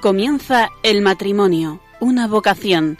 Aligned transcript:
Comienza 0.00 0.70
el 0.84 1.02
matrimonio, 1.02 1.80
una 1.98 2.28
vocación. 2.28 2.98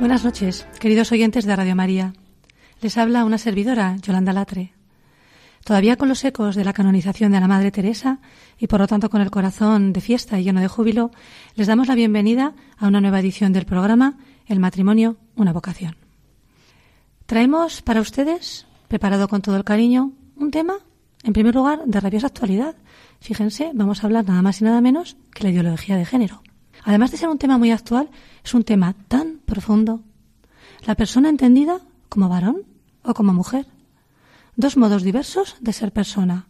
Buenas 0.00 0.24
noches, 0.24 0.66
queridos 0.80 1.12
oyentes 1.12 1.44
de 1.44 1.54
Radio 1.54 1.76
María. 1.76 2.14
Les 2.80 2.98
habla 2.98 3.24
una 3.24 3.38
servidora, 3.38 3.96
Yolanda 4.02 4.32
Latre. 4.32 4.79
Todavía 5.64 5.96
con 5.96 6.08
los 6.08 6.24
ecos 6.24 6.56
de 6.56 6.64
la 6.64 6.72
canonización 6.72 7.32
de 7.32 7.40
la 7.40 7.46
Madre 7.46 7.70
Teresa 7.70 8.18
y 8.58 8.66
por 8.66 8.80
lo 8.80 8.86
tanto 8.86 9.10
con 9.10 9.20
el 9.20 9.30
corazón 9.30 9.92
de 9.92 10.00
fiesta 10.00 10.40
y 10.40 10.44
lleno 10.44 10.60
de 10.60 10.68
júbilo, 10.68 11.10
les 11.54 11.66
damos 11.66 11.86
la 11.86 11.94
bienvenida 11.94 12.54
a 12.78 12.88
una 12.88 13.00
nueva 13.00 13.20
edición 13.20 13.52
del 13.52 13.66
programa 13.66 14.18
El 14.46 14.58
matrimonio, 14.58 15.16
una 15.36 15.52
vocación. 15.52 15.96
Traemos 17.26 17.82
para 17.82 18.00
ustedes, 18.00 18.66
preparado 18.88 19.28
con 19.28 19.42
todo 19.42 19.56
el 19.56 19.64
cariño, 19.64 20.12
un 20.36 20.50
tema, 20.50 20.78
en 21.22 21.34
primer 21.34 21.54
lugar, 21.54 21.82
de 21.84 22.00
rabiosa 22.00 22.28
actualidad. 22.28 22.74
Fíjense, 23.20 23.70
vamos 23.74 24.02
a 24.02 24.06
hablar 24.06 24.26
nada 24.26 24.42
más 24.42 24.60
y 24.60 24.64
nada 24.64 24.80
menos 24.80 25.16
que 25.32 25.44
la 25.44 25.50
ideología 25.50 25.96
de 25.96 26.06
género. 26.06 26.42
Además 26.82 27.10
de 27.10 27.18
ser 27.18 27.28
un 27.28 27.38
tema 27.38 27.58
muy 27.58 27.70
actual, 27.70 28.10
es 28.42 28.54
un 28.54 28.64
tema 28.64 28.94
tan 29.08 29.40
profundo. 29.44 30.02
La 30.86 30.94
persona 30.94 31.28
entendida 31.28 31.82
como 32.08 32.30
varón 32.30 32.62
o 33.02 33.12
como 33.12 33.34
mujer 33.34 33.66
Dos 34.56 34.76
modos 34.76 35.02
diversos 35.02 35.56
de 35.60 35.72
ser 35.72 35.92
persona, 35.92 36.48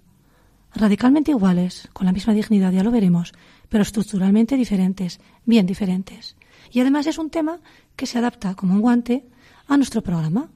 radicalmente 0.74 1.30
iguales, 1.30 1.88
con 1.92 2.06
la 2.06 2.12
misma 2.12 2.34
dignidad, 2.34 2.72
ya 2.72 2.84
lo 2.84 2.90
veremos, 2.90 3.32
pero 3.68 3.82
estructuralmente 3.82 4.56
diferentes, 4.56 5.20
bien 5.44 5.66
diferentes. 5.66 6.36
Y 6.70 6.80
además 6.80 7.06
es 7.06 7.18
un 7.18 7.30
tema 7.30 7.60
que 7.96 8.06
se 8.06 8.18
adapta 8.18 8.54
como 8.54 8.74
un 8.74 8.80
guante 8.80 9.26
a 9.66 9.76
nuestro 9.76 10.02
programa, 10.02 10.50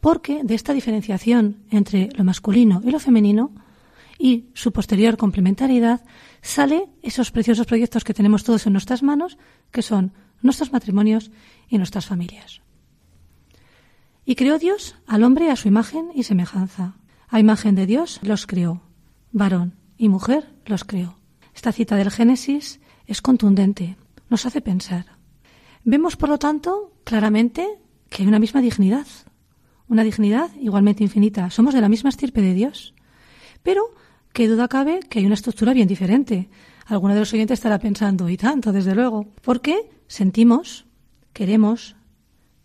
porque 0.00 0.42
de 0.42 0.54
esta 0.54 0.72
diferenciación 0.72 1.64
entre 1.70 2.08
lo 2.14 2.24
masculino 2.24 2.80
y 2.84 2.90
lo 2.90 2.98
femenino 2.98 3.52
y 4.18 4.46
su 4.54 4.72
posterior 4.72 5.16
complementariedad 5.16 6.04
sale 6.42 6.88
esos 7.02 7.30
preciosos 7.30 7.66
proyectos 7.66 8.04
que 8.04 8.14
tenemos 8.14 8.44
todos 8.44 8.66
en 8.66 8.72
nuestras 8.72 9.02
manos, 9.02 9.38
que 9.70 9.82
son 9.82 10.12
nuestros 10.42 10.72
matrimonios 10.72 11.30
y 11.68 11.78
nuestras 11.78 12.06
familias. 12.06 12.62
Y 14.24 14.36
creó 14.36 14.58
Dios 14.58 14.96
al 15.06 15.24
hombre 15.24 15.50
a 15.50 15.56
su 15.56 15.68
imagen 15.68 16.10
y 16.14 16.22
semejanza. 16.22 16.96
A 17.28 17.40
imagen 17.40 17.74
de 17.74 17.86
Dios 17.86 18.20
los 18.22 18.46
creó. 18.46 18.82
Varón 19.32 19.74
y 19.96 20.08
mujer 20.08 20.52
los 20.66 20.84
creó. 20.84 21.18
Esta 21.54 21.72
cita 21.72 21.96
del 21.96 22.10
Génesis 22.10 22.80
es 23.06 23.22
contundente, 23.22 23.96
nos 24.30 24.46
hace 24.46 24.60
pensar. 24.60 25.06
Vemos, 25.84 26.16
por 26.16 26.28
lo 26.28 26.38
tanto, 26.38 26.92
claramente 27.04 27.66
que 28.08 28.22
hay 28.22 28.28
una 28.28 28.38
misma 28.38 28.60
dignidad, 28.60 29.06
una 29.88 30.04
dignidad 30.04 30.50
igualmente 30.60 31.02
infinita. 31.02 31.50
Somos 31.50 31.74
de 31.74 31.80
la 31.80 31.88
misma 31.88 32.10
estirpe 32.10 32.40
de 32.40 32.54
Dios. 32.54 32.94
Pero, 33.62 33.94
qué 34.32 34.48
duda 34.48 34.68
cabe 34.68 35.00
que 35.00 35.18
hay 35.18 35.26
una 35.26 35.34
estructura 35.34 35.72
bien 35.72 35.88
diferente. 35.88 36.48
Alguno 36.86 37.14
de 37.14 37.20
los 37.20 37.32
oyentes 37.32 37.58
estará 37.58 37.78
pensando, 37.78 38.28
y 38.28 38.36
tanto, 38.36 38.72
desde 38.72 38.94
luego, 38.94 39.28
porque 39.42 39.90
sentimos, 40.06 40.86
queremos, 41.32 41.96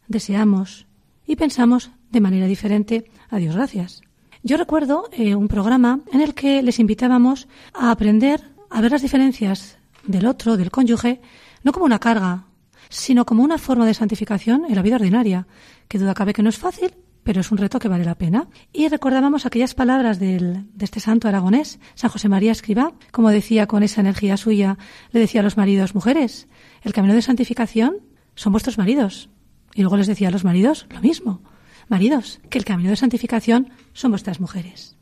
deseamos, 0.07 0.86
y 1.27 1.35
pensamos 1.35 1.91
de 2.09 2.21
manera 2.21 2.47
diferente 2.47 3.11
a 3.29 3.37
Dios 3.37 3.55
gracias. 3.55 4.01
Yo 4.43 4.57
recuerdo 4.57 5.09
eh, 5.11 5.35
un 5.35 5.47
programa 5.47 5.99
en 6.11 6.21
el 6.21 6.33
que 6.33 6.63
les 6.63 6.79
invitábamos 6.79 7.47
a 7.73 7.91
aprender 7.91 8.41
a 8.69 8.81
ver 8.81 8.91
las 8.91 9.01
diferencias 9.01 9.77
del 10.05 10.25
otro, 10.25 10.57
del 10.57 10.71
cónyuge, 10.71 11.21
no 11.63 11.73
como 11.73 11.85
una 11.85 11.99
carga, 11.99 12.45
sino 12.89 13.25
como 13.25 13.43
una 13.43 13.57
forma 13.57 13.85
de 13.85 13.93
santificación 13.93 14.65
en 14.67 14.75
la 14.75 14.81
vida 14.81 14.95
ordinaria, 14.95 15.47
que 15.87 15.99
duda 15.99 16.13
cabe 16.13 16.33
que 16.33 16.43
no 16.43 16.49
es 16.49 16.57
fácil, 16.57 16.95
pero 17.23 17.41
es 17.41 17.51
un 17.51 17.57
reto 17.57 17.79
que 17.79 17.89
vale 17.89 18.05
la 18.05 18.15
pena. 18.15 18.47
Y 18.71 18.87
recordábamos 18.87 19.45
aquellas 19.45 19.75
palabras 19.75 20.17
del, 20.17 20.65
de 20.73 20.85
este 20.85 21.01
santo 21.01 21.27
aragonés, 21.27 21.79
San 21.95 22.09
José 22.09 22.29
María 22.29 22.53
Escribá, 22.53 22.93
como 23.11 23.31
decía 23.31 23.67
con 23.67 23.83
esa 23.83 23.99
energía 23.99 24.37
suya, 24.37 24.77
le 25.11 25.19
decía 25.19 25.41
a 25.41 25.43
los 25.43 25.57
maridos, 25.57 25.93
mujeres, 25.93 26.47
el 26.83 26.93
camino 26.93 27.13
de 27.13 27.21
santificación 27.21 27.97
son 28.35 28.53
vuestros 28.53 28.77
maridos, 28.77 29.29
y 29.77 29.81
luego 29.81 29.95
les 29.95 30.07
decía 30.07 30.29
a 30.29 30.31
los 30.31 30.43
maridos 30.43 30.87
lo 30.89 30.99
mismo. 31.01 31.39
Maridos, 31.87 32.39
que 32.49 32.57
el 32.57 32.65
camino 32.65 32.89
de 32.89 32.95
santificación 32.95 33.69
son 33.93 34.11
vuestras 34.11 34.41
mujeres. 34.41 34.97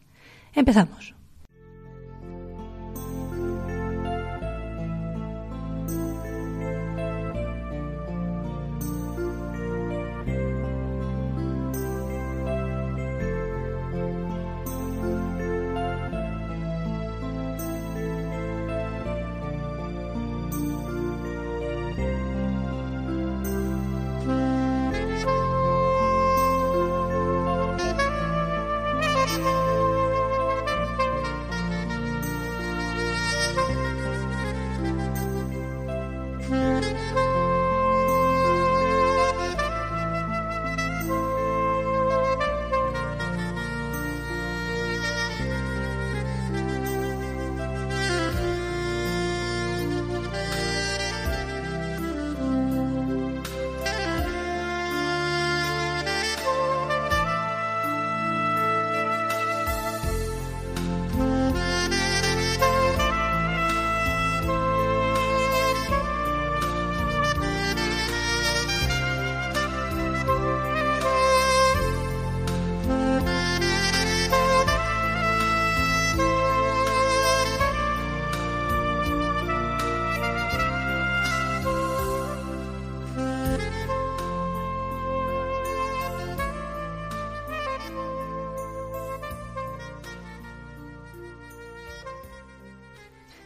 Empezamos. 0.53 1.15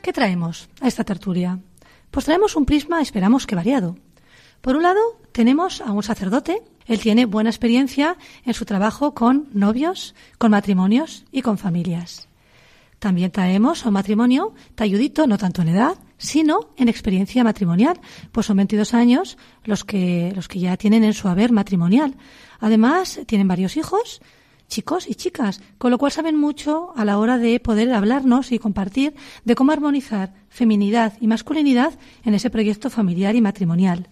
¿Qué 0.10 0.14
traemos 0.14 0.70
a 0.82 0.88
esta 0.88 1.04
tertulia? 1.04 1.60
Pues 2.10 2.26
traemos 2.26 2.56
un 2.56 2.66
prisma, 2.66 3.00
esperamos 3.00 3.46
que 3.46 3.54
variado. 3.54 3.96
Por 4.60 4.76
un 4.76 4.82
lado, 4.82 5.00
tenemos 5.32 5.82
a 5.82 5.92
un 5.92 6.02
sacerdote. 6.02 6.64
Él 6.88 7.00
tiene 7.00 7.26
buena 7.26 7.52
experiencia 7.52 8.18
en 8.44 8.56
su 8.56 8.66
trabajo 8.66 9.14
con 9.14 9.50
novios, 9.54 10.16
con 10.40 10.50
matrimonios 10.50 11.26
y 11.32 11.44
con 11.44 11.60
familias. 11.60 12.28
También 12.98 13.30
traemos 13.30 13.86
a 13.86 13.90
un 13.90 13.94
matrimonio 13.94 14.56
talludito, 14.74 15.28
no 15.28 15.38
tanto 15.38 15.62
en 15.62 15.68
edad, 15.68 15.96
sino 16.18 16.72
en 16.76 16.90
experiencia 16.90 17.44
matrimonial, 17.44 18.00
pues 18.32 18.48
son 18.48 18.58
22 18.58 18.96
años 18.96 19.38
los 19.64 19.84
que, 19.84 20.34
los 20.36 20.48
que 20.48 20.58
ya 20.58 20.76
tienen 20.76 21.04
en 21.04 21.14
su 21.14 21.28
haber 21.28 21.52
matrimonial. 21.52 22.18
Además, 22.60 23.20
tienen 23.28 23.48
varios 23.48 23.78
hijos, 23.78 24.22
chicos 24.70 25.10
y 25.10 25.16
chicas, 25.16 25.62
con 25.78 25.92
lo 25.92 25.98
cual 25.98 26.14
saben 26.14 26.38
mucho 26.38 26.94
a 26.96 27.04
la 27.04 27.18
hora 27.18 27.38
de 27.38 27.60
poder 27.60 27.92
hablarnos 27.92 28.54
y 28.54 28.60
compartir 28.60 29.14
de 29.44 29.56
cómo 29.56 29.74
armonizar 29.74 30.34
feminidad 30.48 31.14
y 31.20 31.28
masculinidad 31.28 31.94
en 32.24 32.36
ese 32.36 32.50
proyecto 32.50 32.90
familiar 32.90 33.36
y 33.36 33.42
matrimonial. 33.42 34.08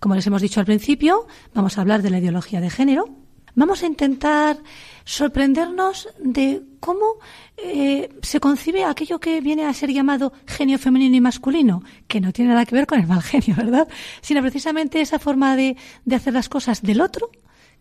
Como 0.00 0.16
les 0.16 0.26
hemos 0.26 0.42
dicho 0.42 0.60
al 0.60 0.66
principio, 0.66 1.26
vamos 1.54 1.78
a 1.78 1.80
hablar 1.80 2.02
de 2.02 2.10
la 2.10 2.18
ideología 2.18 2.60
de 2.60 2.70
género. 2.70 3.08
Vamos 3.54 3.82
a 3.82 3.86
intentar 3.86 4.58
sorprendernos 5.04 6.08
de 6.18 6.62
cómo 6.80 7.18
eh, 7.56 8.08
se 8.22 8.40
concibe 8.40 8.84
aquello 8.84 9.20
que 9.20 9.40
viene 9.40 9.66
a 9.66 9.74
ser 9.74 9.92
llamado 9.92 10.32
genio 10.46 10.78
femenino 10.78 11.16
y 11.16 11.20
masculino, 11.20 11.82
que 12.08 12.20
no 12.20 12.32
tiene 12.32 12.50
nada 12.50 12.64
que 12.64 12.74
ver 12.74 12.86
con 12.86 12.98
el 12.98 13.06
mal 13.06 13.22
genio, 13.22 13.54
¿verdad? 13.56 13.86
Sino 14.22 14.40
precisamente 14.40 15.00
esa 15.00 15.18
forma 15.18 15.54
de, 15.54 15.76
de 16.04 16.16
hacer 16.16 16.32
las 16.32 16.48
cosas 16.48 16.82
del 16.82 17.00
otro 17.00 17.30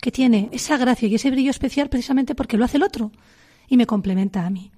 que 0.02 0.12
tiene 0.12 0.50
esa 0.52 0.78
gracia 0.78 1.08
y 1.08 1.16
ese 1.16 1.32
brillo 1.32 1.52
especial 1.52 1.90
precisamente 1.90 2.36
porque 2.36 2.58
lo 2.58 2.66
hace 2.66 2.78
el 2.78 2.84
otro 2.84 3.12
y 3.68 3.78
me 3.78 3.86
complementa 3.86 4.46
a 4.46 4.50
mí. 4.50 4.72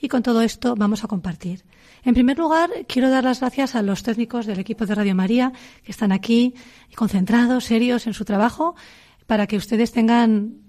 y 0.00 0.06
con 0.06 0.22
todo 0.22 0.42
esto 0.42 0.76
vamos 0.76 1.02
a 1.02 1.08
compartir. 1.08 1.64
En 2.04 2.14
primer 2.14 2.38
lugar, 2.38 2.70
quiero 2.86 3.10
dar 3.10 3.24
las 3.24 3.40
gracias 3.40 3.74
a 3.74 3.82
los 3.82 4.04
técnicos 4.04 4.46
del 4.46 4.60
equipo 4.60 4.86
de 4.86 4.94
Radio 4.94 5.14
María 5.16 5.52
que 5.82 5.90
están 5.90 6.12
aquí 6.12 6.54
concentrados, 6.94 7.64
serios 7.64 8.06
en 8.06 8.14
su 8.14 8.24
trabajo, 8.24 8.76
para 9.26 9.48
que 9.48 9.56
ustedes 9.56 9.90
tengan 9.90 10.62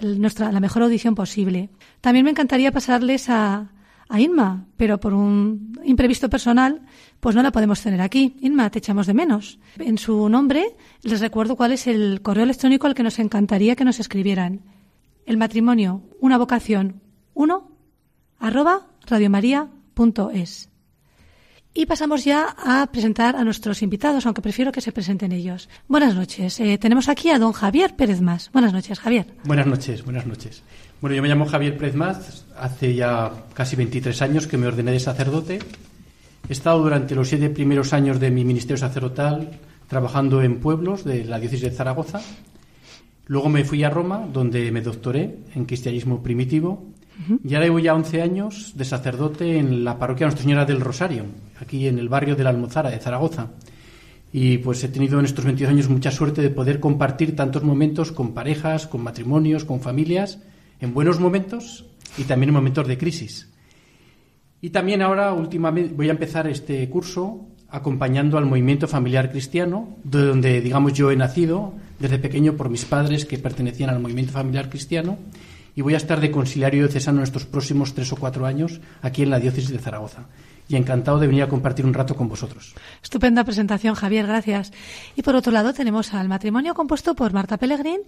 eh, 0.00 0.14
nuestra, 0.16 0.52
la 0.52 0.60
mejor 0.60 0.84
audición 0.84 1.16
posible. 1.16 1.68
También 2.00 2.24
me 2.24 2.30
encantaría 2.30 2.70
pasarles 2.70 3.28
a, 3.28 3.72
a 4.08 4.20
Inma, 4.20 4.66
pero 4.76 5.00
por 5.00 5.14
un 5.14 5.78
imprevisto 5.84 6.30
personal, 6.30 6.82
pues 7.20 7.34
no 7.34 7.42
la 7.42 7.52
podemos 7.52 7.80
tener 7.80 8.00
aquí. 8.00 8.36
Inma, 8.40 8.70
te 8.70 8.78
echamos 8.78 9.06
de 9.06 9.14
menos. 9.14 9.58
En 9.78 9.98
su 9.98 10.28
nombre, 10.28 10.76
les 11.02 11.20
recuerdo 11.20 11.56
cuál 11.56 11.72
es 11.72 11.86
el 11.86 12.22
correo 12.22 12.44
electrónico 12.44 12.86
al 12.86 12.94
que 12.94 13.02
nos 13.02 13.18
encantaría 13.18 13.76
que 13.76 13.84
nos 13.84 14.00
escribieran. 14.00 14.60
El 15.24 15.36
matrimonio, 15.36 16.02
una 16.20 16.38
vocación, 16.38 17.00
uno, 17.34 17.72
arroba 18.38 18.86
radiomaria.es. 19.06 20.70
Y 21.74 21.84
pasamos 21.84 22.24
ya 22.24 22.56
a 22.56 22.86
presentar 22.90 23.36
a 23.36 23.44
nuestros 23.44 23.82
invitados, 23.82 24.24
aunque 24.24 24.40
prefiero 24.40 24.72
que 24.72 24.80
se 24.80 24.92
presenten 24.92 25.32
ellos. 25.32 25.68
Buenas 25.88 26.14
noches. 26.14 26.58
Eh, 26.58 26.78
tenemos 26.78 27.10
aquí 27.10 27.28
a 27.28 27.38
don 27.38 27.52
Javier 27.52 27.96
Pérez 27.96 28.22
Más. 28.22 28.50
Buenas 28.50 28.72
noches, 28.72 28.98
Javier. 28.98 29.26
Buenas 29.44 29.66
noches, 29.66 30.02
buenas 30.02 30.26
noches. 30.26 30.62
Bueno, 31.00 31.14
yo 31.14 31.20
me 31.20 31.28
llamo 31.28 31.44
Javier 31.44 31.76
Pérez 31.76 31.94
Más. 31.94 32.46
Hace 32.58 32.94
ya 32.94 33.30
casi 33.52 33.76
23 33.76 34.22
años 34.22 34.46
que 34.46 34.56
me 34.56 34.66
ordené 34.66 34.92
de 34.92 35.00
sacerdote. 35.00 35.58
He 36.48 36.52
estado 36.52 36.82
durante 36.82 37.14
los 37.14 37.28
siete 37.28 37.50
primeros 37.50 37.92
años 37.92 38.18
de 38.18 38.30
mi 38.30 38.46
ministerio 38.46 38.78
sacerdotal 38.78 39.50
trabajando 39.88 40.42
en 40.42 40.58
pueblos 40.58 41.04
de 41.04 41.24
la 41.24 41.38
diócesis 41.38 41.64
de 41.64 41.76
Zaragoza. 41.76 42.22
Luego 43.26 43.50
me 43.50 43.64
fui 43.64 43.84
a 43.84 43.90
Roma, 43.90 44.26
donde 44.32 44.72
me 44.72 44.80
doctoré 44.80 45.36
en 45.54 45.66
cristianismo 45.66 46.22
primitivo 46.22 46.86
y 47.44 47.54
ahora 47.54 47.66
llevo 47.66 47.78
ya 47.78 47.94
11 47.94 48.22
años 48.22 48.72
de 48.74 48.84
sacerdote 48.84 49.58
en 49.58 49.84
la 49.84 49.98
parroquia 49.98 50.26
Nuestra 50.26 50.44
Señora 50.44 50.64
del 50.64 50.80
Rosario, 50.80 51.24
aquí 51.60 51.88
en 51.88 51.98
el 51.98 52.08
barrio 52.08 52.36
de 52.36 52.44
la 52.44 52.50
Almozara 52.50 52.90
de 52.90 52.98
Zaragoza. 52.98 53.48
Y 54.32 54.58
pues 54.58 54.82
he 54.82 54.88
tenido 54.88 55.18
en 55.18 55.26
estos 55.26 55.44
22 55.44 55.72
años 55.72 55.88
mucha 55.90 56.10
suerte 56.10 56.40
de 56.40 56.50
poder 56.50 56.80
compartir 56.80 57.36
tantos 57.36 57.62
momentos 57.62 58.12
con 58.12 58.32
parejas, 58.32 58.86
con 58.86 59.02
matrimonios, 59.02 59.64
con 59.64 59.80
familias, 59.80 60.38
en 60.80 60.94
buenos 60.94 61.20
momentos 61.20 61.86
y 62.18 62.24
también 62.24 62.50
en 62.50 62.54
momentos 62.54 62.86
de 62.86 62.98
crisis. 62.98 63.52
Y 64.60 64.70
también 64.70 65.02
ahora, 65.02 65.32
últimamente, 65.32 65.94
voy 65.94 66.08
a 66.08 66.12
empezar 66.12 66.46
este 66.46 66.88
curso 66.88 67.46
acompañando 67.68 68.38
al 68.38 68.46
movimiento 68.46 68.88
familiar 68.88 69.30
cristiano, 69.30 69.96
de 70.04 70.24
donde, 70.24 70.60
digamos, 70.60 70.92
yo 70.92 71.10
he 71.10 71.16
nacido 71.16 71.74
desde 71.98 72.18
pequeño 72.18 72.54
por 72.54 72.70
mis 72.70 72.84
padres 72.84 73.24
que 73.24 73.38
pertenecían 73.38 73.90
al 73.90 74.00
movimiento 74.00 74.32
familiar 74.32 74.70
cristiano 74.70 75.18
y 75.74 75.82
voy 75.82 75.94
a 75.94 75.98
estar 75.98 76.20
de 76.20 76.30
conciliario 76.30 76.84
diocesano 76.84 77.18
en 77.18 77.24
estos 77.24 77.44
próximos 77.44 77.92
tres 77.94 78.10
o 78.12 78.16
cuatro 78.16 78.46
años 78.46 78.80
aquí 79.02 79.22
en 79.22 79.30
la 79.30 79.38
diócesis 79.38 79.70
de 79.70 79.78
Zaragoza. 79.78 80.26
Y 80.68 80.76
encantado 80.76 81.18
de 81.18 81.26
venir 81.26 81.42
a 81.44 81.48
compartir 81.48 81.86
un 81.86 81.94
rato 81.94 82.16
con 82.16 82.28
vosotros. 82.28 82.74
Estupenda 83.02 83.44
presentación, 83.44 83.94
Javier, 83.94 84.26
gracias. 84.26 84.72
Y 85.14 85.22
por 85.22 85.36
otro 85.36 85.52
lado 85.52 85.72
tenemos 85.72 86.12
al 86.12 86.28
matrimonio 86.28 86.74
compuesto 86.74 87.14
por 87.14 87.32
Marta 87.32 87.56
Pellegrín 87.56 88.00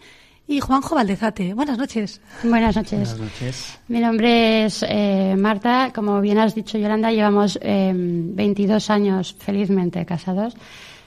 y 0.49 0.61
Juanjo 0.61 0.95
Valdezate. 0.95 1.55
Buenas 1.55 1.79
noches. 1.79 2.21
Buenas 2.43 2.75
noches. 2.75 3.11
Buenas 3.11 3.19
noches. 3.19 3.79
Mi 3.87 4.01
nombre 4.01 4.65
es 4.65 4.85
eh, 4.89 5.37
Marta. 5.39 5.93
Como 5.95 6.21
bien 6.21 6.39
has 6.39 6.55
dicho, 6.55 6.79
Yolanda, 6.79 7.13
llevamos 7.13 7.59
22 7.63 8.89
eh, 8.89 8.93
años 8.93 9.37
felizmente 9.39 10.05
casados. 10.07 10.55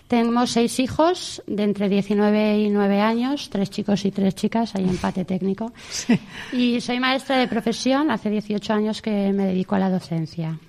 Tenemos 0.08 0.52
seis 0.52 0.78
hijos 0.80 1.42
de 1.48 1.64
entre 1.64 1.88
19 1.88 2.60
y 2.60 2.70
9 2.70 3.00
años, 3.00 3.50
tres 3.50 3.70
chicos 3.70 4.04
y 4.04 4.12
tres 4.12 4.36
chicas, 4.36 4.76
hay 4.76 4.84
empate 4.84 5.24
técnico. 5.24 5.72
Y 6.52 6.82
soy 6.82 7.00
maestra 7.00 7.38
de 7.38 7.48
profesión, 7.48 8.12
hace 8.12 8.30
18 8.30 8.74
años 8.74 9.02
que 9.02 9.32
me 9.32 9.46
dedico 9.46 9.76
a 9.76 9.80
la 9.80 9.90
docencia. 9.90 10.60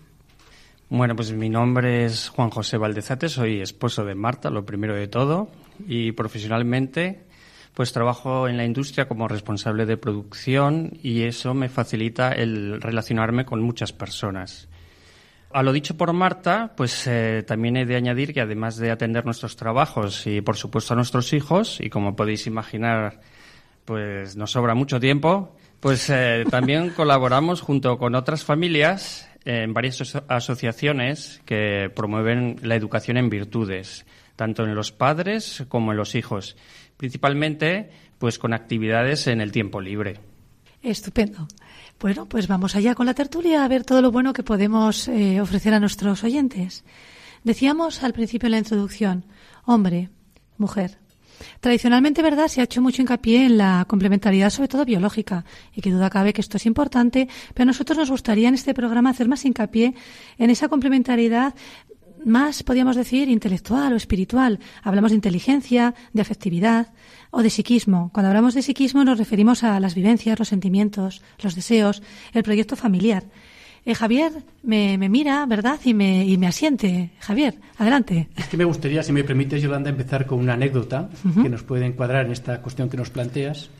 Bueno, 0.94 1.16
pues 1.16 1.32
mi 1.32 1.48
nombre 1.48 2.04
es 2.04 2.28
Juan 2.28 2.50
José 2.50 2.76
Valdezate, 2.76 3.30
soy 3.30 3.62
esposo 3.62 4.04
de 4.04 4.14
Marta, 4.14 4.50
lo 4.50 4.66
primero 4.66 4.94
de 4.94 5.08
todo, 5.08 5.48
y 5.88 6.12
profesionalmente 6.12 7.24
pues 7.72 7.94
trabajo 7.94 8.46
en 8.46 8.58
la 8.58 8.66
industria 8.66 9.08
como 9.08 9.26
responsable 9.26 9.86
de 9.86 9.96
producción 9.96 10.90
y 11.02 11.22
eso 11.22 11.54
me 11.54 11.70
facilita 11.70 12.32
el 12.32 12.82
relacionarme 12.82 13.46
con 13.46 13.62
muchas 13.62 13.94
personas. 13.94 14.68
A 15.50 15.62
lo 15.62 15.72
dicho 15.72 15.96
por 15.96 16.12
Marta, 16.12 16.74
pues 16.76 17.06
eh, 17.06 17.42
también 17.46 17.78
he 17.78 17.86
de 17.86 17.96
añadir 17.96 18.34
que 18.34 18.42
además 18.42 18.76
de 18.76 18.90
atender 18.90 19.24
nuestros 19.24 19.56
trabajos 19.56 20.26
y 20.26 20.42
por 20.42 20.58
supuesto 20.58 20.92
a 20.92 20.96
nuestros 20.96 21.32
hijos, 21.32 21.80
y 21.80 21.88
como 21.88 22.16
podéis 22.16 22.46
imaginar, 22.46 23.18
pues 23.86 24.36
nos 24.36 24.50
sobra 24.50 24.74
mucho 24.74 25.00
tiempo, 25.00 25.56
pues 25.80 26.10
eh, 26.10 26.44
también 26.50 26.90
colaboramos 26.94 27.62
junto 27.62 27.96
con 27.96 28.14
otras 28.14 28.44
familias 28.44 29.31
en 29.44 29.74
varias 29.74 30.16
asociaciones 30.28 31.40
que 31.44 31.90
promueven 31.94 32.56
la 32.62 32.76
educación 32.76 33.16
en 33.16 33.30
virtudes, 33.30 34.06
tanto 34.36 34.64
en 34.64 34.74
los 34.74 34.92
padres 34.92 35.64
como 35.68 35.92
en 35.92 35.98
los 35.98 36.14
hijos, 36.14 36.56
principalmente 36.96 37.90
pues 38.18 38.38
con 38.38 38.52
actividades 38.52 39.26
en 39.26 39.40
el 39.40 39.52
tiempo 39.52 39.80
libre. 39.80 40.20
Estupendo. 40.82 41.48
Bueno, 42.00 42.26
pues 42.26 42.48
vamos 42.48 42.74
allá 42.74 42.94
con 42.94 43.06
la 43.06 43.14
tertulia 43.14 43.64
a 43.64 43.68
ver 43.68 43.84
todo 43.84 44.02
lo 44.02 44.10
bueno 44.10 44.32
que 44.32 44.42
podemos 44.42 45.06
eh, 45.08 45.40
ofrecer 45.40 45.74
a 45.74 45.80
nuestros 45.80 46.24
oyentes. 46.24 46.84
Decíamos 47.44 48.02
al 48.02 48.12
principio 48.12 48.46
en 48.46 48.52
la 48.52 48.58
introducción, 48.58 49.24
hombre, 49.64 50.10
mujer. 50.58 51.01
Tradicionalmente, 51.60 52.22
¿verdad?, 52.22 52.48
se 52.48 52.60
ha 52.60 52.64
hecho 52.64 52.82
mucho 52.82 53.02
hincapié 53.02 53.46
en 53.46 53.58
la 53.58 53.84
complementariedad, 53.88 54.50
sobre 54.50 54.68
todo 54.68 54.84
biológica, 54.84 55.44
y 55.74 55.80
que 55.80 55.90
duda 55.90 56.10
cabe 56.10 56.32
que 56.32 56.40
esto 56.40 56.56
es 56.56 56.66
importante, 56.66 57.28
pero 57.54 57.62
a 57.64 57.66
nosotros 57.66 57.98
nos 57.98 58.10
gustaría 58.10 58.48
en 58.48 58.54
este 58.54 58.74
programa 58.74 59.10
hacer 59.10 59.28
más 59.28 59.44
hincapié 59.44 59.94
en 60.38 60.50
esa 60.50 60.68
complementariedad 60.68 61.54
más, 62.24 62.62
podríamos 62.62 62.94
decir, 62.94 63.28
intelectual 63.28 63.92
o 63.92 63.96
espiritual. 63.96 64.60
Hablamos 64.82 65.10
de 65.10 65.16
inteligencia, 65.16 65.94
de 66.12 66.22
afectividad, 66.22 66.92
o 67.32 67.42
de 67.42 67.50
psiquismo. 67.50 68.10
Cuando 68.12 68.28
hablamos 68.28 68.54
de 68.54 68.62
psiquismo 68.62 69.04
nos 69.04 69.18
referimos 69.18 69.64
a 69.64 69.80
las 69.80 69.94
vivencias, 69.94 70.38
los 70.38 70.48
sentimientos, 70.48 71.22
los 71.42 71.54
deseos, 71.54 72.02
el 72.32 72.42
proyecto 72.42 72.76
familiar. 72.76 73.24
Eh, 73.84 73.94
Javier 73.94 74.32
me, 74.62 74.96
mira, 75.08 75.44
¿verdad? 75.46 75.80
Y 75.84 75.94
me, 75.94 76.24
y 76.24 76.38
me 76.38 76.46
asiente. 76.46 77.10
Javier, 77.20 77.54
adelante. 77.78 78.28
Es 78.36 78.46
que 78.46 78.56
me 78.56 78.64
gustaría, 78.64 79.02
si 79.02 79.12
me 79.12 79.24
permites, 79.24 79.60
Yolanda, 79.60 79.90
empezar 79.90 80.26
con 80.26 80.38
una 80.38 80.54
anécdota 80.54 81.10
que 81.42 81.48
nos 81.48 81.62
puede 81.62 81.86
encuadrar 81.86 82.26
en 82.26 82.32
esta 82.32 82.62
cuestión 82.62 82.88
que 82.88 82.96
nos 82.96 83.10
planteas, 83.10 83.70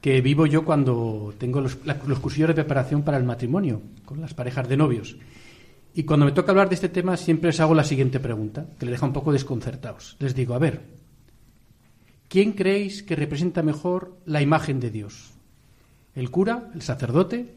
que 0.00 0.20
vivo 0.20 0.46
yo 0.46 0.64
cuando 0.64 1.34
tengo 1.38 1.60
los, 1.60 1.78
los 1.84 2.18
cursillos 2.20 2.48
de 2.48 2.54
preparación 2.54 3.02
para 3.02 3.16
el 3.16 3.24
matrimonio, 3.24 3.82
con 4.04 4.20
las 4.20 4.34
parejas 4.34 4.68
de 4.68 4.76
novios. 4.76 5.16
Y 5.94 6.04
cuando 6.04 6.24
me 6.24 6.32
toca 6.32 6.52
hablar 6.52 6.68
de 6.68 6.76
este 6.76 6.88
tema, 6.88 7.16
siempre 7.16 7.48
les 7.48 7.60
hago 7.60 7.74
la 7.74 7.84
siguiente 7.84 8.20
pregunta, 8.20 8.66
que 8.78 8.86
les 8.86 8.92
deja 8.92 9.06
un 9.06 9.12
poco 9.12 9.32
desconcertados. 9.32 10.16
Les 10.20 10.34
digo, 10.34 10.54
a 10.54 10.58
ver, 10.58 10.80
¿Quién 12.32 12.52
creéis 12.52 13.02
que 13.02 13.14
representa 13.14 13.62
mejor 13.62 14.16
la 14.24 14.40
imagen 14.40 14.80
de 14.80 14.90
Dios? 14.90 15.34
¿El 16.14 16.30
cura, 16.30 16.70
el 16.74 16.80
sacerdote, 16.80 17.52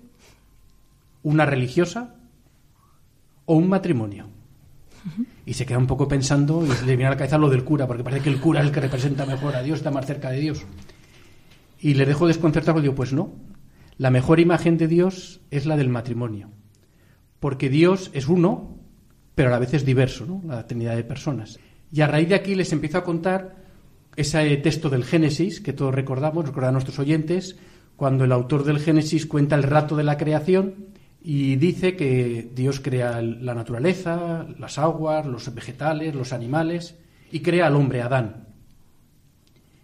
una 1.26 1.46
religiosa 1.46 2.16
o 3.46 3.56
un 3.56 3.68
matrimonio? 3.68 4.28
Y 5.46 5.54
se 5.54 5.66
queda 5.66 5.78
un 5.78 5.88
poco 5.88 6.08
pensando 6.08 6.64
y 6.64 6.86
le 6.86 6.96
viene 6.96 7.08
a 7.08 7.10
la 7.12 7.18
cabeza 7.18 7.38
lo 7.38 7.50
del 7.50 7.64
cura, 7.64 7.88
porque 7.88 8.04
parece 8.04 8.24
que 8.24 8.30
el 8.30 8.40
cura 8.40 8.62
es 8.62 8.68
el 8.68 8.72
que 8.72 8.80
representa 8.80 9.26
mejor 9.26 9.56
a 9.56 9.64
Dios, 9.64 9.80
está 9.80 9.92
más 9.92 10.06
cerca 10.06 10.30
de 10.30 10.40
Dios. 10.40 10.64
Y 11.80 11.96
le 11.96 12.06
dejo 12.06 12.28
desconcertado 12.28 12.80
y 12.80 12.84
digo, 12.84 12.96
pues 12.96 13.12
no, 13.12 13.34
la 13.98 14.12
mejor 14.12 14.40
imagen 14.40 14.78
de 14.78 14.88
Dios 14.88 15.42
es 15.52 15.66
la 15.66 15.78
del 15.78 15.90
matrimonio, 15.90 16.50
porque 17.40 17.70
Dios 17.70 18.12
es 18.14 18.28
uno, 18.28 18.78
pero 19.34 19.50
a 19.50 19.52
la 19.52 19.60
vez 19.60 19.74
es 19.74 19.86
diverso, 19.86 20.26
¿no? 20.26 20.42
la 20.46 20.68
trinidad 20.68 20.96
de 20.96 21.04
personas. 21.04 21.60
Y 21.92 22.02
a 22.02 22.08
raíz 22.08 22.30
de 22.30 22.36
aquí 22.36 22.56
les 22.56 22.72
empiezo 22.72 23.00
a 23.00 23.04
contar 23.04 23.56
ese 24.16 24.56
texto 24.58 24.90
del 24.90 25.04
Génesis 25.04 25.60
que 25.60 25.74
todos 25.74 25.94
recordamos, 25.94 26.46
recordan 26.46 26.74
nuestros 26.74 27.00
oyentes, 27.00 27.58
cuando 27.96 28.26
el 28.26 28.32
autor 28.32 28.64
del 28.64 28.80
Génesis 28.80 29.26
cuenta 29.26 29.56
el 29.56 29.64
rato 29.64 29.96
de 29.96 30.04
la 30.04 30.18
creación 30.18 30.96
y 31.28 31.56
dice 31.56 31.96
que 31.96 32.52
Dios 32.54 32.80
crea 32.80 33.20
la 33.20 33.56
naturaleza, 33.56 34.46
las 34.60 34.78
aguas, 34.78 35.26
los 35.26 35.52
vegetales, 35.56 36.14
los 36.14 36.34
animales 36.34 37.00
y 37.32 37.40
crea 37.40 37.66
al 37.66 37.76
hombre 37.76 38.04
Adán. 38.04 38.50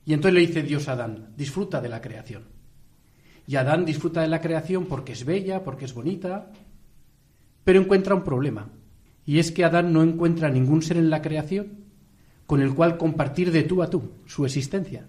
Y 0.06 0.14
entonces 0.14 0.36
le 0.36 0.46
dice 0.46 0.62
Dios 0.62 0.88
a 0.88 0.92
Adán, 0.92 1.34
disfruta 1.36 1.82
de 1.82 1.90
la 1.90 2.00
creación. 2.00 2.44
Y 3.48 3.56
Adán 3.56 3.86
disfruta 3.86 4.22
de 4.22 4.28
la 4.28 4.40
creación 4.40 4.86
porque 4.86 5.14
es 5.14 5.26
bella, 5.26 5.64
porque 5.64 5.86
es 5.86 5.96
bonita, 5.96 6.52
pero 7.64 7.82
encuentra 7.82 8.14
un 8.14 8.24
problema. 8.24 8.70
Y 9.26 9.40
es 9.40 9.52
que 9.52 9.66
Adán 9.66 9.94
no 9.94 10.04
encuentra 10.04 10.52
ningún 10.52 10.84
ser 10.84 10.98
en 10.98 11.10
la 11.10 11.24
creación 11.24 11.86
con 12.46 12.62
el 12.62 12.76
cual 12.76 12.98
compartir 12.98 13.52
de 13.52 13.64
tú 13.64 13.82
a 13.82 13.90
tú 13.90 14.12
su 14.28 14.46
existencia. 14.46 15.08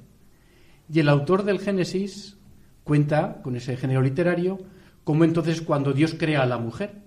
Y 0.90 0.98
el 1.00 1.10
autor 1.10 1.42
del 1.42 1.58
Génesis 1.58 2.38
cuenta, 2.84 3.42
con 3.42 3.54
ese 3.54 3.76
género 3.76 4.00
literario, 4.00 4.60
cómo 5.04 5.24
entonces 5.24 5.60
cuando 5.60 5.92
Dios 5.92 6.14
crea 6.18 6.42
a 6.42 6.46
la 6.46 6.58
mujer, 6.58 7.02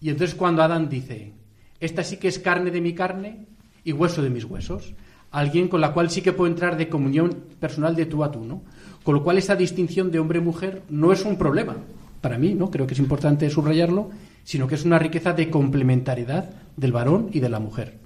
y 0.00 0.10
entonces 0.10 0.34
cuando 0.34 0.62
Adán 0.62 0.88
dice, 0.88 1.34
esta 1.78 2.04
sí 2.04 2.16
que 2.16 2.28
es 2.28 2.38
carne 2.38 2.70
de 2.70 2.80
mi 2.80 2.94
carne 2.94 3.46
y 3.84 3.92
hueso 3.92 4.22
de 4.22 4.30
mis 4.30 4.44
huesos, 4.44 4.94
alguien 5.30 5.68
con 5.68 5.80
la 5.80 5.92
cual 5.92 6.10
sí 6.10 6.22
que 6.22 6.32
puedo 6.32 6.50
entrar 6.50 6.76
de 6.76 6.88
comunión 6.88 7.44
personal 7.58 7.94
de 7.94 8.06
tú 8.06 8.24
a 8.24 8.30
tú, 8.30 8.44
¿no? 8.44 8.62
Con 9.02 9.14
lo 9.14 9.22
cual 9.22 9.38
esa 9.38 9.56
distinción 9.56 10.10
de 10.10 10.18
hombre-mujer 10.18 10.82
no 10.88 11.12
es 11.12 11.24
un 11.24 11.36
problema, 11.36 11.76
para 12.20 12.38
mí, 12.38 12.54
¿no? 12.54 12.70
Creo 12.70 12.86
que 12.86 12.94
es 12.94 13.00
importante 13.00 13.48
subrayarlo, 13.48 14.10
sino 14.44 14.66
que 14.66 14.74
es 14.74 14.84
una 14.84 14.98
riqueza 14.98 15.32
de 15.32 15.50
complementariedad 15.50 16.50
del 16.76 16.92
varón 16.92 17.30
y 17.32 17.40
de 17.40 17.48
la 17.48 17.60
mujer. 17.60 17.98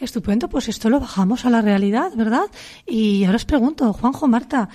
Estupendo, 0.00 0.48
pues 0.48 0.68
esto 0.68 0.90
lo 0.90 0.98
bajamos 0.98 1.44
a 1.44 1.50
la 1.50 1.62
realidad, 1.62 2.10
¿verdad? 2.16 2.46
Y 2.86 3.24
ahora 3.24 3.36
os 3.36 3.44
pregunto, 3.44 3.92
Juanjo, 3.92 4.26
Marta, 4.26 4.68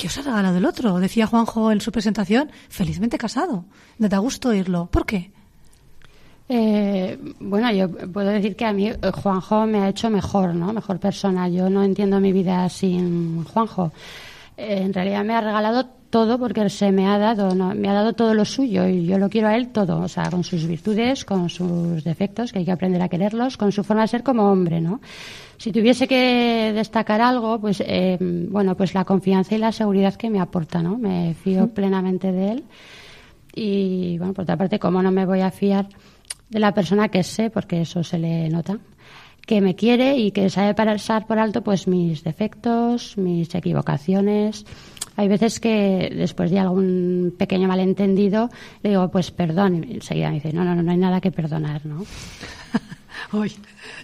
¿qué 0.00 0.06
os 0.06 0.16
ha 0.16 0.22
regalado 0.22 0.56
el 0.56 0.64
otro? 0.64 0.98
Decía 0.98 1.26
Juanjo 1.26 1.70
en 1.70 1.82
su 1.82 1.92
presentación, 1.92 2.50
felizmente 2.70 3.18
casado. 3.18 3.66
Da 3.98 4.16
gusto 4.16 4.48
oírlo. 4.48 4.86
¿Por 4.86 5.04
qué? 5.04 5.30
Eh, 6.48 7.18
bueno, 7.38 7.70
yo 7.70 7.90
puedo 8.10 8.30
decir 8.30 8.56
que 8.56 8.64
a 8.64 8.72
mí 8.72 8.88
eh, 8.88 8.98
Juanjo 9.12 9.66
me 9.66 9.80
ha 9.80 9.90
hecho 9.90 10.08
mejor, 10.08 10.54
¿no? 10.54 10.72
Mejor 10.72 10.98
persona. 10.98 11.50
Yo 11.50 11.68
no 11.68 11.82
entiendo 11.84 12.18
mi 12.18 12.32
vida 12.32 12.66
sin 12.70 13.44
Juanjo. 13.44 13.92
Eh, 14.56 14.80
en 14.84 14.94
realidad 14.94 15.22
me 15.22 15.34
ha 15.34 15.42
regalado 15.42 15.84
todo 16.08 16.38
porque 16.38 16.70
se 16.70 16.90
me 16.92 17.06
ha 17.06 17.18
dado, 17.18 17.54
me 17.54 17.88
ha 17.88 17.92
dado 17.92 18.14
todo 18.14 18.32
lo 18.32 18.46
suyo 18.46 18.88
y 18.88 19.04
yo 19.04 19.18
lo 19.18 19.28
quiero 19.28 19.48
a 19.48 19.54
él 19.54 19.68
todo, 19.68 20.00
o 20.00 20.08
sea, 20.08 20.30
con 20.30 20.42
sus 20.42 20.66
virtudes, 20.66 21.26
con 21.26 21.50
sus 21.50 22.02
defectos, 22.02 22.52
que 22.52 22.60
hay 22.60 22.64
que 22.64 22.72
aprender 22.72 23.02
a 23.02 23.08
quererlos, 23.08 23.58
con 23.58 23.70
su 23.70 23.84
forma 23.84 24.02
de 24.02 24.08
ser 24.08 24.22
como 24.22 24.50
hombre, 24.50 24.80
¿no? 24.80 25.00
Si 25.60 25.72
tuviese 25.72 26.08
que 26.08 26.72
destacar 26.74 27.20
algo, 27.20 27.60
pues, 27.60 27.82
eh, 27.86 28.16
bueno, 28.18 28.78
pues 28.78 28.94
la 28.94 29.04
confianza 29.04 29.54
y 29.54 29.58
la 29.58 29.72
seguridad 29.72 30.14
que 30.14 30.30
me 30.30 30.40
aporta, 30.40 30.82
¿no? 30.82 30.96
Me 30.96 31.34
fío 31.34 31.68
plenamente 31.68 32.32
de 32.32 32.52
él 32.52 32.64
y, 33.54 34.16
bueno, 34.16 34.32
por 34.32 34.44
otra 34.44 34.56
parte, 34.56 34.78
¿cómo 34.78 35.02
no 35.02 35.10
me 35.10 35.26
voy 35.26 35.42
a 35.42 35.50
fiar 35.50 35.86
de 36.48 36.60
la 36.60 36.72
persona 36.72 37.10
que 37.10 37.22
sé, 37.22 37.50
porque 37.50 37.82
eso 37.82 38.02
se 38.02 38.18
le 38.18 38.48
nota? 38.48 38.78
que 39.46 39.60
me 39.60 39.74
quiere 39.74 40.16
y 40.16 40.30
que 40.30 40.48
sabe 40.48 40.74
pasar 40.74 41.26
por 41.26 41.38
alto 41.38 41.62
pues 41.62 41.88
mis 41.88 42.22
defectos, 42.22 43.18
mis 43.18 43.52
equivocaciones, 43.54 44.64
hay 45.16 45.28
veces 45.28 45.58
que 45.58 46.10
después 46.14 46.50
de 46.50 46.60
algún 46.60 47.34
pequeño 47.36 47.66
malentendido 47.66 48.48
le 48.82 48.90
digo, 48.90 49.10
pues 49.10 49.30
perdón, 49.30 49.84
y 49.84 49.94
enseguida 49.94 50.28
me 50.28 50.36
dice, 50.36 50.52
no, 50.52 50.64
no, 50.64 50.74
no, 50.74 50.82
no 50.82 50.90
hay 50.90 50.96
nada 50.96 51.20
que 51.20 51.32
perdonar, 51.32 51.84
¿no? 51.84 52.04
Uy, 53.32 53.56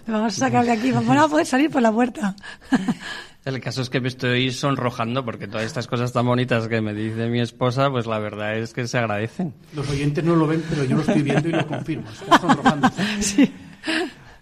vamos 0.07 0.35
a 0.35 0.39
sacar 0.39 0.65
de 0.65 0.71
aquí, 0.71 0.91
vamos 0.91 1.17
a 1.17 1.27
poder 1.27 1.45
salir 1.45 1.69
por 1.69 1.81
la 1.81 1.91
puerta. 1.91 2.35
El 3.45 3.61
caso 3.61 3.81
es 3.81 3.89
que 3.89 4.01
me 4.01 4.09
estoy 4.09 4.51
sonrojando 4.51 5.23
porque 5.23 5.47
todas 5.47 5.65
estas 5.65 5.87
cosas 5.87 6.11
tan 6.11 6.25
bonitas 6.25 6.67
que 6.67 6.81
me 6.81 6.93
dice 6.93 7.29
mi 7.29 7.39
esposa, 7.39 7.89
pues 7.89 8.05
la 8.05 8.19
verdad 8.19 8.57
es 8.57 8.73
que 8.73 8.85
se 8.87 8.97
agradecen. 8.97 9.53
Los 9.73 9.89
oyentes 9.89 10.21
no 10.21 10.35
lo 10.35 10.47
ven, 10.47 10.61
pero 10.69 10.83
yo 10.83 10.97
lo 10.97 11.01
estoy 11.01 11.21
viendo 11.21 11.47
y 11.47 11.51
lo 11.53 11.65
confirmo. 11.65 12.09
Está 12.09 12.39
sonrojando. 12.39 12.89
Sí. 13.21 13.49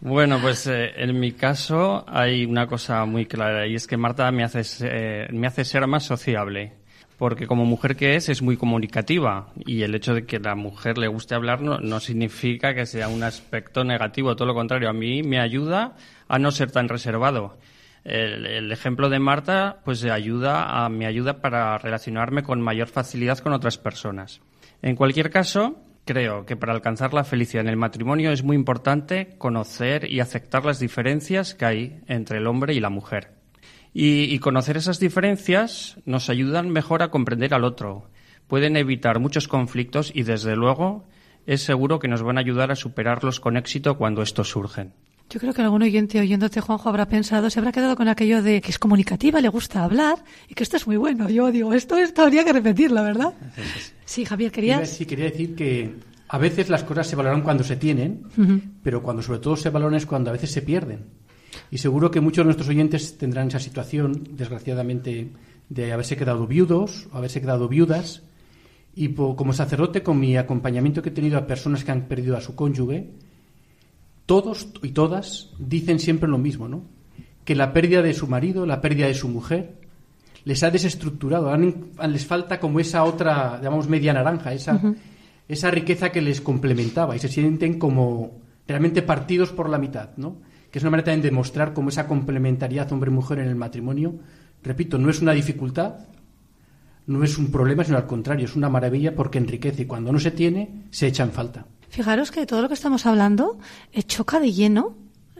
Bueno, 0.01 0.39
pues 0.41 0.65
eh, 0.67 0.91
en 0.97 1.19
mi 1.19 1.33
caso 1.33 2.03
hay 2.07 2.45
una 2.45 2.65
cosa 2.67 3.05
muy 3.05 3.27
clara 3.27 3.67
y 3.67 3.75
es 3.75 3.85
que 3.85 3.95
Marta 3.95 4.31
me 4.31 4.43
hace, 4.43 4.61
eh, 4.81 5.27
me 5.31 5.47
hace 5.47 5.65
ser 5.65 5.85
más 5.85 6.03
sociable. 6.03 6.73
Porque 7.17 7.47
como 7.47 7.65
mujer 7.65 7.95
que 7.95 8.15
es, 8.15 8.29
es 8.29 8.41
muy 8.41 8.57
comunicativa. 8.57 9.47
Y 9.65 9.83
el 9.83 9.95
hecho 9.95 10.13
de 10.13 10.25
que 10.25 10.39
la 10.39 10.55
mujer 10.55 10.97
le 10.97 11.07
guste 11.07 11.35
hablar 11.35 11.61
no, 11.61 11.99
significa 11.99 12.73
que 12.73 12.85
sea 12.85 13.07
un 13.07 13.23
aspecto 13.23 13.83
negativo. 13.83 14.35
Todo 14.35 14.47
lo 14.47 14.53
contrario, 14.53 14.89
a 14.89 14.93
mí 14.93 15.23
me 15.23 15.39
ayuda 15.39 15.95
a 16.27 16.39
no 16.39 16.51
ser 16.51 16.71
tan 16.71 16.89
reservado. 16.89 17.57
El, 18.03 18.45
el, 18.45 18.71
ejemplo 18.71 19.09
de 19.09 19.17
Marta 19.17 19.81
pues 19.83 20.03
ayuda 20.03 20.85
a, 20.85 20.89
me 20.89 21.07
ayuda 21.07 21.41
para 21.41 21.77
relacionarme 21.79 22.43
con 22.43 22.61
mayor 22.61 22.87
facilidad 22.87 23.39
con 23.39 23.53
otras 23.53 23.79
personas. 23.79 24.41
En 24.83 24.95
cualquier 24.95 25.31
caso, 25.31 25.81
Creo 26.05 26.45
que 26.45 26.55
para 26.55 26.71
alcanzar 26.71 27.15
la 27.15 27.23
felicidad 27.23 27.63
en 27.63 27.69
el 27.69 27.77
matrimonio 27.77 28.31
es 28.31 28.43
muy 28.43 28.55
importante 28.55 29.35
conocer 29.39 30.09
y 30.09 30.19
aceptar 30.19 30.63
las 30.63 30.79
diferencias 30.79 31.55
que 31.55 31.65
hay 31.65 31.99
entre 32.07 32.37
el 32.37 32.45
hombre 32.45 32.75
y 32.75 32.79
la 32.79 32.91
mujer. 32.91 33.31
Y, 33.97 34.39
conocer 34.39 34.75
esas 34.75 34.99
diferencias 34.99 35.95
nos 36.03 36.29
ayudan 36.29 36.69
mejor 36.69 37.01
a 37.01 37.11
comprender 37.11 37.53
al 37.53 37.63
otro, 37.63 38.09
pueden 38.45 38.75
evitar 38.75 39.19
muchos 39.19 39.47
conflictos 39.47 40.11
y, 40.13 40.23
desde 40.23 40.57
luego, 40.57 41.05
es 41.45 41.61
seguro 41.61 41.97
que 41.97 42.09
nos 42.09 42.21
van 42.21 42.37
a 42.37 42.41
ayudar 42.41 42.71
a 42.71 42.75
superarlos 42.75 43.39
con 43.39 43.55
éxito 43.55 43.97
cuando 43.97 44.21
estos 44.21 44.49
surgen. 44.49 44.91
Yo 45.29 45.39
creo 45.39 45.53
que 45.53 45.61
algún 45.61 45.81
oyente 45.81 46.19
oyéndote, 46.19 46.59
Juanjo, 46.59 46.89
habrá 46.89 47.07
pensado, 47.07 47.49
se 47.49 47.57
habrá 47.57 47.71
quedado 47.71 47.95
con 47.95 48.09
aquello 48.09 48.43
de 48.43 48.59
que 48.59 48.69
es 48.69 48.79
comunicativa, 48.79 49.39
le 49.39 49.47
gusta 49.47 49.85
hablar 49.85 50.17
y 50.49 50.55
que 50.55 50.63
esto 50.63 50.75
es 50.75 50.85
muy 50.85 50.97
bueno. 50.97 51.29
Yo 51.29 51.49
digo, 51.49 51.71
esto, 51.71 51.95
esto 51.97 52.23
habría 52.23 52.43
que 52.43 52.51
repetirlo, 52.51 53.01
¿verdad? 53.01 53.33
Sí, 54.03 54.25
Javier, 54.25 54.51
querías. 54.51 54.89
Sí, 54.89 55.05
quería 55.05 55.25
decir 55.25 55.55
que 55.55 55.95
a 56.27 56.37
veces 56.37 56.67
las 56.67 56.83
cosas 56.83 57.07
se 57.07 57.15
valoran 57.15 57.43
cuando 57.43 57.63
se 57.63 57.77
tienen, 57.77 58.23
pero 58.83 59.01
cuando 59.01 59.23
sobre 59.23 59.39
todo 59.39 59.55
se 59.55 59.69
valoran 59.69 59.95
es 59.95 60.05
cuando 60.05 60.31
a 60.31 60.33
veces 60.33 60.51
se 60.51 60.61
pierden. 60.61 61.24
Y 61.71 61.77
seguro 61.77 62.11
que 62.11 62.21
muchos 62.21 62.43
de 62.43 62.45
nuestros 62.45 62.69
oyentes 62.69 63.17
tendrán 63.17 63.47
esa 63.47 63.59
situación, 63.59 64.29
desgraciadamente, 64.31 65.29
de 65.69 65.93
haberse 65.93 66.17
quedado 66.17 66.47
viudos 66.47 67.07
o 67.11 67.17
haberse 67.17 67.41
quedado 67.41 67.67
viudas. 67.67 68.23
Y 68.95 69.09
como 69.09 69.53
sacerdote, 69.53 70.03
con 70.03 70.19
mi 70.19 70.37
acompañamiento 70.37 71.01
que 71.01 71.09
he 71.09 71.13
tenido 71.13 71.37
a 71.37 71.47
personas 71.47 71.83
que 71.83 71.91
han 71.91 72.03
perdido 72.03 72.37
a 72.37 72.41
su 72.41 72.55
cónyuge, 72.55 73.09
todos 74.25 74.69
y 74.81 74.89
todas 74.89 75.51
dicen 75.59 75.99
siempre 75.99 76.29
lo 76.29 76.37
mismo, 76.37 76.67
¿no? 76.67 76.83
Que 77.43 77.55
la 77.55 77.73
pérdida 77.73 78.01
de 78.01 78.13
su 78.13 78.27
marido, 78.27 78.65
la 78.65 78.81
pérdida 78.81 79.07
de 79.07 79.13
su 79.13 79.27
mujer, 79.27 79.75
les 80.45 80.63
ha 80.63 80.71
desestructurado, 80.71 81.55
les 81.57 82.25
falta 82.25 82.59
como 82.59 82.79
esa 82.79 83.03
otra, 83.03 83.59
llamamos 83.61 83.89
media 83.89 84.13
naranja, 84.13 84.53
esa, 84.53 84.79
esa 85.47 85.71
riqueza 85.71 86.11
que 86.11 86.21
les 86.21 86.39
complementaba 86.39 87.15
y 87.15 87.19
se 87.19 87.27
sienten 87.27 87.77
como 87.77 88.39
realmente 88.67 89.01
partidos 89.01 89.51
por 89.51 89.69
la 89.69 89.77
mitad, 89.77 90.09
¿no? 90.17 90.37
Que 90.75 90.79
es 90.79 90.83
una 90.83 90.91
manera 90.91 91.05
también 91.05 91.21
de 91.21 91.29
demostrar 91.29 91.71
cómo 91.71 91.87
esa 91.87 92.05
complementariedad 92.05 92.91
hombre-mujer 92.91 93.39
en 93.39 93.47
el 93.47 93.55
matrimonio, 93.55 94.15
repito, 94.61 94.97
no 94.97 95.09
es 95.09 95.21
una 95.21 95.31
dificultad, 95.31 95.99
no 97.07 97.23
es 97.23 97.37
un 97.37 97.49
problema, 97.49 97.85
sino 97.85 97.95
al 97.95 98.05
contrario, 98.05 98.43
es 98.43 98.57
una 98.57 98.67
maravilla 98.67 99.15
porque 99.15 99.37
enriquece 99.37 99.83
y 99.83 99.85
cuando 99.85 100.11
no 100.11 100.19
se 100.19 100.31
tiene, 100.31 100.83
se 100.91 101.07
echa 101.07 101.23
en 101.23 101.31
falta. 101.31 101.65
Fijaros 101.87 102.29
que 102.29 102.45
todo 102.45 102.61
lo 102.61 102.67
que 102.67 102.73
estamos 102.73 103.05
hablando 103.05 103.57
eh, 103.93 104.03
choca 104.03 104.41
de 104.41 104.51
lleno 104.51 104.97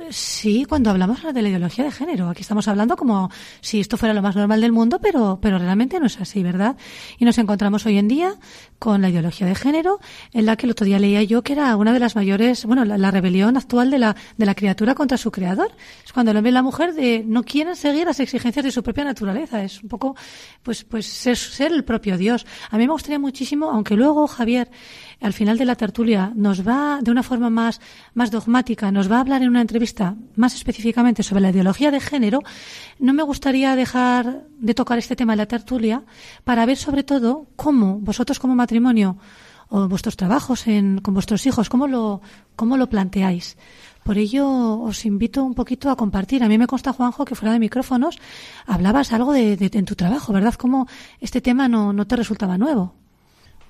Sí, 0.10 0.66
cuando 0.68 0.90
hablamos 0.90 1.24
de 1.24 1.42
la 1.42 1.48
ideología 1.48 1.86
de 1.86 1.92
género, 1.92 2.28
aquí 2.28 2.42
estamos 2.42 2.68
hablando 2.68 2.98
como 2.98 3.32
si 3.62 3.80
esto 3.80 3.96
fuera 3.96 4.14
lo 4.14 4.22
más 4.22 4.36
normal 4.36 4.60
del 4.60 4.74
mundo, 4.74 5.00
pero, 5.00 5.40
pero 5.42 5.58
realmente 5.58 6.02
no 6.02 6.08
es 6.08 6.20
así, 6.20 6.44
¿verdad? 6.44 6.76
Y 7.18 7.24
nos 7.24 7.38
encontramos 7.38 7.86
hoy 7.86 7.98
en 7.98 8.10
día 8.10 8.36
con 8.78 9.02
la 9.02 9.10
ideología 9.10 9.48
de 9.48 9.56
género, 9.56 10.02
en 10.34 10.46
la 10.46 10.58
que 10.58 10.66
el 10.66 10.72
otro 10.72 10.86
día 10.86 11.00
leía 11.00 11.24
yo 11.24 11.44
que 11.44 11.54
era 11.54 11.74
una 11.78 11.94
de 11.94 12.00
las 12.00 12.14
mayores, 12.18 12.66
bueno, 12.66 12.84
la, 12.84 13.10
rebelión 13.10 13.56
actual 13.56 13.90
de 13.90 14.00
la, 14.00 14.18
de 14.38 14.46
la 14.46 14.54
criatura 14.54 14.96
contra 14.96 15.18
su 15.18 15.32
creador. 15.32 15.72
Es 16.06 16.12
cuando 16.12 16.32
el 16.32 16.38
hombre 16.38 16.50
y 16.50 16.54
la 16.54 16.62
mujer 16.62 16.94
de, 16.94 17.24
no 17.26 17.44
quieren 17.44 17.78
seguir 17.78 18.06
las 18.06 18.20
exigencias 18.20 18.66
de 18.66 18.72
su 18.72 18.84
propia 18.84 19.06
naturaleza. 19.06 19.64
Es 19.64 19.82
un 19.82 19.88
poco, 19.88 20.18
pues, 20.62 20.84
pues 20.84 21.06
ser, 21.06 21.38
ser 21.38 21.72
el 21.72 21.86
propio 21.86 22.18
Dios. 22.18 22.46
A 22.70 22.78
mí 22.78 22.86
me 22.86 22.92
gustaría 22.92 23.18
muchísimo, 23.18 23.72
aunque 23.72 23.96
luego 23.96 24.28
Javier, 24.28 24.70
al 25.22 25.34
final 25.34 25.58
de 25.58 25.66
la 25.66 25.76
tertulia, 25.76 26.32
nos 26.36 26.68
va 26.68 27.00
de 27.02 27.12
una 27.12 27.24
forma 27.24 27.50
más, 27.50 27.82
más 28.14 28.32
dogmática, 28.32 28.92
nos 28.92 29.12
va 29.12 29.18
a 29.18 29.22
hablar 29.22 29.42
en 29.42 29.50
una 29.50 29.62
entrevista 29.62 30.16
más 30.36 30.56
específicamente 30.56 31.24
sobre 31.24 31.42
la 31.42 31.50
ideología 31.50 31.92
de 31.92 32.00
género, 32.00 32.42
no 33.00 33.14
me 33.14 33.24
gustaría 33.24 33.76
dejar 33.76 34.44
de 34.58 34.74
tocar 34.74 34.98
este 34.98 35.16
tema 35.16 35.34
en 35.34 35.38
la 35.38 35.46
tertulia 35.46 36.04
para 36.44 36.66
ver 36.66 36.78
sobre 36.78 37.04
todo 37.04 37.48
cómo 37.56 38.00
vosotros 38.00 38.40
como 38.40 38.56
matrimonio 38.56 39.18
o 39.70 39.88
vuestros 39.88 40.16
trabajos 40.16 40.68
en, 40.68 41.00
con 41.00 41.14
vuestros 41.14 41.46
hijos, 41.46 41.70
cómo 41.70 41.88
lo, 41.88 42.22
cómo 42.56 42.78
lo 42.78 42.88
planteáis. 42.88 43.58
Por 44.04 44.20
ello 44.20 44.48
os 44.82 45.04
invito 45.06 45.44
un 45.44 45.56
poquito 45.56 45.90
a 45.90 45.96
compartir. 45.96 46.44
A 46.44 46.48
mí 46.48 46.60
me 46.60 46.68
consta, 46.68 46.94
Juanjo, 46.94 47.26
que 47.26 47.34
fuera 47.34 47.54
de 47.54 47.60
micrófonos 47.60 48.20
hablabas 48.68 49.12
algo 49.14 49.34
de, 49.34 49.58
en 49.60 49.86
tu 49.86 49.96
trabajo, 49.96 50.32
¿verdad? 50.32 50.54
Cómo 50.54 50.88
este 51.20 51.42
tema 51.42 51.68
no, 51.68 51.92
no 51.92 52.06
te 52.06 52.16
resultaba 52.16 52.60
nuevo. 52.60 52.94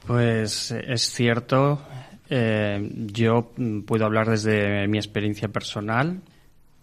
Pues 0.07 0.71
es 0.71 1.09
cierto. 1.09 1.81
Eh, 2.29 2.89
yo 3.11 3.51
puedo 3.85 4.05
hablar 4.05 4.29
desde 4.29 4.87
mi 4.87 4.97
experiencia 4.97 5.47
personal. 5.47 6.21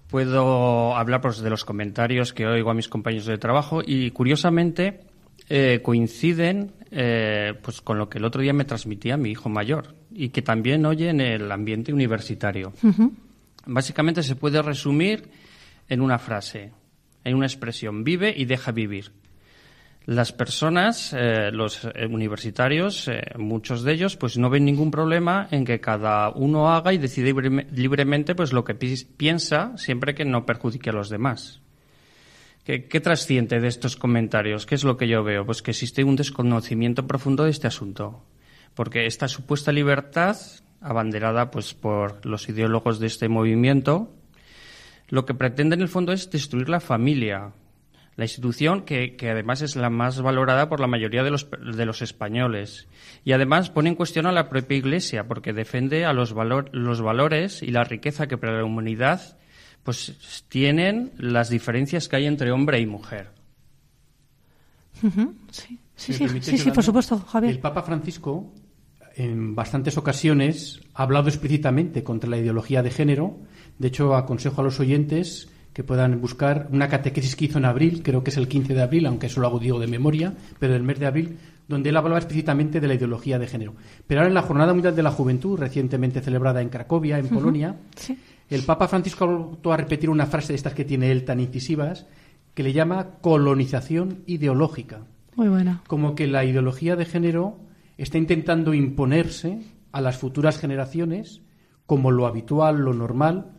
Puedo 0.09 0.97
hablar 0.97 1.21
pues, 1.21 1.39
de 1.39 1.51
los 1.51 1.65
comentarios 1.65 2.33
que 2.33 2.47
oigo 2.47 2.71
a 2.71 2.75
mis 2.75 2.89
compañeros 2.89 3.27
de 3.27 3.39
trabajo 3.39 3.81
y, 3.85 4.11
curiosamente, 4.11 5.01
eh, 5.49 5.81
coinciden 5.83 6.73
eh, 6.91 7.55
pues, 7.63 7.81
con 7.81 7.99
lo 7.99 8.09
que 8.09 8.19
el 8.19 8.25
otro 8.25 8.43
día 8.43 8.53
me 8.53 8.65
transmitía 8.65 9.17
mi 9.17 9.31
hijo 9.31 9.49
mayor 9.49 9.95
y 10.11 10.29
que 10.29 10.43
también 10.43 10.85
oye 10.85 11.09
en 11.09 11.21
el 11.21 11.51
ambiente 11.51 11.93
universitario. 11.93 12.73
Básicamente 13.65 14.23
se 14.23 14.37
puede 14.37 14.61
resumir 14.61 15.31
en 15.89 16.01
una 16.01 16.19
frase, 16.19 16.73
en 17.25 17.37
una 17.37 17.47
expresión, 17.47 18.05
vive 18.05 18.35
y 18.37 18.45
deja 18.45 18.73
vivir. 18.73 19.13
Las 20.05 20.33
personas, 20.33 21.13
eh, 21.17 21.51
los 21.53 21.85
eh, 21.85 22.07
universitarios, 22.07 23.07
eh, 23.07 23.23
muchos 23.39 23.85
de 23.85 23.93
ellos, 23.93 24.17
pues 24.17 24.37
no 24.37 24.51
ven 24.51 24.65
ningún 24.65 24.91
problema 24.91 25.47
en 25.53 25.65
que 25.65 25.81
cada 25.81 26.31
uno 26.31 26.73
haga 26.75 26.93
y 26.93 26.99
decida 26.99 27.31
libremente 27.71 28.35
pues 28.35 28.53
lo 28.53 28.65
que 28.65 28.75
piensa, 28.75 29.77
siempre 29.77 30.15
que 30.15 30.25
no 30.25 30.45
perjudique 30.45 30.91
a 30.91 30.93
los 30.93 31.09
demás. 31.09 31.61
¿Qué, 32.65 32.89
¿Qué 32.89 33.01
trasciende 33.01 33.61
de 33.61 33.69
estos 33.69 33.97
comentarios? 33.97 34.67
¿Qué 34.67 34.75
es 34.75 34.83
lo 34.83 34.97
que 34.97 35.07
yo 35.07 35.23
veo? 35.23 35.47
Pues 35.47 35.63
que 35.63 35.71
existe 35.71 36.03
un 36.03 36.17
desconocimiento 36.17 37.07
profundo 37.07 37.45
de 37.45 37.51
este 37.51 37.69
asunto. 37.69 38.25
Porque 38.75 39.07
esta 39.07 39.29
supuesta 39.29 39.71
libertad, 39.71 40.37
abanderada 40.81 41.51
pues 41.51 41.75
por 41.75 42.25
los 42.27 42.49
ideólogos 42.49 42.99
de 42.99 43.07
este 43.07 43.29
movimiento, 43.29 44.13
lo 45.09 45.27
que 45.27 45.35
pretende 45.35 45.75
en 45.75 45.83
el 45.83 45.89
fondo 45.89 46.13
es 46.13 46.31
destruir 46.31 46.69
la 46.69 46.81
familia, 46.81 47.53
La 48.17 48.25
institución 48.25 48.83
que, 48.83 49.17
además 49.23 49.63
es 49.63 49.75
la 49.75 49.89
más 49.89 50.21
valorada 50.21 50.69
por 50.69 50.81
la 50.81 50.87
mayoría 50.87 51.23
de 51.23 51.31
los, 51.31 51.49
de 51.51 51.87
los 51.87 52.03
españoles. 52.03 52.87
Y 53.25 53.33
además 53.33 53.71
pone 53.71 53.89
en 53.89 53.95
cuestión 53.95 54.27
a 54.27 54.33
la 54.33 54.49
propia 54.49 54.77
Iglesia 54.77 55.27
porque 55.27 55.53
defiende 55.53 56.05
a 56.05 56.13
los, 56.13 56.35
valor, 56.35 56.69
los 56.73 57.01
valores 57.01 57.63
y 57.63 57.71
la 57.71 57.85
riqueza 57.85 58.27
que 58.27 58.37
para 58.37 58.59
la 58.59 58.65
humanidad 58.65 59.39
pues 59.83 60.45
tienen 60.49 61.13
las 61.17 61.49
diferencias 61.49 62.09
que 62.09 62.17
hay 62.17 62.27
entre 62.27 62.53
hombre 62.53 62.81
y 62.81 62.87
mujer. 62.87 63.31
Sí, 65.51 65.81
sí, 65.97 66.13
sí, 66.41 66.59
sí, 66.59 66.71
por 66.71 66.85
supuesto, 66.85 67.19
Javier. 67.19 67.53
El 67.53 67.59
Papa 67.59 67.83
Francisco 67.83 68.53
en 69.17 69.55
bastantes 69.55 69.97
ocasiones 69.99 70.81
ha 70.95 71.03
hablado 71.03 71.29
explícitamente 71.29 72.05
contra 72.05 72.31
la 72.31 72.39
ideología 72.39 72.83
de 72.83 72.91
género. 72.91 73.39
De 73.79 73.89
hecho, 73.89 74.15
aconsejo 74.15 74.61
a 74.61 74.65
los 74.65 74.79
oyentes 74.81 75.49
que 75.73 75.85
puedan 75.85 76.21
buscar 76.21 76.69
una 76.71 76.89
catequesis 76.89 77.35
que 77.35 77.47
hizo 77.47 77.59
en 77.59 77.65
abril, 77.65 78.03
creo 78.03 78.23
que 78.23 78.31
es 78.31 78.37
el 78.37 78.49
15 78.49 78.75
de 78.75 78.83
abril, 78.83 79.07
aunque 79.07 79.27
eso 79.27 79.41
lo 79.41 79.47
hago 79.47 79.59
digo 79.59 79.79
de 79.79 79.87
memoria, 79.87 80.35
pero 80.59 80.75
del 80.75 80.83
mes 80.83 80.99
de 80.99 81.07
abril, 81.07 81.39
donde 81.67 81.91
él 81.91 81.97
hablaba 81.97 82.19
explícitamente 82.19 82.81
de 82.81 82.89
la 82.89 82.95
ideología 82.95 83.39
de 83.39 83.47
género. 83.47 83.75
Pero 84.07 84.21
ahora 84.21 84.29
en 84.29 84.35
la 84.35 84.43
Jornada 84.43 84.75
Mundial 84.75 84.95
de 84.95 85.03
la 85.03 85.11
Juventud, 85.11 85.59
recientemente 85.59 86.21
celebrada 86.21 86.61
en 86.61 86.69
Cracovia, 86.69 87.19
en 87.19 87.29
Polonia, 87.29 87.77
el 88.51 88.63
Papa 88.63 88.89
Francisco 88.89 89.25
ha 89.25 89.29
vuelto 89.29 89.73
a 89.73 89.77
repetir 89.77 90.11
una 90.11 90.27
frase 90.27 90.53
de 90.53 90.57
estas 90.57 90.75
que 90.75 90.85
tiene 90.85 91.11
él 91.11 91.25
tan 91.25 91.41
incisivas, 91.41 92.07
que 92.55 92.63
le 92.63 92.75
llama 92.75 93.19
colonización 93.23 94.25
ideológica. 94.27 95.07
Muy 95.37 95.49
buena. 95.49 95.83
Como 95.87 96.15
que 96.15 96.27
la 96.27 96.45
ideología 96.45 96.97
de 96.97 97.07
género 97.07 97.57
está 97.97 98.19
intentando 98.19 98.75
imponerse 98.75 99.63
a 99.93 100.03
las 100.03 100.19
futuras 100.19 100.59
generaciones 100.59 101.41
como 101.87 102.11
lo 102.11 102.27
habitual, 102.27 102.79
lo 102.79 102.93
normal, 102.93 103.53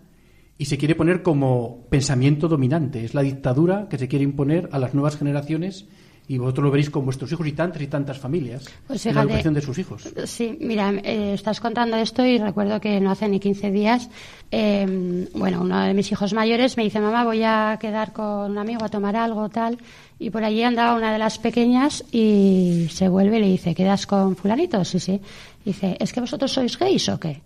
y 0.57 0.65
se 0.65 0.77
quiere 0.77 0.95
poner 0.95 1.23
como 1.23 1.85
pensamiento 1.89 2.47
dominante. 2.47 3.03
Es 3.03 3.13
la 3.13 3.21
dictadura 3.21 3.87
que 3.89 3.97
se 3.97 4.07
quiere 4.07 4.23
imponer 4.23 4.69
a 4.71 4.79
las 4.79 4.93
nuevas 4.93 5.17
generaciones 5.17 5.85
y 6.27 6.37
vosotros 6.37 6.65
lo 6.65 6.71
veréis 6.71 6.89
con 6.89 7.03
vuestros 7.03 7.31
hijos 7.31 7.45
y 7.47 7.51
tantas 7.51 7.81
y 7.81 7.87
tantas 7.87 8.17
familias 8.17 8.65
pues 8.87 9.05
en 9.05 9.15
la 9.15 9.23
educación 9.23 9.53
de 9.53 9.61
sus 9.61 9.77
hijos. 9.77 10.07
Sí, 10.25 10.57
mira, 10.61 10.91
eh, 11.03 11.33
estás 11.33 11.59
contando 11.59 11.97
esto 11.97 12.25
y 12.25 12.37
recuerdo 12.37 12.79
que 12.79 12.99
no 13.01 13.11
hace 13.11 13.27
ni 13.27 13.39
15 13.39 13.71
días, 13.71 14.09
eh, 14.51 15.27
bueno, 15.33 15.61
uno 15.61 15.81
de 15.81 15.93
mis 15.93 16.11
hijos 16.11 16.33
mayores 16.33 16.77
me 16.77 16.83
dice, 16.83 17.01
mamá, 17.01 17.25
voy 17.25 17.43
a 17.43 17.77
quedar 17.79 18.13
con 18.13 18.51
un 18.51 18.57
amigo 18.57 18.85
a 18.85 18.89
tomar 18.89 19.15
algo, 19.17 19.49
tal, 19.49 19.77
y 20.17 20.29
por 20.29 20.45
allí 20.45 20.63
andaba 20.63 20.95
una 20.95 21.11
de 21.11 21.19
las 21.19 21.39
pequeñas 21.39 22.05
y 22.11 22.87
se 22.89 23.09
vuelve 23.09 23.37
y 23.37 23.41
le 23.41 23.47
dice, 23.47 23.75
¿quedas 23.75 24.07
con 24.07 24.37
fulanito? 24.37 24.85
Sí, 24.85 24.99
sí. 24.99 25.19
Dice, 25.65 25.97
¿es 25.99 26.13
que 26.13 26.21
vosotros 26.21 26.51
sois 26.51 26.77
gays 26.77 27.09
o 27.09 27.19
qué? 27.19 27.41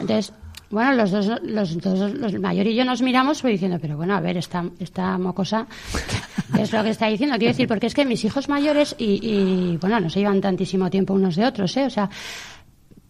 Entonces, 0.00 0.32
bueno, 0.70 0.92
los 0.92 1.10
dos, 1.10 1.30
los 1.42 1.78
dos, 1.78 2.14
los 2.14 2.32
mayor 2.40 2.66
y 2.66 2.74
yo 2.74 2.84
nos 2.84 3.00
miramos 3.02 3.40
pues 3.40 3.52
diciendo, 3.52 3.78
pero 3.80 3.96
bueno, 3.96 4.14
a 4.14 4.20
ver, 4.20 4.36
esta, 4.36 4.64
esta 4.78 5.16
mocosa, 5.18 5.66
¿qué 6.54 6.62
es 6.62 6.72
lo 6.72 6.82
que 6.82 6.90
está 6.90 7.06
diciendo? 7.06 7.36
Quiero 7.38 7.52
decir, 7.52 7.68
porque 7.68 7.86
es 7.86 7.94
que 7.94 8.04
mis 8.04 8.24
hijos 8.24 8.48
mayores 8.48 8.94
y, 8.98 9.20
y 9.22 9.76
bueno, 9.78 10.00
no 10.00 10.10
se 10.10 10.20
llevan 10.20 10.40
tantísimo 10.40 10.90
tiempo 10.90 11.14
unos 11.14 11.36
de 11.36 11.46
otros, 11.46 11.76
¿eh? 11.76 11.86
O 11.86 11.90
sea, 11.90 12.10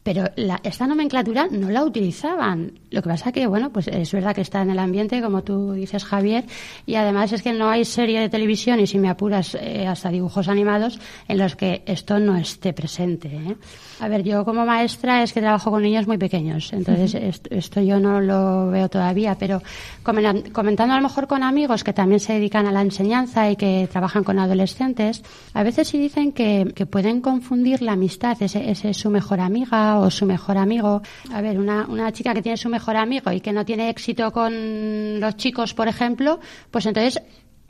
pero 0.08 0.24
esta 0.62 0.86
nomenclatura 0.86 1.48
no 1.50 1.68
la 1.68 1.84
utilizaban. 1.84 2.72
Lo 2.90 3.02
que 3.02 3.10
pasa 3.10 3.30
que, 3.30 3.46
bueno, 3.46 3.68
pues 3.68 3.88
es 3.88 4.10
verdad 4.10 4.34
que 4.34 4.40
está 4.40 4.62
en 4.62 4.70
el 4.70 4.78
ambiente, 4.78 5.20
como 5.20 5.42
tú 5.42 5.72
dices, 5.72 6.02
Javier, 6.02 6.46
y 6.86 6.94
además 6.94 7.30
es 7.32 7.42
que 7.42 7.52
no 7.52 7.68
hay 7.68 7.84
serie 7.84 8.18
de 8.18 8.30
televisión, 8.30 8.80
y 8.80 8.86
si 8.86 8.98
me 8.98 9.10
apuras, 9.10 9.54
eh, 9.60 9.86
hasta 9.86 10.08
dibujos 10.08 10.48
animados, 10.48 10.98
en 11.28 11.36
los 11.36 11.56
que 11.56 11.82
esto 11.84 12.18
no 12.18 12.38
esté 12.38 12.72
presente. 12.72 13.28
¿eh? 13.28 13.56
A 14.00 14.08
ver, 14.08 14.22
yo 14.22 14.46
como 14.46 14.64
maestra 14.64 15.22
es 15.22 15.34
que 15.34 15.42
trabajo 15.42 15.70
con 15.70 15.82
niños 15.82 16.06
muy 16.06 16.16
pequeños, 16.16 16.72
entonces 16.72 17.42
esto, 17.50 17.82
yo 17.82 18.00
no 18.00 18.22
lo 18.22 18.70
veo 18.70 18.88
todavía, 18.88 19.36
pero 19.38 19.62
comentando 20.02 20.94
a 20.94 20.96
lo 20.96 21.02
mejor 21.02 21.26
con 21.26 21.42
amigos 21.42 21.84
que 21.84 21.92
también 21.92 22.20
se 22.20 22.32
dedican 22.32 22.66
a 22.66 22.72
la 22.72 22.80
enseñanza 22.80 23.50
y 23.50 23.56
que 23.56 23.86
trabajan 23.92 24.24
con 24.24 24.38
adolescentes, 24.38 25.22
a 25.52 25.62
veces 25.62 25.88
sí 25.88 25.98
dicen 25.98 26.32
que, 26.32 26.72
que 26.74 26.86
pueden 26.86 27.20
confundir 27.20 27.82
la 27.82 27.92
amistad, 27.92 28.40
ese, 28.40 28.70
ese 28.70 28.88
es 28.88 28.96
su 28.96 29.10
mejor 29.10 29.40
amiga 29.40 29.97
o 30.00 30.10
su 30.10 30.26
mejor 30.26 30.58
amigo. 30.58 31.02
A 31.32 31.40
ver, 31.40 31.58
una, 31.58 31.86
una 31.86 32.12
chica 32.12 32.34
que 32.34 32.42
tiene 32.42 32.56
su 32.56 32.68
mejor 32.68 32.96
amigo 32.96 33.32
y 33.32 33.40
que 33.40 33.52
no 33.52 33.64
tiene 33.64 33.90
éxito 33.90 34.32
con 34.32 35.20
los 35.20 35.36
chicos, 35.36 35.74
por 35.74 35.88
ejemplo, 35.88 36.40
pues 36.70 36.86
entonces 36.86 37.20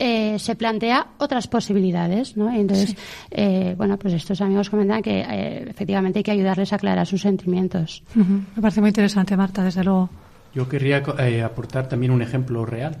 eh, 0.01 0.39
se 0.39 0.55
plantea 0.55 1.07
otras 1.17 1.47
posibilidades, 1.47 2.37
¿no? 2.37 2.49
Entonces, 2.49 2.95
eh, 3.31 3.75
bueno, 3.77 3.97
pues 3.97 4.13
estos 4.13 4.39
amigos 4.39 4.69
comentan 4.69 5.01
que 5.01 5.19
eh, 5.19 5.65
efectivamente 5.69 6.19
hay 6.19 6.23
que 6.23 6.31
ayudarles 6.31 6.71
a 6.71 6.77
aclarar 6.77 7.05
sus 7.05 7.21
sentimientos. 7.21 8.01
Me 8.15 8.61
parece 8.61 8.79
muy 8.79 8.91
interesante, 8.91 9.35
Marta, 9.35 9.61
desde 9.61 9.83
luego. 9.83 10.09
Yo 10.55 10.69
querría 10.69 11.03
aportar 11.43 11.89
también 11.89 12.13
un 12.13 12.21
ejemplo 12.21 12.65
real. 12.65 12.97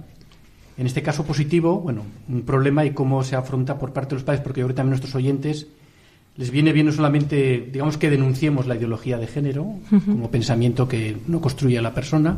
En 0.77 0.87
este 0.87 1.01
caso 1.01 1.25
positivo, 1.25 1.79
bueno, 1.79 2.03
un 2.27 2.41
problema 2.41 2.83
y 2.83 2.91
cómo 2.91 3.23
se 3.23 3.37
afronta 3.37 3.79
por 3.79 3.93
parte 3.93 4.09
de 4.09 4.15
los 4.15 4.23
padres, 4.23 4.41
porque 4.41 4.59
yo 4.59 4.65
creo 4.65 4.75
que 4.75 4.77
también 4.77 4.91
nuestros 4.91 5.15
oyentes 5.15 5.67
les 6.35 6.51
viene 6.51 6.71
bien 6.71 6.85
no 6.85 6.91
solamente, 6.91 7.69
digamos, 7.71 7.97
que 7.97 8.09
denunciemos 8.09 8.65
la 8.65 8.75
ideología 8.75 9.17
de 9.17 9.27
género 9.27 9.75
como 10.05 10.31
pensamiento 10.31 10.87
que 10.87 11.17
no 11.27 11.41
construye 11.41 11.77
a 11.77 11.81
la 11.81 11.93
persona, 11.93 12.37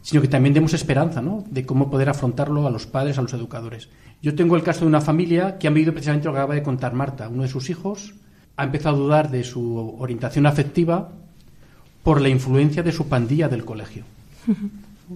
sino 0.00 0.22
que 0.22 0.28
también 0.28 0.54
demos 0.54 0.74
esperanza, 0.74 1.20
¿no? 1.20 1.44
De 1.50 1.66
cómo 1.66 1.90
poder 1.90 2.08
afrontarlo 2.08 2.66
a 2.66 2.70
los 2.70 2.86
padres, 2.86 3.18
a 3.18 3.22
los 3.22 3.32
educadores. 3.34 3.88
Yo 4.22 4.34
tengo 4.34 4.56
el 4.56 4.62
caso 4.62 4.80
de 4.80 4.86
una 4.86 5.00
familia 5.00 5.58
que 5.58 5.68
ha 5.68 5.70
vivido 5.70 5.92
precisamente 5.92 6.26
lo 6.26 6.32
que 6.32 6.38
acaba 6.38 6.54
de 6.54 6.62
contar 6.62 6.94
Marta. 6.94 7.28
Uno 7.28 7.42
de 7.42 7.48
sus 7.48 7.70
hijos 7.70 8.14
ha 8.56 8.64
empezado 8.64 8.96
a 8.96 8.98
dudar 8.98 9.30
de 9.30 9.44
su 9.44 9.96
orientación 9.98 10.46
afectiva 10.46 11.12
por 12.02 12.20
la 12.20 12.28
influencia 12.28 12.82
de 12.82 12.92
su 12.92 13.08
pandilla 13.08 13.48
del 13.48 13.64
colegio. 13.64 14.04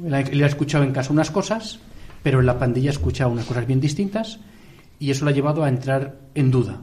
él, 0.05 0.15
ha, 0.15 0.21
él 0.21 0.43
ha 0.43 0.47
escuchado 0.47 0.85
en 0.85 0.93
casa 0.93 1.13
unas 1.13 1.31
cosas, 1.31 1.81
pero 2.23 2.41
en 2.41 2.47
la 2.47 2.59
pandilla 2.59 2.91
ha 2.91 2.93
escuchado 2.93 3.31
unas 3.31 3.47
cosas 3.47 3.67
bien 3.67 3.81
distintas 3.81 4.41
y 4.99 5.11
eso 5.11 5.25
le 5.25 5.31
ha 5.31 5.35
llevado 5.35 5.65
a 5.65 5.69
entrar 5.69 6.17
en 6.35 6.51
duda 6.51 6.81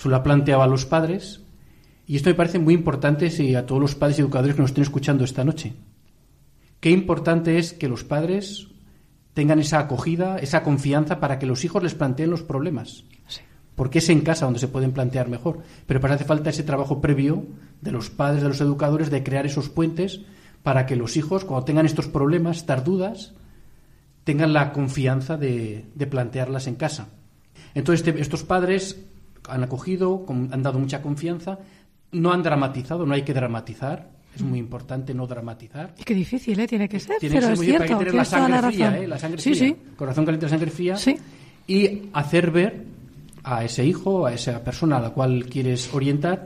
se 0.00 0.08
lo 0.08 0.16
ha 0.16 0.22
planteado 0.22 0.62
a 0.62 0.66
los 0.66 0.86
padres 0.86 1.42
y 2.06 2.16
esto 2.16 2.30
me 2.30 2.34
parece 2.34 2.58
muy 2.58 2.72
importante 2.72 3.30
si 3.30 3.54
a 3.54 3.66
todos 3.66 3.82
los 3.82 3.94
padres 3.94 4.18
y 4.18 4.22
educadores 4.22 4.56
que 4.56 4.62
nos 4.62 4.70
estén 4.70 4.82
escuchando 4.82 5.24
esta 5.24 5.44
noche. 5.44 5.74
Qué 6.80 6.90
importante 6.90 7.58
es 7.58 7.74
que 7.74 7.86
los 7.86 8.02
padres 8.02 8.68
tengan 9.34 9.58
esa 9.58 9.78
acogida, 9.78 10.38
esa 10.38 10.62
confianza 10.62 11.20
para 11.20 11.38
que 11.38 11.44
los 11.44 11.66
hijos 11.66 11.82
les 11.82 11.94
planteen 11.94 12.30
los 12.30 12.42
problemas. 12.42 13.04
Porque 13.76 13.98
es 13.98 14.08
en 14.08 14.22
casa 14.22 14.46
donde 14.46 14.58
se 14.58 14.68
pueden 14.68 14.92
plantear 14.92 15.28
mejor. 15.28 15.58
Pero 15.86 16.00
para 16.00 16.14
hace 16.14 16.24
falta 16.24 16.48
ese 16.48 16.62
trabajo 16.62 17.02
previo 17.02 17.44
de 17.82 17.92
los 17.92 18.08
padres, 18.08 18.42
de 18.42 18.48
los 18.48 18.60
educadores, 18.62 19.10
de 19.10 19.22
crear 19.22 19.44
esos 19.44 19.68
puentes 19.68 20.22
para 20.62 20.86
que 20.86 20.96
los 20.96 21.18
hijos, 21.18 21.44
cuando 21.44 21.66
tengan 21.66 21.84
estos 21.84 22.08
problemas, 22.08 22.56
estas 22.56 22.84
dudas, 22.86 23.34
tengan 24.24 24.54
la 24.54 24.72
confianza 24.72 25.36
de, 25.36 25.84
plantearlas 26.10 26.66
en 26.68 26.76
casa. 26.76 27.08
Entonces, 27.74 28.06
este, 28.06 28.20
estos 28.20 28.44
padres 28.44 28.96
han 29.48 29.62
acogido, 29.62 30.24
han 30.28 30.62
dado 30.62 30.78
mucha 30.78 31.02
confianza, 31.02 31.58
no 32.12 32.32
han 32.32 32.42
dramatizado, 32.42 33.06
no 33.06 33.14
hay 33.14 33.22
que 33.22 33.34
dramatizar. 33.34 34.08
Es 34.34 34.42
muy 34.42 34.60
importante 34.60 35.12
no 35.12 35.26
dramatizar. 35.26 35.92
Y 35.98 36.04
qué 36.04 36.14
difícil, 36.14 36.58
¿eh? 36.60 36.66
Tiene 36.68 36.88
que 36.88 37.00
ser, 37.00 37.16
pero 37.20 37.48
es 37.48 37.60
cierto. 37.60 37.82
Hay 37.82 37.88
que 37.88 37.96
tener 37.96 38.14
la 38.14 38.24
sangre 38.24 38.62
fría, 38.62 38.98
¿eh? 38.98 39.08
La 39.08 39.18
sangre 39.18 39.40
sí, 39.40 39.54
fría. 39.54 39.74
Corazón 39.96 40.24
caliente, 40.24 40.48
sangre 40.48 40.70
fría. 40.70 40.96
Sí. 40.96 41.16
Y 41.66 42.02
hacer 42.12 42.50
ver 42.52 42.84
a 43.42 43.64
ese 43.64 43.84
hijo, 43.84 44.26
a 44.26 44.32
esa 44.32 44.62
persona 44.62 44.98
a 44.98 45.00
la 45.00 45.10
cual 45.10 45.46
quieres 45.46 45.92
orientar, 45.92 46.44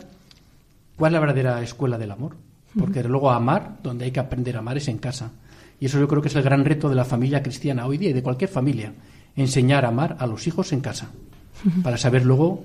cuál 0.96 1.10
es 1.10 1.12
la 1.12 1.20
verdadera 1.20 1.62
escuela 1.62 1.98
del 1.98 2.10
amor. 2.10 2.36
Porque 2.76 3.04
luego 3.04 3.30
amar, 3.30 3.76
donde 3.82 4.06
hay 4.06 4.10
que 4.10 4.18
aprender 4.18 4.56
a 4.56 4.58
amar, 4.58 4.78
es 4.78 4.88
en 4.88 4.98
casa. 4.98 5.30
Y 5.78 5.86
eso 5.86 6.00
yo 6.00 6.08
creo 6.08 6.22
que 6.22 6.28
es 6.28 6.34
el 6.34 6.42
gran 6.42 6.64
reto 6.64 6.88
de 6.88 6.94
la 6.94 7.04
familia 7.04 7.42
cristiana 7.42 7.86
hoy 7.86 7.98
día 7.98 8.10
y 8.10 8.12
de 8.14 8.22
cualquier 8.22 8.50
familia. 8.50 8.92
Enseñar 9.36 9.84
a 9.84 9.88
amar 9.88 10.16
a 10.18 10.26
los 10.26 10.46
hijos 10.46 10.72
en 10.72 10.80
casa. 10.80 11.10
Para 11.82 11.96
saber 11.96 12.24
luego 12.24 12.64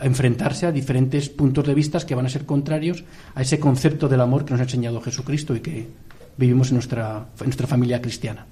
enfrentarse 0.00 0.66
a 0.66 0.72
diferentes 0.72 1.28
puntos 1.28 1.66
de 1.66 1.74
vista 1.74 2.04
que 2.04 2.14
van 2.14 2.26
a 2.26 2.28
ser 2.28 2.44
contrarios 2.44 3.04
a 3.34 3.42
ese 3.42 3.58
concepto 3.58 4.08
del 4.08 4.20
amor 4.20 4.44
que 4.44 4.52
nos 4.52 4.60
ha 4.60 4.64
enseñado 4.64 5.00
Jesucristo 5.00 5.54
y 5.56 5.60
que 5.60 5.88
vivimos 6.36 6.68
en 6.68 6.74
nuestra, 6.74 7.26
en 7.40 7.46
nuestra 7.46 7.66
familia 7.66 8.00
cristiana. 8.00 8.46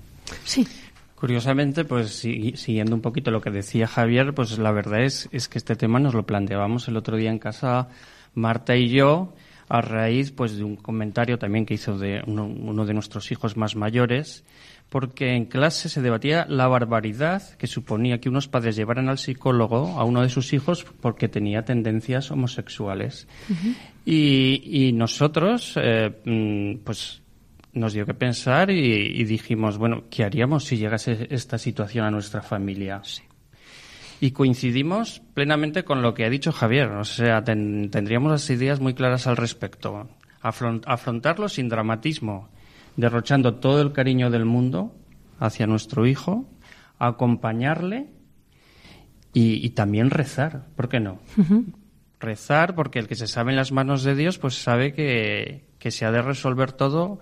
Sí. 0.45 0.67
Curiosamente, 1.15 1.85
pues 1.85 2.11
siguiendo 2.11 2.95
un 2.95 3.01
poquito 3.01 3.31
lo 3.31 3.41
que 3.41 3.51
decía 3.51 3.87
Javier, 3.87 4.35
pues 4.35 4.59
la 4.59 4.73
verdad 4.73 5.05
es, 5.05 5.29
es 5.33 5.49
que 5.49 5.59
este 5.59 5.77
tema 5.77 5.99
nos 5.99 6.15
lo 6.15 6.27
planteábamos 6.27 6.89
el 6.89 6.97
otro 6.97 7.17
día 7.17 7.31
en 7.31 7.39
casa 7.39 7.89
Marta 8.35 8.77
y 8.77 8.89
yo 8.89 9.33
a 9.69 9.81
raíz 9.81 10.33
pues 10.33 10.57
de 10.57 10.65
un 10.65 10.77
comentario 10.77 11.39
también 11.39 11.65
que 11.65 11.75
hizo 11.75 11.97
de 11.99 12.23
uno, 12.27 12.47
uno 12.47 12.85
de 12.85 12.93
nuestros 12.93 13.33
hijos 13.33 13.57
más 13.57 13.77
mayores 13.77 14.45
porque 14.89 15.35
en 15.35 15.47
clase 15.47 15.89
se 15.89 16.03
debatía 16.03 16.47
la 16.49 16.69
barbaridad 16.69 17.43
que 17.59 17.67
suponía 17.67 18.21
que 18.21 18.29
unos 18.29 18.47
padres 18.47 18.77
llevaran 18.77 19.09
al 19.09 19.19
psicólogo 19.19 19.99
a 19.99 20.05
uno 20.05 20.23
de 20.23 20.29
sus 20.29 20.53
hijos 20.53 20.87
porque 21.01 21.29
tenía 21.29 21.65
tendencias 21.65 22.31
homosexuales. 22.31 23.27
y, 24.07 24.93
nosotros, 24.95 25.75
eh, 25.77 26.13
mm, 26.25 26.85
pues, 26.85 27.23
nos 27.73 27.93
dio 27.93 28.07
que 28.07 28.15
pensar 28.15 28.71
y, 28.71 29.25
dijimos, 29.25 29.79
bueno, 29.79 30.05
¿qué 30.09 30.23
haríamos 30.23 30.65
si 30.65 30.77
llegase 30.77 31.27
esta 31.31 31.59
situación 31.59 32.05
a 32.05 32.11
nuestra 32.13 32.41
familia? 32.41 33.03
Y 34.21 34.31
coincidimos 34.31 35.21
plenamente 35.35 35.85
con 35.85 36.03
lo 36.03 36.15
que 36.15 36.25
ha 36.25 36.31
dicho 36.31 36.53
Javier. 36.53 36.91
O 36.91 37.05
sea, 37.05 37.43
tendríamos 37.43 38.31
las 38.31 38.49
ideas 38.49 38.79
muy 38.79 38.95
claras 38.95 39.27
al 39.27 39.37
respecto. 39.37 40.09
afrontarlo 40.41 41.49
sin 41.49 41.69
dramatismo 41.69 42.49
derrochando 42.97 43.57
todo 43.57 43.81
el 43.81 43.93
cariño 43.93 44.31
del 44.31 44.45
mundo 44.45 44.95
hacia 45.39 45.67
nuestro 45.67 46.07
hijo, 46.07 46.49
acompañarle 46.99 48.09
y, 49.33 49.71
también 49.71 50.11
rezar, 50.11 50.67
¿por 50.77 50.89
qué 50.89 51.01
no? 51.01 51.19
Rezar 52.21 52.77
porque 52.77 53.01
el 53.01 53.09
que 53.09 53.17
se 53.17 53.27
sabe 53.27 53.51
en 53.51 53.57
las 53.57 53.73
manos 53.73 54.05
de 54.05 54.15
Dios 54.15 54.39
pues 54.39 54.55
sabe 54.63 54.93
que, 54.93 55.65
se 55.91 56.05
ha 56.05 56.13
de 56.13 56.23
resolver 56.23 56.73
todo 56.73 57.19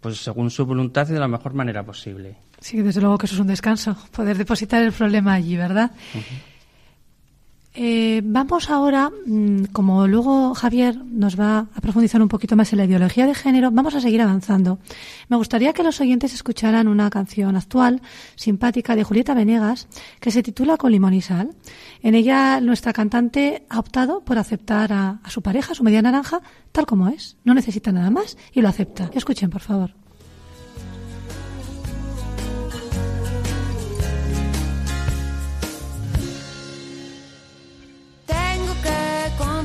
pues 0.00 0.18
según 0.18 0.50
su 0.50 0.66
voluntad 0.66 1.08
y 1.08 1.14
de 1.14 1.18
la 1.18 1.28
mejor 1.28 1.54
manera 1.54 1.82
posible. 1.82 2.36
Sí, 2.60 2.82
desde 2.82 3.00
luego 3.00 3.16
que 3.16 3.24
eso 3.24 3.34
es 3.34 3.40
un 3.40 3.46
descanso, 3.46 3.96
poder 4.14 4.36
depositar 4.36 4.82
el 4.82 4.92
problema 4.92 5.32
allí, 5.32 5.56
¿verdad? 5.56 5.92
Eh, 7.76 8.22
vamos 8.24 8.70
ahora, 8.70 9.10
mm, 9.10 9.64
como 9.72 10.06
luego 10.06 10.54
Javier 10.54 10.96
nos 11.04 11.38
va 11.38 11.66
a 11.74 11.80
profundizar 11.80 12.22
un 12.22 12.28
poquito 12.28 12.54
más 12.54 12.72
en 12.72 12.78
la 12.78 12.84
ideología 12.84 13.26
de 13.26 13.34
género, 13.34 13.72
vamos 13.72 13.96
a 13.96 14.00
seguir 14.00 14.22
avanzando. 14.22 14.78
Me 15.28 15.36
gustaría 15.36 15.72
que 15.72 15.82
los 15.82 16.00
oyentes 16.00 16.34
escucharan 16.34 16.86
una 16.86 17.10
canción 17.10 17.56
actual, 17.56 18.00
simpática, 18.36 18.94
de 18.94 19.02
Julieta 19.02 19.34
Venegas, 19.34 19.88
que 20.20 20.30
se 20.30 20.44
titula 20.44 20.76
Con 20.76 20.92
limón 20.92 21.14
y 21.14 21.20
sal. 21.20 21.56
En 22.00 22.14
ella 22.14 22.60
nuestra 22.60 22.92
cantante 22.92 23.66
ha 23.68 23.80
optado 23.80 24.20
por 24.20 24.38
aceptar 24.38 24.92
a, 24.92 25.18
a 25.24 25.30
su 25.30 25.42
pareja, 25.42 25.74
su 25.74 25.82
media 25.82 26.00
naranja, 26.00 26.42
tal 26.70 26.86
como 26.86 27.08
es. 27.08 27.36
No 27.42 27.54
necesita 27.54 27.90
nada 27.90 28.10
más 28.10 28.38
y 28.52 28.60
lo 28.60 28.68
acepta. 28.68 29.10
Escuchen, 29.14 29.50
por 29.50 29.62
favor. 29.62 30.03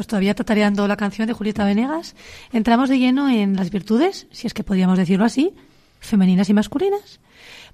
Pues 0.00 0.06
todavía 0.06 0.34
tatareando 0.34 0.88
la 0.88 0.96
canción 0.96 1.28
de 1.28 1.34
Julieta 1.34 1.62
Venegas, 1.62 2.16
entramos 2.54 2.88
de 2.88 2.98
lleno 2.98 3.28
en 3.28 3.54
las 3.54 3.68
virtudes, 3.68 4.28
si 4.30 4.46
es 4.46 4.54
que 4.54 4.64
podíamos 4.64 4.96
decirlo 4.96 5.26
así, 5.26 5.52
femeninas 6.00 6.48
y 6.48 6.54
masculinas. 6.54 7.20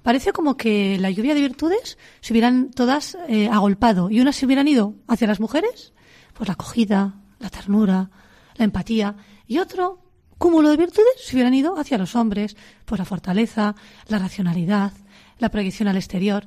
Parece 0.03 0.33
como 0.33 0.57
que 0.57 0.97
la 0.99 1.09
lluvia 1.09 1.35
de 1.35 1.39
virtudes 1.39 1.97
se 2.19 2.33
hubieran 2.33 2.69
todas 2.71 3.17
eh, 3.29 3.47
agolpado 3.47 4.09
y 4.09 4.19
unas 4.19 4.35
se 4.35 4.45
hubieran 4.45 4.67
ido 4.67 4.95
hacia 5.07 5.25
las 5.25 5.39
mujeres, 5.39 5.93
pues 6.33 6.49
la 6.49 6.55
acogida, 6.55 7.15
la 7.39 7.49
ternura, 7.49 8.09
la 8.55 8.65
empatía, 8.65 9.15
y 9.47 9.59
otro 9.59 10.03
cúmulo 10.37 10.69
de 10.69 10.75
virtudes 10.75 11.23
se 11.23 11.33
hubieran 11.33 11.53
ido 11.53 11.79
hacia 11.79 11.97
los 11.97 12.13
hombres, 12.13 12.57
pues 12.83 12.99
la 12.99 13.05
fortaleza, 13.05 13.73
la 14.09 14.19
racionalidad, 14.19 14.91
la 15.39 15.47
proyección 15.47 15.87
al 15.87 15.95
exterior. 15.95 16.45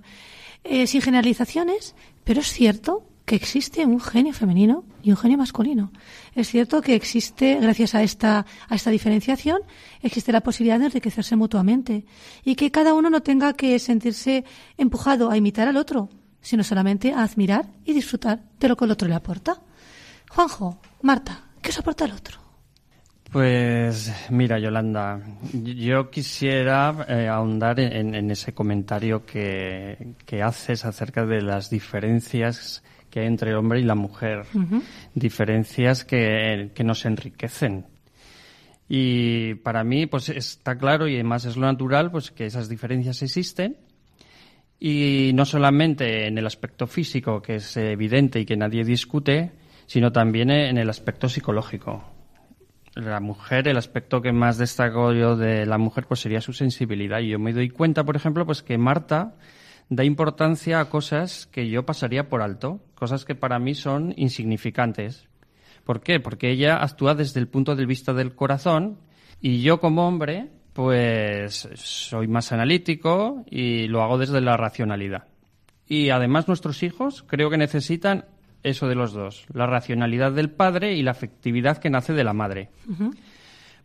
Eh, 0.62 0.86
sin 0.86 1.00
generalizaciones, 1.00 1.94
pero 2.22 2.42
es 2.42 2.52
cierto 2.52 3.09
que 3.30 3.36
existe 3.36 3.86
un 3.86 4.00
genio 4.00 4.32
femenino 4.32 4.82
y 5.04 5.12
un 5.12 5.16
genio 5.16 5.38
masculino. 5.38 5.92
Es 6.34 6.48
cierto 6.48 6.82
que 6.82 6.96
existe, 6.96 7.60
gracias 7.60 7.94
a 7.94 8.02
esta, 8.02 8.44
a 8.68 8.74
esta 8.74 8.90
diferenciación, 8.90 9.60
existe 10.02 10.32
la 10.32 10.40
posibilidad 10.40 10.80
de 10.80 10.86
enriquecerse 10.86 11.36
mutuamente 11.36 12.04
y 12.44 12.56
que 12.56 12.72
cada 12.72 12.92
uno 12.92 13.08
no 13.08 13.22
tenga 13.22 13.52
que 13.52 13.78
sentirse 13.78 14.44
empujado 14.76 15.30
a 15.30 15.36
imitar 15.36 15.68
al 15.68 15.76
otro, 15.76 16.08
sino 16.40 16.64
solamente 16.64 17.12
a 17.12 17.22
admirar 17.22 17.66
y 17.84 17.92
disfrutar 17.92 18.42
de 18.58 18.68
lo 18.68 18.76
que 18.76 18.84
el 18.84 18.90
otro 18.90 19.06
le 19.06 19.14
aporta. 19.14 19.62
Juanjo, 20.28 20.80
Marta, 21.02 21.50
¿qué 21.62 21.70
os 21.70 21.78
aporta 21.78 22.06
el 22.06 22.12
otro? 22.14 22.40
Pues 23.30 24.12
mira, 24.30 24.58
Yolanda, 24.58 25.20
yo 25.52 26.10
quisiera 26.10 27.06
eh, 27.08 27.28
ahondar 27.28 27.78
en, 27.78 28.28
ese 28.28 28.52
comentario 28.54 29.24
que, 29.24 30.16
que 30.26 30.42
haces 30.42 30.84
acerca 30.84 31.24
de 31.24 31.42
las 31.42 31.70
diferencias 31.70 32.82
que 33.10 33.20
hay 33.20 33.26
entre 33.26 33.50
el 33.50 33.56
hombre 33.56 33.80
y 33.80 33.84
la 33.84 33.94
mujer. 33.94 34.44
Diferencias 35.14 36.04
que, 36.04 36.70
que, 36.74 36.84
nos 36.84 37.04
enriquecen. 37.04 37.86
Y 38.88 39.54
para 39.56 39.84
mí, 39.84 40.06
pues 40.06 40.28
está 40.28 40.76
claro 40.76 41.06
y 41.06 41.14
además 41.14 41.44
es 41.44 41.56
lo 41.56 41.66
natural, 41.66 42.10
pues 42.10 42.30
que 42.30 42.46
esas 42.46 42.68
diferencias 42.68 43.22
existen. 43.22 43.76
Y 44.78 45.32
no 45.34 45.44
solamente 45.44 46.26
en 46.26 46.38
el 46.38 46.46
aspecto 46.46 46.86
físico, 46.86 47.42
que 47.42 47.56
es 47.56 47.76
evidente 47.76 48.40
y 48.40 48.46
que 48.46 48.56
nadie 48.56 48.82
discute, 48.82 49.52
sino 49.86 50.10
también 50.10 50.50
en 50.50 50.78
el 50.78 50.88
aspecto 50.88 51.28
psicológico. 51.28 52.04
La 52.94 53.20
mujer, 53.20 53.68
el 53.68 53.76
aspecto 53.76 54.22
que 54.22 54.32
más 54.32 54.56
destaco 54.56 55.12
yo 55.12 55.36
de 55.36 55.66
la 55.66 55.78
mujer, 55.78 56.06
pues 56.06 56.20
sería 56.20 56.40
su 56.40 56.52
sensibilidad. 56.52 57.20
Y 57.20 57.28
yo 57.28 57.38
me 57.38 57.52
doy 57.52 57.70
cuenta, 57.70 58.04
por 58.04 58.16
ejemplo, 58.16 58.46
pues 58.46 58.62
que 58.62 58.78
Marta, 58.78 59.34
da 59.90 60.04
importancia 60.04 60.80
a 60.80 60.88
cosas 60.88 61.46
que 61.46 61.68
yo 61.68 61.84
pasaría 61.84 62.28
por 62.28 62.40
alto, 62.40 62.80
cosas 62.94 63.24
que 63.24 63.34
para 63.34 63.58
mí 63.58 63.74
son 63.74 64.14
insignificantes. 64.16 65.28
¿Por 65.84 66.00
qué? 66.00 66.20
Porque 66.20 66.50
ella 66.50 66.82
actúa 66.82 67.14
desde 67.14 67.40
el 67.40 67.48
punto 67.48 67.74
de 67.74 67.86
vista 67.86 68.14
del 68.14 68.34
corazón 68.34 68.98
y 69.40 69.62
yo 69.62 69.80
como 69.80 70.06
hombre 70.06 70.48
pues 70.72 71.68
soy 71.74 72.28
más 72.28 72.52
analítico 72.52 73.44
y 73.50 73.88
lo 73.88 74.02
hago 74.02 74.16
desde 74.16 74.40
la 74.40 74.56
racionalidad. 74.56 75.24
Y 75.88 76.10
además 76.10 76.46
nuestros 76.46 76.84
hijos 76.84 77.24
creo 77.26 77.50
que 77.50 77.58
necesitan 77.58 78.26
eso 78.62 78.86
de 78.86 78.94
los 78.94 79.12
dos, 79.12 79.46
la 79.52 79.66
racionalidad 79.66 80.30
del 80.30 80.50
padre 80.50 80.94
y 80.94 81.02
la 81.02 81.10
afectividad 81.10 81.78
que 81.78 81.90
nace 81.90 82.12
de 82.12 82.22
la 82.22 82.32
madre. 82.32 82.68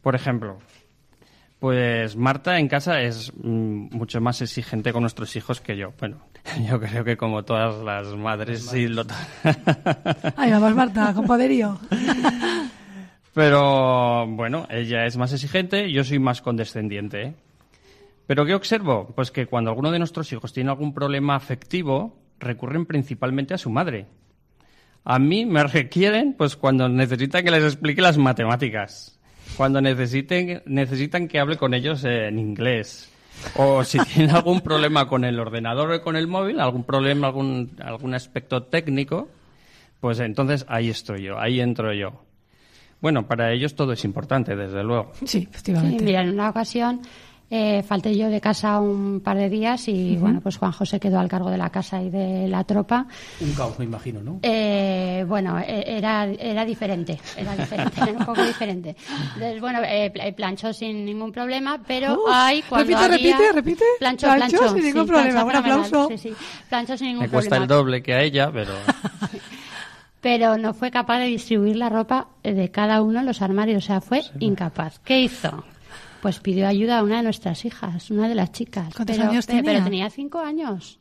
Por 0.02 0.14
ejemplo, 0.14 0.60
pues 1.60 2.16
Marta 2.16 2.60
en 2.60 2.68
casa 2.68 3.02
es 3.02 3.32
mm, 3.36 3.96
mucho 3.96 4.20
más 4.22 4.42
exigente 4.42 4.92
con 4.92 5.02
nuestros 5.02 5.36
hijos 5.36 5.62
que 5.62 5.78
yo. 5.78 5.94
Bueno, 6.00 6.18
yo 6.70 6.80
creo 6.80 7.04
que 7.04 7.18
como 7.18 7.44
todas 7.44 7.84
las 7.84 8.16
madres, 8.16 8.66
sí 8.66 8.88
lo... 8.88 9.04
Ahí 10.36 10.52
vamos 10.52 10.76
Marta, 10.76 11.14
con 11.14 11.26
poderío. 11.26 11.80
Pero 13.34 14.28
bueno, 14.28 14.66
ella 14.70 15.06
es 15.06 15.18
más 15.18 15.34
exigente, 15.34 15.92
yo 15.92 16.04
soy 16.04 16.20
más 16.20 16.42
condescendiente. 16.42 17.22
¿eh? 17.22 17.34
¿Pero 18.28 18.46
qué 18.46 18.56
observo? 18.56 19.12
Pues 19.16 19.32
que 19.32 19.46
cuando 19.46 19.70
alguno 19.70 19.92
de 19.92 20.00
nuestros 20.00 20.32
hijos 20.32 20.54
tiene 20.54 20.70
algún 20.70 20.94
problema 20.94 21.36
afectivo, 21.36 22.18
recurren 22.40 22.86
principalmente 22.86 23.54
a 23.54 23.58
su 23.58 23.70
madre. 23.70 24.08
A 25.04 25.20
mí 25.20 25.46
me 25.46 25.64
requieren 25.68 26.34
pues 26.38 26.56
cuando 26.56 26.90
necesitan 26.90 27.44
que 27.44 27.52
les 27.52 27.64
explique 27.64 28.02
las 28.02 28.18
matemáticas 28.18 29.20
cuando 29.58 29.82
necesiten, 29.82 30.62
necesitan 30.66 31.28
que 31.28 31.40
hable 31.40 31.58
con 31.58 31.74
ellos 31.74 32.04
en 32.04 32.40
inglés. 32.40 33.12
O 33.56 33.84
si 33.84 34.00
tienen 34.00 34.36
algún 34.36 34.62
problema 34.62 35.08
con 35.08 35.26
el 35.26 35.40
ordenador 35.40 35.92
o 35.92 36.02
con 36.02 36.16
el 36.16 36.28
móvil, 36.28 36.60
algún 36.60 36.84
problema, 36.84 37.28
algún, 37.28 37.76
algún 37.84 38.14
aspecto 38.14 38.64
técnico, 38.64 39.30
pues 40.00 40.20
entonces 40.20 40.66
ahí 40.68 40.90
estoy 40.90 41.24
yo, 41.24 41.40
ahí 41.40 41.60
entro 41.60 41.94
yo. 41.94 42.22
Bueno, 43.02 43.28
para 43.28 43.52
ellos 43.52 43.76
todo 43.76 43.94
es 43.94 44.04
importante, 44.06 44.56
desde 44.56 44.84
luego. 44.84 45.12
Sí, 45.26 45.48
efectivamente. 45.50 46.04
mira, 46.04 46.22
en 46.22 46.30
una 46.30 46.50
ocasión 46.50 47.02
Eh, 47.50 47.84
falté 47.84 48.18
yo 48.18 48.30
de 48.30 48.42
casa 48.42 48.80
un 48.80 49.22
par 49.22 49.38
de 49.38 49.50
días 49.50 49.88
y 49.88 50.18
bueno, 50.18 50.42
pues 50.42 50.58
Juan 50.58 50.72
José 50.72 51.00
quedó 51.00 51.20
al 51.20 51.28
cargo 51.28 51.52
de 51.52 51.58
la 51.58 51.70
casa 51.70 52.02
y 52.02 52.10
de 52.10 52.48
la 52.48 52.64
tropa. 52.64 53.06
Un 53.40 53.54
caos, 53.54 53.78
me 53.78 53.86
imagino, 53.86 54.22
¿no? 54.24 54.40
Eh, 54.42 55.24
bueno, 55.28 55.60
e, 55.60 55.98
era, 55.98 56.26
era 56.26 56.66
diferente, 56.66 57.20
era 57.38 57.56
diferente, 57.56 58.02
era 58.02 58.12
un 58.14 58.26
poco 58.26 58.44
diferente. 58.44 58.96
Entonces, 59.36 59.62
bueno, 59.62 59.80
eh, 59.84 60.34
planchó 60.36 60.74
sin 60.74 61.06
ningún 61.06 61.32
problema, 61.32 61.80
pero 61.86 62.24
hay 62.28 62.64
cuando 62.64 62.88
repite, 62.88 63.04
había... 63.04 63.38
repite, 63.38 63.52
repite. 63.54 63.86
Planchó, 64.00 64.34
planchó, 64.34 64.74
sin 64.74 64.84
ningún 64.84 65.06
problema, 65.06 65.44
un 65.44 65.56
aplauso. 65.56 66.08
Sí, 66.10 66.18
sí, 66.18 66.34
planchó 66.68 66.98
sin 66.98 67.08
ningún 67.10 67.24
Me 67.26 67.30
cuesta 67.30 67.58
el 67.58 67.68
doble 67.68 68.02
que 68.02 68.16
a 68.16 68.24
ella, 68.24 68.50
pero... 68.52 68.74
pero 70.22 70.58
no 70.58 70.74
fue 70.74 70.90
capaz 70.90 71.20
de 71.20 71.26
distribuir 71.26 71.76
la 71.76 71.90
ropa 71.90 72.30
de 72.42 72.72
cada 72.72 73.04
uno 73.04 73.20
en 73.20 73.28
los 73.28 73.44
armarios, 73.44 73.84
o 73.84 73.86
sea, 73.86 74.02
fue 74.02 74.24
incapaz. 74.40 74.98
¿Qué 75.06 75.22
hizo? 75.22 75.64
Pues 76.26 76.40
pidió 76.40 76.68
ayuda 76.68 76.98
a 76.98 77.04
una 77.04 77.18
de 77.18 77.22
nuestras 77.22 77.66
hijas, 77.66 78.10
una 78.10 78.28
de 78.28 78.34
las 78.34 78.52
chicas. 78.52 78.96
¿Cuántos 78.96 79.16
pero, 79.16 79.30
años 79.30 79.46
tenía? 79.46 79.62
Pero 79.62 79.84
tenía 79.84 80.10
cinco 80.10 80.40
años. 80.40 80.98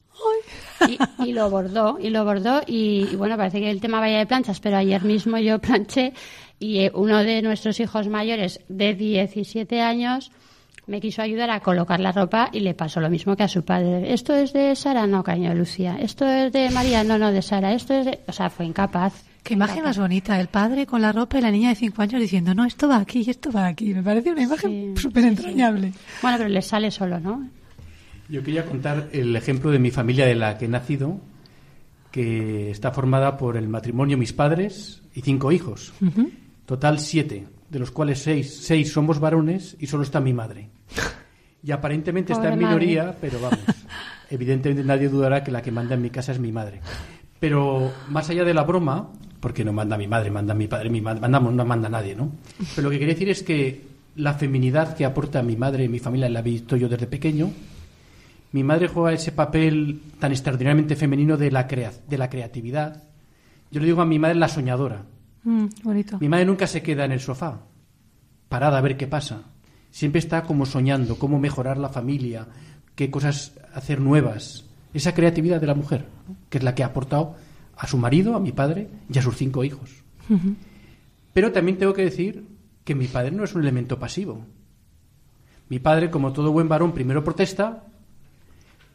Y, 0.87 0.99
y, 1.25 1.33
lo 1.33 1.49
bordó, 1.49 1.99
y 1.99 2.11
lo 2.11 2.27
bordó, 2.27 2.61
y, 2.67 3.09
y, 3.11 3.17
bueno, 3.17 3.39
parece 3.39 3.59
que 3.59 3.71
el 3.71 3.81
tema 3.81 4.01
vaya 4.01 4.19
de 4.19 4.27
planchas, 4.27 4.61
pero 4.61 4.77
ayer 4.77 5.03
mismo 5.03 5.39
yo 5.39 5.59
planché 5.63 6.13
y 6.59 6.81
eh, 6.81 6.93
uno 6.93 7.25
de 7.25 7.41
nuestros 7.41 7.81
hijos 7.81 8.07
mayores 8.07 8.61
de 8.69 8.93
17 8.93 9.81
años 9.81 10.31
me 10.87 11.01
quiso 11.01 11.23
ayudar 11.23 11.49
a 11.49 11.61
colocar 11.61 12.01
la 12.01 12.13
ropa 12.13 12.51
y 12.53 12.61
le 12.61 12.75
pasó 12.75 13.01
lo 13.01 13.09
mismo 13.09 13.35
que 13.35 13.45
a 13.45 13.49
su 13.49 13.65
padre. 13.65 14.13
¿Esto 14.13 14.35
es 14.35 14.53
de 14.53 14.77
Sara? 14.77 15.07
No, 15.07 15.25
caño, 15.25 15.55
Lucía. 15.55 15.97
¿Esto 15.99 16.27
es 16.27 16.53
de 16.53 16.69
María? 16.69 17.03
No, 17.03 17.17
no, 17.17 17.33
de 17.33 17.41
Sara. 17.41 17.73
¿Esto 17.73 17.95
es 17.95 18.05
de...? 18.05 18.21
O 18.29 18.33
sea, 18.33 18.51
fue 18.51 18.67
incapaz. 18.67 19.25
Qué 19.45 19.53
imagen 19.53 19.85
más 19.85 19.99
bonita, 19.99 20.41
el 20.41 20.49
padre 20.49 20.87
con 20.87 21.03
la 21.03 21.13
ropa 21.13 21.39
y 21.39 21.43
la 21.43 21.51
niña 21.51 21.69
de 21.69 21.75
cinco 21.75 22.01
años 22.01 22.19
diciendo, 22.19 22.55
no, 22.55 22.65
esto 22.65 22.89
va 22.89 22.97
aquí 22.97 23.23
y 23.27 23.29
esto 23.29 23.53
va 23.53 23.67
aquí. 23.67 23.93
Me 23.93 24.03
parece 24.03 24.33
una 24.33 24.43
imagen 24.43 24.97
súper 24.97 25.23
sí, 25.23 25.29
entrañable. 25.29 25.93
sí. 25.93 25.99
Bueno, 26.23 26.39
pero 26.39 26.49
le 26.49 26.63
sale 26.63 26.91
solo, 26.91 27.21
¿no? 27.21 27.47
Yo 28.31 28.43
quería 28.43 28.65
contar 28.65 29.11
el 29.13 29.37
ejemplo 29.37 29.71
de 29.71 29.79
mi 29.79 29.91
familia 29.91 30.25
de 30.25 30.35
la 30.35 30.57
que 30.57 30.65
he 30.65 30.69
nacido, 30.69 31.21
que 32.11 32.71
está 32.71 32.91
formada 32.91 33.37
por 33.37 33.59
el 33.59 33.69
matrimonio 33.69 34.17
mis 34.17 34.33
padres 34.33 35.03
y 35.15 35.21
cinco 35.21 35.53
hijos. 35.53 35.93
Total 36.65 36.99
siete, 36.99 37.47
de 37.69 37.79
los 37.79 37.91
cuales 37.91 38.21
seis, 38.21 38.61
seis 38.63 38.91
somos 38.93 39.21
varones 39.21 39.77
y 39.79 39.89
solo 39.89 40.05
está 40.05 40.21
mi 40.21 40.33
madre. 40.33 40.71
Y 41.63 41.71
aparentemente 41.71 42.33
está 42.33 42.51
en 42.51 42.61
minoría, 42.61 43.15
pero 43.21 43.41
vamos, 43.41 43.61
evidentemente 44.31 44.85
nadie 44.85 45.11
dudará 45.11 45.45
que 45.45 45.51
la 45.51 45.61
que 45.61 45.71
manda 45.71 45.97
en 45.97 46.01
mi 46.01 46.09
casa 46.09 46.33
es 46.33 46.39
mi 46.39 46.51
madre. 46.51 46.81
Pero 47.41 47.93
más 48.09 48.31
allá 48.31 48.45
de 48.45 48.55
la 48.55 48.63
broma, 48.63 49.11
porque 49.45 49.63
no 49.63 49.75
manda 49.75 49.99
mi 49.99 50.07
madre, 50.07 50.31
manda 50.31 50.55
mi 50.55 50.69
padre, 50.69 50.89
mi 50.89 51.03
madre, 51.03 51.21
mandamos, 51.21 51.53
no 51.53 51.67
manda 51.67 51.87
nadie, 51.87 52.17
¿no? 52.17 52.33
Pero 52.75 52.87
lo 52.87 52.91
que 52.91 52.99
quería 52.99 53.13
decir 53.13 53.29
es 53.29 53.43
que 53.43 53.83
la 54.17 54.33
feminidad 54.33 54.97
que 54.97 55.05
aporta 55.05 55.43
mi 55.43 55.55
madre 55.55 55.85
y 55.85 55.89
mi 55.91 55.99
familia 55.99 56.31
la 56.31 56.41
he 56.41 56.43
visto 56.43 56.77
yo 56.77 56.89
desde 56.89 57.07
pequeño. 57.07 57.51
Mi 58.53 58.65
madre 58.65 58.89
juega 58.89 59.13
ese 59.13 59.33
papel 59.33 60.01
tan 60.19 60.33
extraordinariamente 60.33 60.97
femenino 60.97 61.37
de 61.37 61.51
la, 61.51 61.67
crea 61.67 61.93
de 62.09 62.17
la 62.17 62.31
creatividad. 62.31 63.03
Yo 63.71 63.81
le 63.81 63.87
digo 63.87 64.01
a 64.01 64.07
mi 64.07 64.19
madre 64.19 64.37
la 64.37 64.49
soñadora. 64.49 65.03
Mm, 65.43 65.67
bonito. 65.83 66.19
Mi 66.21 66.31
madre 66.31 66.47
nunca 66.47 66.67
se 66.67 66.83
queda 66.83 67.05
en 67.05 67.13
el 67.13 67.21
sofá, 67.21 67.61
parada 68.49 68.79
a 68.79 68.81
ver 68.81 68.97
qué 68.97 69.07
pasa. 69.07 69.43
Siempre 69.91 70.21
está 70.21 70.45
como 70.45 70.65
soñando, 70.65 71.19
cómo 71.19 71.39
mejorar 71.39 71.77
la 71.77 71.91
familia, 71.91 72.49
qué 72.95 73.11
cosas 73.11 73.53
hacer 73.75 74.01
nuevas. 74.01 74.65
Esa 74.95 75.13
creatividad 75.13 75.61
de 75.61 75.67
la 75.67 75.75
mujer, 75.75 76.07
¿no? 76.27 76.35
que 76.49 76.57
es 76.57 76.65
la 76.65 76.75
que 76.75 76.83
ha 76.83 76.87
aportado 76.87 77.37
a 77.77 77.87
su 77.87 77.99
marido, 77.99 78.35
a 78.35 78.41
mi 78.41 78.53
padre 78.53 78.89
y 79.13 79.19
a 79.19 79.23
sus 79.23 79.37
cinco 79.37 79.65
hijos. 79.65 79.91
Pero 81.33 81.53
también 81.53 81.79
tengo 81.79 81.95
que 81.95 82.05
decir 82.05 82.47
que 82.85 82.95
mi 82.95 83.07
padre 83.07 83.33
no 83.33 83.45
es 83.45 83.55
un 83.55 83.63
elemento 83.63 83.99
pasivo. 83.99 84.47
Mi 85.69 85.79
padre, 85.79 86.11
como 86.11 86.33
todo 86.33 86.53
buen 86.53 86.69
varón, 86.69 86.93
primero 86.93 87.25
protesta, 87.25 87.85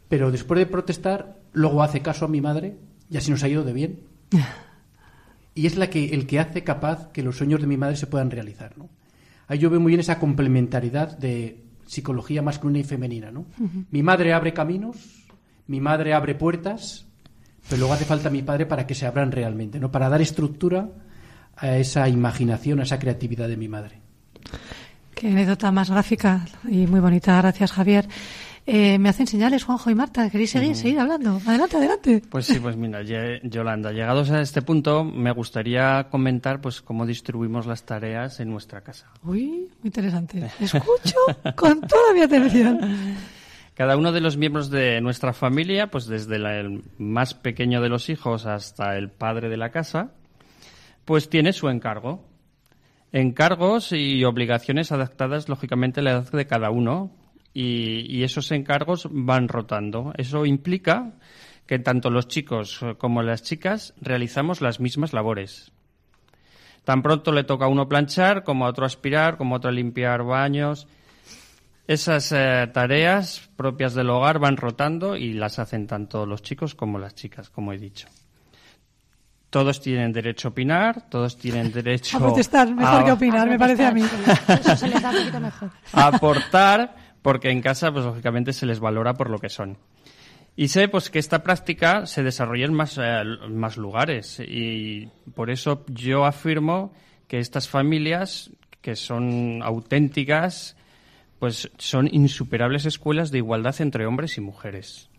pero 0.08 0.32
después 0.32 0.60
de 0.60 0.66
protestar, 0.66 1.40
luego 1.54 1.84
hace 1.84 2.02
caso 2.02 2.26
a 2.26 2.30
mi 2.30 2.42
madre 2.42 2.78
y 3.10 3.18
así 3.18 3.32
nos 3.32 3.44
ha 3.44 3.50
ido 3.50 3.64
de 3.64 3.74
bien. 3.74 4.00
Y 5.56 5.66
es 5.66 5.78
la 5.78 5.90
que, 5.90 6.14
el 6.14 6.26
que 6.28 6.40
hace 6.40 6.64
capaz 6.64 7.12
que 7.12 7.24
los 7.24 7.38
sueños 7.38 7.60
de 7.60 7.68
mi 7.68 7.78
madre 7.78 7.96
se 7.96 8.08
puedan 8.08 8.32
realizar. 8.32 8.78
¿no? 8.78 8.90
Ahí 9.48 9.60
yo 9.60 9.70
veo 9.70 9.80
muy 9.80 9.92
bien 9.92 10.00
esa 10.00 10.20
complementariedad 10.20 11.18
de 11.18 11.64
psicología 11.86 12.42
masculina 12.42 12.80
y 12.80 12.84
femenina. 12.84 13.32
¿no? 13.32 13.46
Mi 13.92 14.04
madre 14.04 14.34
abre 14.34 14.54
caminos, 14.54 15.26
mi 15.68 15.82
madre 15.82 16.14
abre 16.14 16.36
puertas, 16.36 17.08
pero 17.70 17.80
luego 17.80 17.94
hace 17.94 18.06
falta 18.06 18.30
mi 18.30 18.42
padre 18.42 18.66
para 18.66 18.88
que 18.88 18.96
se 18.96 19.06
abran 19.06 19.32
realmente, 19.32 19.80
¿no? 19.80 19.92
para 19.92 20.10
dar 20.10 20.22
estructura 20.22 20.90
a 21.56 21.78
esa 21.78 22.10
imaginación, 22.10 22.80
a 22.80 22.84
esa 22.84 23.00
creatividad 23.00 23.48
de 23.48 23.58
mi 23.58 23.68
madre. 23.68 24.02
Qué 25.14 25.28
anécdota 25.28 25.72
más 25.72 25.90
gráfica 25.90 26.46
y 26.68 26.88
muy 26.88 27.02
bonita. 27.02 27.38
Gracias, 27.38 27.74
Javier. 27.74 28.08
Eh, 28.66 28.98
me 29.00 29.10
hacen 29.10 29.28
señales, 29.28 29.64
Juanjo 29.64 29.90
y 29.90 29.96
Marta. 29.96 30.30
¿Queréis 30.30 30.52
seguir, 30.52 30.76
seguir 30.76 31.00
hablando? 31.00 31.42
Adelante, 31.46 31.78
adelante. 31.78 32.22
Pues 32.30 32.46
sí, 32.46 32.60
pues 32.60 32.78
mira, 32.78 33.02
Yolanda, 33.02 33.92
llegados 33.92 34.30
a 34.30 34.42
este 34.42 34.62
punto, 34.62 35.04
me 35.04 35.32
gustaría 35.32 36.08
comentar 36.10 36.62
pues 36.62 36.82
cómo 36.82 37.06
distribuimos 37.06 37.66
las 37.66 37.84
tareas 37.84 38.40
en 38.40 38.50
nuestra 38.50 38.82
casa. 38.82 39.08
Uy, 39.24 39.70
muy 39.80 39.86
interesante. 39.86 40.50
Escucho 40.60 41.18
con 41.56 41.82
toda 41.82 42.14
mi 42.14 42.22
atención. 42.22 42.80
Cada 43.80 43.96
uno 43.96 44.12
de 44.12 44.20
los 44.20 44.36
miembros 44.36 44.70
de 44.70 45.00
nuestra 45.00 45.32
familia, 45.32 45.88
pues 45.88 46.06
desde 46.06 46.36
el 46.36 46.84
más 46.98 47.34
pequeño 47.34 47.80
de 47.80 47.88
los 47.88 48.10
hijos 48.10 48.46
hasta 48.46 48.98
el 48.98 49.10
padre 49.10 49.48
de 49.48 49.56
la 49.56 49.70
casa, 49.70 50.12
pues 51.06 51.30
tiene 51.30 51.54
su 51.54 51.70
encargo. 51.70 52.28
Encargos 53.14 53.94
y 53.94 54.26
obligaciones 54.26 54.92
adaptadas, 54.92 55.48
lógicamente, 55.48 56.02
a 56.02 56.04
la 56.04 56.12
edad 56.12 56.30
de 56.30 56.46
cada 56.46 56.72
uno. 56.72 57.16
Y, 57.54 58.06
y 58.14 58.24
esos 58.24 58.52
encargos 58.52 59.08
van 59.10 59.48
rotando. 59.48 60.12
Eso 60.18 60.46
implica 60.46 61.14
que 61.66 61.80
tanto 61.80 62.10
los 62.10 62.28
chicos 62.28 62.82
como 62.98 63.24
las 63.24 63.44
chicas 63.44 63.94
realizamos 64.02 64.60
las 64.60 64.82
mismas 64.82 65.14
labores. 65.14 65.72
Tan 66.84 67.02
pronto 67.02 67.32
le 67.32 67.46
toca 67.46 67.64
a 67.64 67.70
uno 67.70 67.88
planchar, 67.88 68.44
como 68.44 68.66
a 68.66 68.70
otro 68.72 68.86
aspirar, 68.86 69.38
como 69.38 69.56
a 69.56 69.60
otro 69.60 69.72
limpiar 69.72 70.24
baños. 70.24 70.86
Esas 71.90 72.32
eh, 72.34 72.70
tareas 72.72 73.50
propias 73.56 73.96
del 73.96 74.12
hogar 74.12 74.38
van 74.38 74.58
rotando 74.58 75.16
y 75.18 75.34
las 75.34 75.58
hacen 75.58 75.88
tanto 75.88 76.28
los 76.28 76.44
chicos 76.44 76.76
como 76.76 77.00
las 77.00 77.16
chicas, 77.16 77.50
como 77.50 77.74
he 77.74 77.80
dicho. 77.80 78.08
Todos 79.50 79.82
tienen 79.82 80.14
derecho 80.14 80.50
a 80.50 80.52
opinar, 80.52 81.10
todos 81.10 81.36
tienen 81.38 81.72
derecho 81.74 82.18
A 82.18 82.20
protestar, 82.20 82.70
mejor 82.76 83.02
a- 83.02 83.06
que 83.06 83.12
opinar, 83.12 83.50
me 83.50 83.58
parece 83.58 83.86
a 83.86 83.92
mí. 83.92 84.04
Eso 84.04 84.76
se 84.76 84.88
les 84.88 85.02
da 85.02 85.10
un 85.10 85.16
poquito 85.18 85.40
mejor. 85.40 85.72
a 85.94 86.08
aportar, 86.08 86.96
porque 87.24 87.50
en 87.50 87.60
casa, 87.64 87.92
pues 87.92 88.06
lógicamente 88.06 88.54
se 88.54 88.68
les 88.68 88.80
valora 88.80 89.16
por 89.16 89.32
lo 89.32 89.40
que 89.40 89.50
son. 89.50 89.76
Y 90.56 90.68
sé 90.68 90.90
pues 90.90 91.10
que 91.10 91.18
esta 91.18 91.42
práctica 91.42 92.06
se 92.06 92.22
desarrolla 92.22 92.66
en 92.66 92.74
más, 92.76 93.00
eh, 93.02 93.24
más 93.50 93.78
lugares 93.78 94.40
y 94.46 95.08
por 95.34 95.50
eso 95.50 95.86
yo 95.88 96.26
afirmo 96.26 96.94
que 97.28 97.40
estas 97.40 97.68
familias, 97.68 98.52
que 98.82 98.96
son 98.96 99.62
auténticas, 99.64 100.76
pues 101.40 101.72
son 101.78 102.10
insuperables 102.12 102.86
escuelas 102.86 103.32
de 103.32 103.40
igualdad 103.40 103.76
entre 103.80 104.06
hombres 104.06 104.38
y 104.38 104.42
mujeres. 104.42 105.10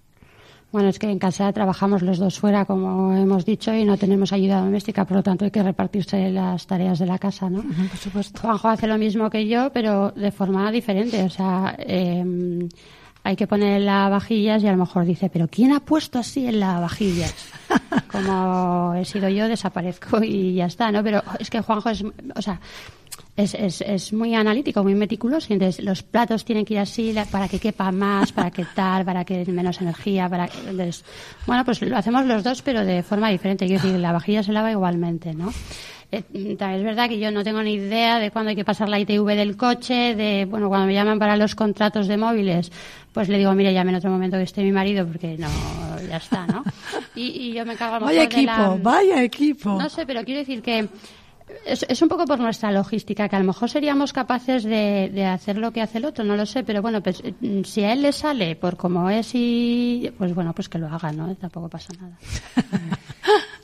Bueno, 0.72 0.88
es 0.88 1.00
que 1.00 1.10
en 1.10 1.18
casa 1.18 1.52
trabajamos 1.52 2.02
los 2.02 2.18
dos 2.18 2.38
fuera, 2.38 2.64
como 2.64 3.16
hemos 3.16 3.44
dicho, 3.44 3.74
y 3.74 3.84
no 3.84 3.96
tenemos 3.96 4.32
ayuda 4.32 4.60
doméstica, 4.60 5.04
por 5.04 5.16
lo 5.16 5.22
tanto 5.22 5.44
hay 5.44 5.50
que 5.50 5.64
repartirse 5.64 6.30
las 6.30 6.64
tareas 6.66 7.00
de 7.00 7.06
la 7.06 7.18
casa, 7.18 7.50
¿no? 7.50 7.62
Por 7.62 7.98
supuesto. 7.98 8.40
Juanjo 8.40 8.68
hace 8.68 8.86
lo 8.86 8.96
mismo 8.96 9.28
que 9.30 9.48
yo, 9.48 9.72
pero 9.72 10.12
de 10.12 10.30
forma 10.30 10.70
diferente. 10.70 11.24
O 11.24 11.30
sea, 11.30 11.74
eh, 11.76 12.68
hay 13.24 13.36
que 13.36 13.48
poner 13.48 13.82
lavavajillas 13.82 14.62
y 14.62 14.68
a 14.68 14.72
lo 14.72 14.78
mejor 14.78 15.04
dice, 15.04 15.28
pero 15.28 15.48
¿quién 15.48 15.72
ha 15.72 15.80
puesto 15.80 16.20
así 16.20 16.46
en 16.46 16.60
lavavajillas? 16.60 17.34
Como 18.12 18.94
he 18.94 19.04
sido 19.04 19.28
yo, 19.28 19.48
desaparezco 19.48 20.22
y 20.22 20.54
ya 20.54 20.66
está, 20.66 20.92
¿no? 20.92 21.02
Pero 21.02 21.22
es 21.40 21.50
que 21.50 21.60
Juanjo 21.60 21.90
es, 21.90 22.04
o 22.34 22.42
sea, 22.42 22.60
es, 23.36 23.54
es, 23.54 23.80
es 23.80 24.12
muy 24.12 24.34
analítico, 24.34 24.82
muy 24.82 24.94
meticuloso. 24.94 25.46
y 25.50 25.54
Entonces, 25.54 25.84
los 25.84 26.02
platos 26.02 26.44
tienen 26.44 26.64
que 26.64 26.74
ir 26.74 26.80
así 26.80 27.12
la- 27.12 27.24
para 27.24 27.48
que 27.48 27.58
quepa 27.58 27.90
más, 27.92 28.32
para 28.32 28.50
que 28.50 28.64
tal, 28.74 29.04
para 29.04 29.24
que 29.24 29.44
menos 29.46 29.80
energía, 29.80 30.28
para 30.28 30.46
que... 30.48 30.58
entonces, 30.58 31.04
bueno, 31.46 31.64
pues 31.64 31.80
lo 31.82 31.96
hacemos 31.96 32.26
los 32.26 32.42
dos, 32.44 32.60
pero 32.62 32.84
de 32.84 33.02
forma 33.02 33.30
diferente. 33.30 33.66
Quiero 33.66 33.82
decir, 33.82 33.98
la 33.98 34.12
vajilla 34.12 34.42
se 34.42 34.52
lava 34.52 34.70
igualmente, 34.70 35.32
¿no? 35.34 35.52
Eh, 36.12 36.24
es 36.34 36.82
verdad 36.82 37.08
que 37.08 37.20
yo 37.20 37.30
no 37.30 37.44
tengo 37.44 37.62
ni 37.62 37.74
idea 37.74 38.18
de 38.18 38.32
cuándo 38.32 38.50
hay 38.50 38.56
que 38.56 38.64
pasar 38.64 38.88
la 38.88 38.98
ITV 38.98 39.26
del 39.36 39.56
coche, 39.56 40.16
de, 40.16 40.44
bueno, 40.44 40.68
cuando 40.68 40.88
me 40.88 40.92
llaman 40.94 41.20
para 41.20 41.36
los 41.36 41.54
contratos 41.54 42.08
de 42.08 42.16
móviles, 42.16 42.72
pues 43.12 43.28
le 43.28 43.38
digo, 43.38 43.52
mire, 43.54 43.72
llame 43.72 43.90
en 43.90 43.96
otro 43.98 44.10
momento 44.10 44.36
que 44.36 44.42
esté 44.42 44.64
mi 44.64 44.72
marido, 44.72 45.06
porque 45.06 45.38
no, 45.38 45.46
ya 46.08 46.16
está, 46.16 46.48
¿no? 46.48 46.64
Y, 47.14 47.26
y 47.26 47.52
yo 47.52 47.64
me 47.64 47.74
encargo 47.74 47.94
a 47.94 48.00
lo 48.00 48.06
Vaya 48.06 48.22
mejor 48.22 48.34
de 48.34 48.42
la- 48.42 48.52
equipo, 48.54 48.78
vaya 48.82 49.22
equipo. 49.22 49.68
no 49.80 49.88
sé, 49.88 50.04
pero 50.04 50.24
quiero 50.24 50.40
decir 50.40 50.62
que 50.62 50.88
es, 51.64 51.84
es 51.88 52.02
un 52.02 52.08
poco 52.08 52.24
por 52.24 52.40
nuestra 52.40 52.72
logística, 52.72 53.28
que 53.28 53.36
a 53.36 53.38
lo 53.40 53.46
mejor 53.46 53.68
seríamos 53.70 54.12
capaces 54.12 54.64
de, 54.64 55.10
de 55.12 55.24
hacer 55.24 55.56
lo 55.56 55.72
que 55.72 55.82
hace 55.82 55.98
el 55.98 56.04
otro, 56.04 56.24
no 56.24 56.36
lo 56.36 56.46
sé, 56.46 56.64
pero 56.64 56.82
bueno, 56.82 57.02
pues 57.02 57.22
mm, 57.40 57.62
si 57.62 57.84
a 57.84 57.92
él 57.92 58.02
le 58.02 58.12
sale 58.12 58.56
por 58.56 58.76
como 58.76 59.10
es 59.10 59.30
y 59.34 60.12
pues 60.18 60.34
bueno, 60.34 60.52
pues 60.52 60.68
que 60.68 60.78
lo 60.78 60.88
haga, 60.88 61.12
¿no? 61.12 61.34
Tampoco 61.36 61.68
pasa 61.68 61.92
nada. 62.00 62.18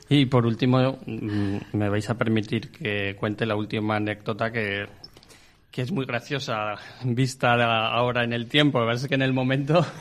Y 0.09 0.27
por 0.27 0.47
último, 0.47 0.99
mm, 1.05 1.57
me 1.73 1.89
vais 1.89 2.09
a 2.09 2.15
permitir 2.15 2.71
que 2.71 3.17
cuente 3.19 3.45
la 3.45 3.57
última 3.57 3.97
anécdota 3.97 4.53
que, 4.53 4.87
que 5.71 5.83
es 5.83 5.91
muy 5.91 6.07
graciosa 6.07 6.77
vista 7.03 7.55
ahora 7.89 8.23
en 8.23 8.33
el 8.33 8.49
tiempo, 8.49 8.79
pasa 8.87 9.05
es 9.05 9.09
que 9.09 9.17
en 9.17 9.23
el 9.23 9.33
momento... 9.33 9.85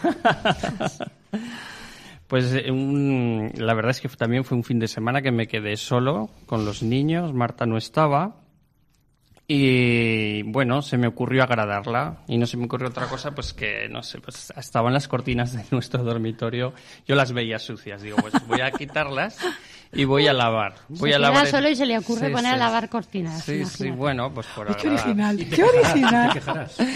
pues 2.28 2.54
eh, 2.54 3.52
la 3.56 3.74
verdad 3.74 3.92
es 3.92 4.02
que 4.02 4.10
también 4.10 4.44
fue 4.44 4.58
un 4.58 4.64
fin 4.64 4.80
de 4.80 4.88
semana 4.88 5.22
que 5.22 5.32
me 5.32 5.48
quedé 5.48 5.78
solo 5.78 6.30
con 6.46 6.66
los 6.66 6.84
niños, 6.84 7.34
Marta 7.34 7.66
no 7.66 7.78
estaba 7.78 8.45
y 9.48 10.42
bueno, 10.44 10.82
se 10.82 10.98
me 10.98 11.06
ocurrió 11.08 11.44
agradarla 11.44 12.24
y 12.28 12.38
no 12.38 12.48
se 12.48 12.58
me 12.58 12.66
ocurrió 12.66 12.90
otra 12.90 13.08
cosa, 13.08 13.36
pues 13.36 13.54
que 13.54 13.88
no 13.90 14.02
sé, 14.02 14.20
pues 14.20 14.52
estaban 14.58 14.94
las 14.94 15.08
cortinas 15.08 15.54
de 15.54 15.64
nuestro 15.72 16.04
dormitorio, 16.04 16.74
yo 17.08 17.16
las 17.16 17.32
veía 17.32 17.60
sucias, 17.60 18.02
digo, 18.02 18.18
pues 18.18 18.34
voy 18.48 18.62
a 18.62 18.72
quitarlas 18.72 19.38
y 19.94 20.04
voy 20.06 20.28
a 20.28 20.34
lavar. 20.34 20.76
Voy 20.90 21.12
se 21.12 21.16
a 21.16 21.20
lavar. 21.20 21.48
solo 21.48 21.70
y 21.70 21.76
se 21.76 21.86
le 21.86 21.98
ocurre 21.98 22.30
poner 22.30 22.56
a 22.56 22.58
lavar 22.58 22.90
cortinas. 22.90 23.44
Sí, 23.44 23.66
sí, 23.66 23.92
bueno, 23.92 24.34
pues 24.34 24.48
por 24.48 24.76
Qué 24.76 24.90
original, 24.90 25.38
qué 25.38 25.64
original. 25.64 26.42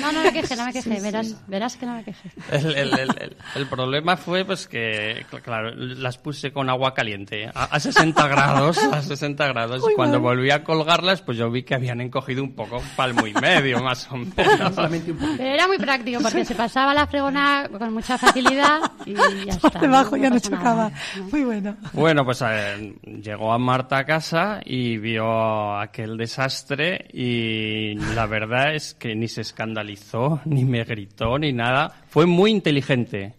No, 0.01 0.12
no 0.12 0.23
me 0.23 0.33
queje, 0.33 0.55
no 0.55 0.65
me 0.65 0.73
queje, 0.73 0.99
verás, 1.01 1.35
verás 1.47 1.77
que 1.77 1.85
no 1.85 1.95
me 1.95 2.03
queje. 2.03 2.29
El, 2.51 2.75
el, 2.75 2.99
el, 2.99 3.38
el, 3.55 3.67
problema 3.67 4.17
fue 4.17 4.43
pues 4.43 4.67
que, 4.67 5.25
claro, 5.43 5.73
las 5.75 6.17
puse 6.17 6.51
con 6.51 6.69
agua 6.69 6.93
caliente 6.93 7.47
a, 7.53 7.65
a 7.65 7.79
60 7.79 8.27
grados, 8.27 8.77
a 8.79 9.01
60 9.01 9.47
grados. 9.47 9.83
y 9.89 9.93
cuando 9.93 10.19
volví 10.19 10.49
a 10.49 10.63
colgarlas, 10.63 11.21
pues 11.21 11.38
yo 11.38 11.49
vi 11.51 11.63
que 11.63 11.75
habían 11.75 12.01
encogido 12.01 12.38
un 12.39 12.54
poco, 12.54 12.78
un 12.78 12.89
palmo 12.95 13.28
y 13.28 13.34
medio 13.34 13.80
más 13.84 14.08
o 14.12 14.17
menos. 14.17 14.34
Pero 14.36 15.39
era 15.39 15.67
muy 15.67 15.78
práctico 15.78 16.21
porque 16.21 16.45
se 16.45 16.56
pasaba 16.56 16.93
la 16.93 17.08
fregona 17.08 17.69
con 17.69 17.93
mucha 17.93 18.17
facilidad 18.17 18.80
y 19.06 19.13
ya 19.13 19.54
está. 19.63 19.80
Debajo 19.80 20.17
ya 20.17 20.30
no 20.30 20.39
chocaba. 20.39 20.91
Muy 21.32 21.43
bueno. 21.43 21.75
Bueno, 21.93 22.25
pues 22.25 22.41
ver, 22.41 22.95
llegó 23.04 23.52
a 23.52 23.58
Marta 23.58 23.99
a 23.99 24.06
casa 24.06 24.60
y 24.63 24.97
vio 24.97 25.78
aquel 25.78 26.17
desastre 26.17 27.08
y 27.13 27.95
la 28.15 28.25
verdad 28.25 28.75
es 28.75 28.93
que 28.93 29.15
ni 29.15 29.28
se 29.28 29.41
escandalizó, 29.41 30.41
ni 30.45 30.65
me 30.65 30.84
gritó, 30.84 31.38
ni 31.38 31.54
nada. 31.54 31.91
Fue 32.08 32.25
muy 32.25 32.52
inteligente. 32.52 33.36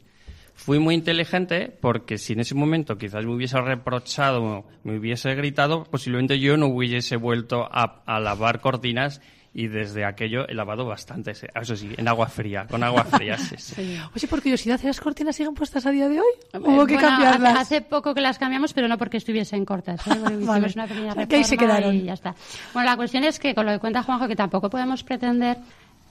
Fui 0.65 0.79
muy 0.79 0.95
inteligente 0.95 1.75
porque 1.81 2.19
si 2.19 2.35
en 2.35 2.41
ese 2.41 2.55
momento 2.55 2.99
quizás 2.99 3.25
me 3.25 3.35
hubiese 3.35 3.59
reprochado, 3.61 4.65
me 4.85 4.99
hubiese 4.99 5.35
gritado, 5.35 5.85
posiblemente 5.85 6.39
yo 6.39 6.59
no 6.59 6.67
hubiese 6.67 7.17
vuelto 7.17 7.67
a, 7.71 8.03
a 8.05 8.21
lavar 8.21 8.61
cortinas 8.61 9.23
y 9.53 9.67
desde 9.67 10.05
aquello 10.05 10.47
he 10.49 10.55
lavado 10.55 10.85
bastante, 10.85 11.33
eso 11.33 11.77
sí, 11.77 11.91
en 11.97 12.07
agua 12.07 12.29
fría, 12.29 12.67
con 12.71 12.85
agua 12.85 13.05
fría, 13.05 13.37
sí, 13.37 13.57
Oye, 14.15 14.29
por 14.29 14.43
curiosidad, 14.43 14.79
¿las 14.83 15.01
cortinas 15.01 15.35
siguen 15.35 15.55
puestas 15.55 15.87
a 15.87 15.91
día 15.91 16.09
de 16.09 16.21
hoy? 16.21 16.33
¿Hubo 16.61 16.87
que 16.87 16.97
cambiarlas? 16.97 17.59
Hace, 17.59 17.81
poco 17.81 18.15
que 18.15 18.21
las 18.21 18.39
cambiamos, 18.39 18.73
pero 18.73 18.87
no 18.87 18.97
porque 18.97 19.17
estuviesen 19.17 19.65
cortas. 19.65 20.07
¿eh? 20.07 20.11
una 20.41 20.87
pequeña 20.87 21.15
ahí 21.29 21.45
se 21.45 21.57
quedaron. 21.57 21.95
y 21.95 22.03
ya 22.05 22.13
está. 22.13 22.35
Bueno, 22.73 22.89
la 22.91 22.97
cuestión 22.97 23.25
es 23.25 23.39
que, 23.39 23.55
con 23.55 23.67
lo 23.67 23.73
que 23.73 23.79
cuenta 23.79 24.03
Juanjo, 24.03 24.29
que 24.29 24.37
tampoco 24.37 24.71
podemos 24.71 25.03
pretender 25.03 25.57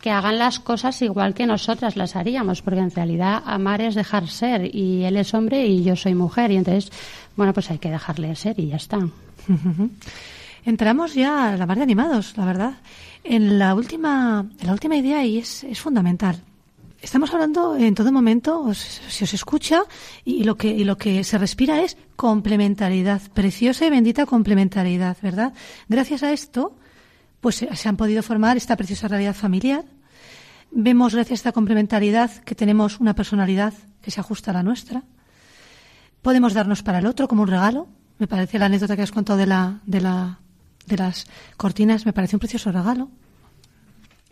que 0.01 0.12
hagan 0.12 0.39
las 0.39 0.59
cosas 0.59 1.01
igual 1.01 1.33
que 1.33 1.45
nosotras 1.45 1.95
las 1.95 2.15
haríamos, 2.15 2.62
porque 2.62 2.79
en 2.79 2.91
realidad 2.91 3.43
amar 3.45 3.81
es 3.81 3.95
dejar 3.95 4.27
ser, 4.27 4.73
y 4.75 5.03
él 5.03 5.17
es 5.17 5.33
hombre 5.33 5.65
y 5.65 5.83
yo 5.83 5.95
soy 5.95 6.15
mujer, 6.15 6.51
y 6.51 6.57
entonces, 6.57 6.91
bueno, 7.35 7.53
pues 7.53 7.69
hay 7.71 7.79
que 7.79 7.91
dejarle 7.91 8.35
ser 8.35 8.59
y 8.59 8.67
ya 8.67 8.77
está. 8.77 8.99
Entramos 10.65 11.13
ya 11.13 11.49
a 11.49 11.57
la 11.57 11.65
mar 11.65 11.77
de 11.77 11.83
animados, 11.83 12.38
la 12.38 12.45
verdad 12.45 12.73
en 13.23 13.59
la 13.59 13.75
última, 13.75 14.45
en 14.59 14.67
la 14.67 14.73
última 14.73 14.95
idea 14.95 15.25
y 15.25 15.38
es, 15.38 15.63
es 15.63 15.79
fundamental. 15.79 16.41
Estamos 17.01 17.33
hablando 17.33 17.77
en 17.77 17.95
todo 17.95 18.12
momento, 18.12 18.73
si 18.73 19.23
os 19.23 19.33
escucha, 19.33 19.83
y, 20.25 20.43
lo 20.43 20.57
que, 20.57 20.67
y 20.67 20.83
lo 20.83 20.97
que 20.97 21.23
se 21.23 21.38
respira 21.38 21.81
es 21.81 21.95
complementariedad, 22.17 23.21
preciosa 23.33 23.85
y 23.85 23.89
bendita 23.89 24.25
complementariedad, 24.25 25.15
¿verdad? 25.21 25.53
Gracias 25.88 26.23
a 26.23 26.33
esto, 26.33 26.73
pues 27.41 27.56
se 27.56 27.89
han 27.89 27.97
podido 27.97 28.23
formar 28.23 28.58
esta 28.58 28.75
preciosa 28.75 29.08
realidad 29.08 29.36
familiar. 29.36 29.86
Vemos, 30.71 31.13
gracias 31.15 31.32
a 31.32 31.41
esta 31.41 31.52
complementariedad, 31.52 32.32
que 32.43 32.56
tenemos 32.56 32.99
una 32.99 33.15
personalidad 33.15 33.73
que 34.02 34.12
se 34.12 34.19
ajusta 34.19 34.52
a 34.52 34.56
la 34.56 34.63
nuestra. 34.63 35.04
Podemos 36.21 36.54
darnos 36.54 36.84
para 36.84 36.99
el 36.99 37.06
otro 37.06 37.28
como 37.28 37.43
un 37.43 37.47
regalo. 37.47 37.88
Me 38.17 38.28
parece 38.28 38.60
la 38.60 38.65
anécdota 38.65 38.95
que 38.95 39.02
has 39.02 39.12
contado 39.12 39.39
de 39.39 39.47
la, 39.47 39.80
de 39.86 40.02
la 40.02 40.39
de 40.89 40.97
las 40.97 41.25
cortinas 41.56 42.06
me 42.06 42.13
parece 42.13 42.36
un 42.36 42.41
precioso 42.41 42.71
regalo. 42.71 43.10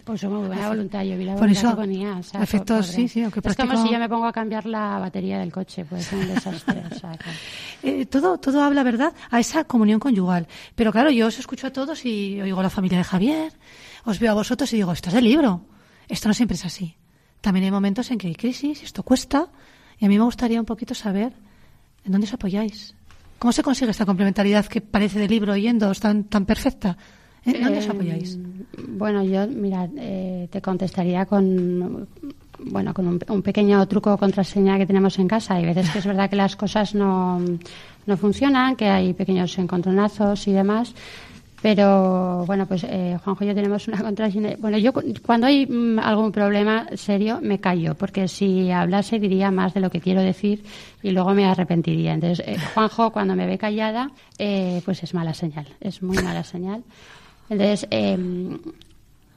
Pues 0.07 0.23
muy 0.23 0.47
buena 0.47 0.69
voluntad, 0.69 1.03
yo 1.03 1.17
vi 1.17 1.25
la 1.25 1.35
por 1.35 1.49
eso, 1.49 1.69
que 1.71 1.75
ponía. 1.75 2.15
O 2.15 2.23
sea, 2.23 2.41
efectos, 2.41 2.87
sí, 2.87 3.09
sí, 3.09 3.23
aunque 3.23 3.41
Es 3.43 3.57
como 3.57 3.85
si 3.85 3.91
yo 3.91 3.99
me 3.99 4.07
pongo 4.07 4.25
a 4.25 4.31
cambiar 4.31 4.65
la 4.65 4.99
batería 4.99 5.37
del 5.37 5.51
coche, 5.51 5.83
pues 5.83 6.07
es 6.07 6.13
un 6.13 6.33
desastre. 6.33 6.81
o 6.89 6.95
sea, 6.97 7.17
eh, 7.83 8.05
todo, 8.05 8.37
todo 8.37 8.61
habla, 8.61 8.83
¿verdad?, 8.83 9.11
a 9.29 9.41
esa 9.41 9.65
comunión 9.65 9.99
conyugal. 9.99 10.47
Pero 10.75 10.93
claro, 10.93 11.11
yo 11.11 11.27
os 11.27 11.37
escucho 11.39 11.67
a 11.67 11.71
todos 11.71 12.05
y 12.05 12.39
oigo 12.39 12.61
a 12.61 12.63
la 12.63 12.69
familia 12.69 12.99
de 12.99 13.03
Javier, 13.03 13.51
os 14.05 14.17
veo 14.19 14.31
a 14.31 14.35
vosotros 14.35 14.71
y 14.71 14.77
digo, 14.77 14.93
esto 14.93 15.09
es 15.09 15.15
el 15.15 15.25
libro. 15.25 15.65
Esto 16.07 16.29
no 16.29 16.33
siempre 16.33 16.55
es 16.55 16.63
así. 16.63 16.95
También 17.41 17.65
hay 17.65 17.71
momentos 17.71 18.09
en 18.09 18.17
que 18.17 18.27
hay 18.27 18.35
crisis, 18.35 18.83
esto 18.83 19.03
cuesta, 19.03 19.49
y 19.99 20.05
a 20.05 20.07
mí 20.07 20.17
me 20.17 20.23
gustaría 20.23 20.57
un 20.57 20.65
poquito 20.65 20.95
saber 20.95 21.33
en 22.05 22.13
dónde 22.13 22.27
os 22.27 22.33
apoyáis. 22.33 22.95
¿Cómo 23.39 23.51
se 23.51 23.61
consigue 23.61 23.91
esta 23.91 24.05
complementariedad 24.05 24.65
que 24.67 24.79
parece 24.79 25.19
de 25.19 25.27
libro 25.27 25.51
oyendo 25.51 25.93
tan, 25.95 26.23
tan 26.23 26.45
perfecta? 26.45 26.97
¿En 27.45 27.63
dónde 27.63 27.79
os 27.79 27.87
eh, 27.87 27.91
apoyáis? 27.91 28.39
Bueno, 28.87 29.23
yo, 29.23 29.47
mira, 29.47 29.87
eh, 29.97 30.47
te 30.51 30.61
contestaría 30.61 31.25
con 31.25 32.07
bueno, 32.59 32.93
con 32.93 33.07
un, 33.07 33.41
pequeño 33.41 33.87
truco 33.87 34.13
o 34.13 34.17
contraseña 34.17 34.77
que 34.77 34.85
tenemos 34.85 35.19
en 35.19 35.27
casa. 35.27 35.55
Hay 35.55 35.65
veces 35.65 35.89
que 35.89 35.99
es 35.99 36.05
verdad 36.05 36.29
que 36.29 36.35
las 36.35 36.55
cosas 36.55 36.95
no, 36.95 37.39
no 38.05 38.17
funcionan, 38.17 38.75
que 38.75 38.87
hay 38.87 39.13
pequeños 39.13 39.57
encontronazos 39.57 40.47
y 40.47 40.53
demás. 40.53 40.93
Pero 41.61 42.45
bueno, 42.45 42.67
pues 42.67 42.83
eh, 42.83 43.17
Juanjo 43.23 43.43
y 43.43 43.47
yo 43.47 43.55
tenemos 43.55 43.87
una 43.87 44.01
contraseña. 44.03 44.55
Bueno, 44.59 44.77
yo 44.77 44.93
cuando 45.25 45.47
hay 45.47 45.65
mm, 45.65 45.99
algún 45.99 46.31
problema 46.31 46.87
serio 46.95 47.39
me 47.41 47.59
callo, 47.59 47.95
porque 47.95 48.27
si 48.27 48.69
hablase 48.71 49.19
diría 49.19 49.49
más 49.51 49.73
de 49.73 49.79
lo 49.79 49.89
que 49.89 49.99
quiero 49.99 50.21
decir 50.21 50.63
y 51.01 51.11
luego 51.11 51.33
me 51.33 51.45
arrepentiría. 51.45 52.13
Entonces, 52.13 52.45
eh, 52.47 52.57
Juanjo, 52.73 53.11
cuando 53.11 53.35
me 53.35 53.47
ve 53.47 53.57
callada, 53.57 54.11
eh, 54.37 54.81
pues 54.85 55.03
es 55.03 55.13
mala 55.13 55.33
señal, 55.33 55.67
es 55.81 56.01
muy 56.03 56.17
mala 56.17 56.43
señal. 56.43 56.83
Entonces, 57.49 57.87
em, 57.89 58.57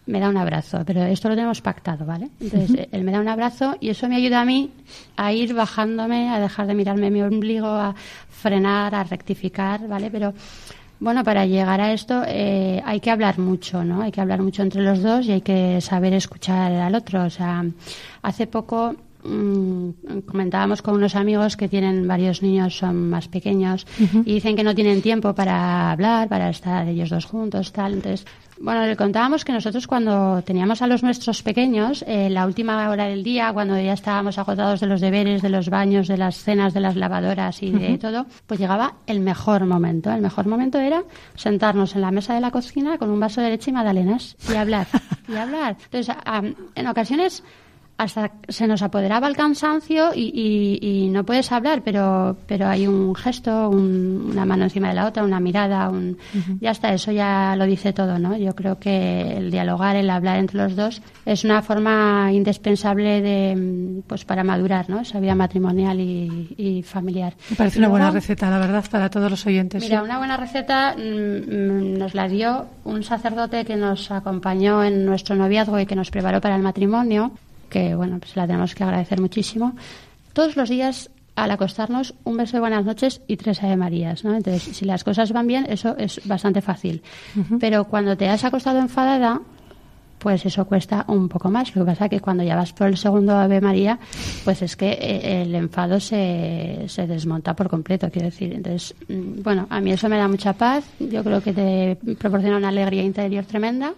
me 0.06 0.18
da 0.18 0.28
un 0.28 0.36
abrazo, 0.36 0.82
pero 0.84 1.02
esto 1.04 1.28
lo 1.28 1.34
tenemos 1.34 1.60
pactado, 1.60 2.04
¿vale? 2.04 2.30
Entonces, 2.40 2.88
él 2.90 3.04
me 3.04 3.12
da 3.12 3.20
un 3.20 3.28
abrazo 3.28 3.76
y 3.80 3.90
eso 3.90 4.08
me 4.08 4.16
ayuda 4.16 4.40
a 4.40 4.44
mí 4.44 4.70
a 5.16 5.32
ir 5.32 5.54
bajándome, 5.54 6.30
a 6.30 6.40
dejar 6.40 6.66
de 6.66 6.74
mirarme 6.74 7.10
mi 7.10 7.22
ombligo, 7.22 7.68
a 7.68 7.94
frenar, 8.28 8.94
a 8.94 9.04
rectificar, 9.04 9.86
¿vale? 9.86 10.10
Pero 10.10 10.34
bueno, 10.98 11.24
para 11.24 11.46
llegar 11.46 11.80
a 11.80 11.92
esto 11.92 12.22
eh, 12.26 12.82
hay 12.84 13.00
que 13.00 13.10
hablar 13.10 13.38
mucho, 13.38 13.84
¿no? 13.84 14.02
Hay 14.02 14.12
que 14.12 14.20
hablar 14.20 14.42
mucho 14.42 14.62
entre 14.62 14.82
los 14.82 15.02
dos 15.02 15.26
y 15.26 15.32
hay 15.32 15.40
que 15.40 15.80
saber 15.80 16.12
escuchar 16.12 16.72
al 16.72 16.94
otro. 16.94 17.24
O 17.24 17.30
sea, 17.30 17.64
hace 18.22 18.46
poco 18.46 18.96
mm, 19.22 20.20
comentábamos 20.26 20.82
con 20.82 20.94
unos 20.94 21.16
amigos 21.16 21.56
que 21.56 21.68
tienen 21.68 22.06
varios 22.06 22.42
niños, 22.42 22.76
son 22.76 23.10
más 23.10 23.28
pequeños, 23.28 23.86
y 24.24 24.34
dicen 24.34 24.56
que 24.56 24.64
no 24.64 24.74
tienen 24.74 25.02
tiempo 25.02 25.34
para 25.34 25.90
hablar, 25.90 26.28
para 26.28 26.50
estar 26.50 26.88
ellos 26.88 27.10
dos 27.10 27.24
juntos, 27.24 27.72
tal. 27.72 27.94
Entonces, 27.94 28.26
bueno, 28.62 28.84
le 28.84 28.94
contábamos 28.94 29.42
que 29.42 29.52
nosotros 29.52 29.86
cuando 29.86 30.42
teníamos 30.42 30.82
a 30.82 30.86
los 30.86 31.02
nuestros 31.02 31.42
pequeños, 31.42 32.04
eh, 32.06 32.28
la 32.28 32.44
última 32.44 32.90
hora 32.90 33.06
del 33.06 33.22
día, 33.22 33.50
cuando 33.54 33.80
ya 33.80 33.94
estábamos 33.94 34.36
agotados 34.36 34.80
de 34.80 34.86
los 34.86 35.00
deberes, 35.00 35.40
de 35.40 35.48
los 35.48 35.70
baños, 35.70 36.08
de 36.08 36.18
las 36.18 36.36
cenas, 36.36 36.74
de 36.74 36.80
las 36.80 36.94
lavadoras 36.94 37.62
y 37.62 37.70
de 37.70 37.96
todo, 37.96 38.26
pues 38.46 38.60
llegaba 38.60 38.96
el 39.06 39.20
mejor 39.20 39.64
momento. 39.64 40.12
El 40.12 40.20
mejor 40.20 40.46
momento 40.46 40.78
era 40.78 41.04
sentarnos 41.36 41.94
en 41.94 42.02
la 42.02 42.10
mesa 42.10 42.34
de 42.34 42.40
la 42.42 42.50
cocina 42.50 42.98
con 42.98 43.08
un 43.08 43.18
vaso 43.18 43.40
de 43.40 43.48
leche 43.48 43.70
y 43.70 43.74
magdalenas 43.74 44.36
y 44.52 44.54
hablar, 44.54 44.86
y 45.26 45.36
hablar. 45.36 45.78
Entonces, 45.90 46.14
en 46.74 46.86
ocasiones 46.86 47.42
hasta 48.00 48.30
se 48.48 48.66
nos 48.66 48.80
apoderaba 48.80 49.28
el 49.28 49.36
cansancio 49.36 50.12
y, 50.14 51.10
no 51.12 51.24
puedes 51.24 51.52
hablar, 51.52 51.82
pero, 51.84 52.34
pero 52.46 52.66
hay 52.66 52.86
un 52.86 53.14
gesto, 53.14 53.68
una 53.68 54.46
mano 54.46 54.64
encima 54.64 54.88
de 54.88 54.94
la 54.94 55.06
otra, 55.06 55.22
una 55.22 55.38
mirada, 55.38 55.90
un, 55.90 56.16
ya 56.60 56.70
está, 56.70 56.94
eso 56.94 57.12
ya 57.12 57.54
lo 57.56 57.66
dice 57.66 57.92
todo, 57.92 58.18
¿no? 58.18 58.38
Yo 58.38 58.54
creo 58.54 58.78
que 58.78 59.36
el 59.36 59.50
dialogar, 59.50 59.96
el 59.96 60.08
hablar 60.08 60.38
entre 60.38 60.56
los 60.56 60.76
dos 60.76 61.02
es 61.26 61.44
una 61.44 61.60
forma 61.60 62.30
indispensable 62.32 63.20
de, 63.20 64.02
pues 64.06 64.24
para 64.24 64.44
madurar, 64.44 64.88
¿no? 64.88 65.00
Esa 65.00 65.20
vida 65.20 65.34
matrimonial 65.34 66.00
y, 66.00 66.82
familiar. 66.82 67.34
Me 67.50 67.56
parece 67.56 67.78
una 67.80 67.88
buena 67.88 68.10
receta, 68.10 68.48
la 68.48 68.58
verdad, 68.58 68.84
para 68.90 69.10
todos 69.10 69.30
los 69.30 69.44
oyentes. 69.46 69.82
Mira, 69.82 70.02
una 70.02 70.16
buena 70.16 70.38
receta 70.38 70.96
mm, 70.96 71.00
mm, 71.00 71.98
nos 71.98 72.14
la 72.14 72.28
dio 72.28 72.66
un 72.84 73.02
sacerdote 73.02 73.66
que 73.66 73.76
nos 73.76 74.10
acompañó 74.10 74.82
en 74.82 75.04
nuestro 75.04 75.36
noviazgo 75.36 75.78
y 75.78 75.84
que 75.84 75.94
nos 75.94 76.10
preparó 76.10 76.40
para 76.40 76.56
el 76.56 76.62
matrimonio 76.62 77.32
que 77.70 77.94
bueno, 77.94 78.18
pues 78.18 78.36
la 78.36 78.46
tenemos 78.46 78.74
que 78.74 78.84
agradecer 78.84 79.20
muchísimo. 79.20 79.74
Todos 80.34 80.56
los 80.56 80.68
días 80.68 81.10
al 81.36 81.50
acostarnos 81.50 82.14
un 82.24 82.36
beso 82.36 82.56
de 82.56 82.60
buenas 82.60 82.84
noches 82.84 83.22
y 83.26 83.36
tres 83.36 83.62
Ave 83.62 83.76
Marías, 83.76 84.24
¿no? 84.24 84.34
Entonces, 84.34 84.76
si 84.76 84.84
las 84.84 85.04
cosas 85.04 85.32
van 85.32 85.46
bien, 85.46 85.66
eso 85.68 85.96
es 85.96 86.20
bastante 86.24 86.60
fácil. 86.60 87.02
Pero 87.58 87.84
cuando 87.84 88.16
te 88.16 88.28
has 88.28 88.44
acostado 88.44 88.78
enfadada, 88.78 89.40
pues 90.18 90.44
eso 90.44 90.66
cuesta 90.66 91.04
un 91.08 91.28
poco 91.28 91.50
más. 91.50 91.74
Lo 91.74 91.82
que 91.82 91.92
pasa 91.92 92.04
es 92.04 92.10
que 92.10 92.20
cuando 92.20 92.42
ya 92.44 92.56
vas 92.56 92.74
por 92.74 92.88
el 92.88 92.98
segundo 92.98 93.36
Ave 93.38 93.60
María, 93.60 93.98
pues 94.44 94.60
es 94.60 94.76
que 94.76 94.90
eh, 94.90 95.42
el 95.42 95.54
enfado 95.54 95.98
se, 95.98 96.84
se 96.88 97.06
desmonta 97.06 97.54
por 97.54 97.70
completo, 97.70 98.10
quiero 98.10 98.26
decir. 98.26 98.52
Entonces, 98.52 98.94
mm, 99.08 99.42
bueno, 99.42 99.66
a 99.70 99.80
mí 99.80 99.92
eso 99.92 100.10
me 100.10 100.18
da 100.18 100.28
mucha 100.28 100.52
paz. 100.52 100.84
Yo 100.98 101.24
creo 101.24 101.40
que 101.40 101.54
te 101.54 101.96
proporciona 102.16 102.58
una 102.58 102.68
alegría 102.68 103.02
interior 103.02 103.46
tremenda 103.46 103.94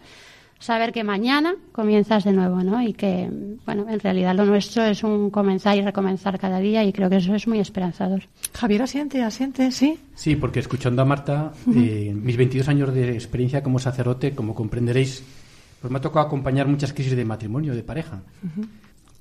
saber 0.62 0.92
que 0.92 1.02
mañana 1.02 1.56
comienzas 1.72 2.24
de 2.24 2.32
nuevo, 2.32 2.62
¿no? 2.62 2.80
Y 2.82 2.92
que, 2.92 3.28
bueno, 3.66 3.86
en 3.88 3.98
realidad 3.98 4.34
lo 4.34 4.44
nuestro 4.44 4.84
es 4.84 5.02
un 5.02 5.30
comenzar 5.30 5.76
y 5.76 5.82
recomenzar 5.82 6.38
cada 6.38 6.60
día 6.60 6.84
y 6.84 6.92
creo 6.92 7.10
que 7.10 7.16
eso 7.16 7.34
es 7.34 7.48
muy 7.48 7.58
esperanzador. 7.58 8.22
Javier, 8.54 8.82
asiente, 8.82 9.22
asiente, 9.22 9.72
¿sí? 9.72 9.98
Sí, 10.14 10.36
porque 10.36 10.60
escuchando 10.60 11.02
a 11.02 11.04
Marta, 11.04 11.52
eh, 11.74 12.14
mis 12.14 12.36
22 12.36 12.68
años 12.68 12.94
de 12.94 13.12
experiencia 13.12 13.62
como 13.62 13.80
sacerdote, 13.80 14.34
como 14.34 14.54
comprenderéis, 14.54 15.24
pues 15.80 15.90
me 15.90 15.98
ha 15.98 16.00
tocado 16.00 16.26
acompañar 16.26 16.68
muchas 16.68 16.92
crisis 16.92 17.16
de 17.16 17.24
matrimonio, 17.24 17.74
de 17.74 17.82
pareja. 17.82 18.22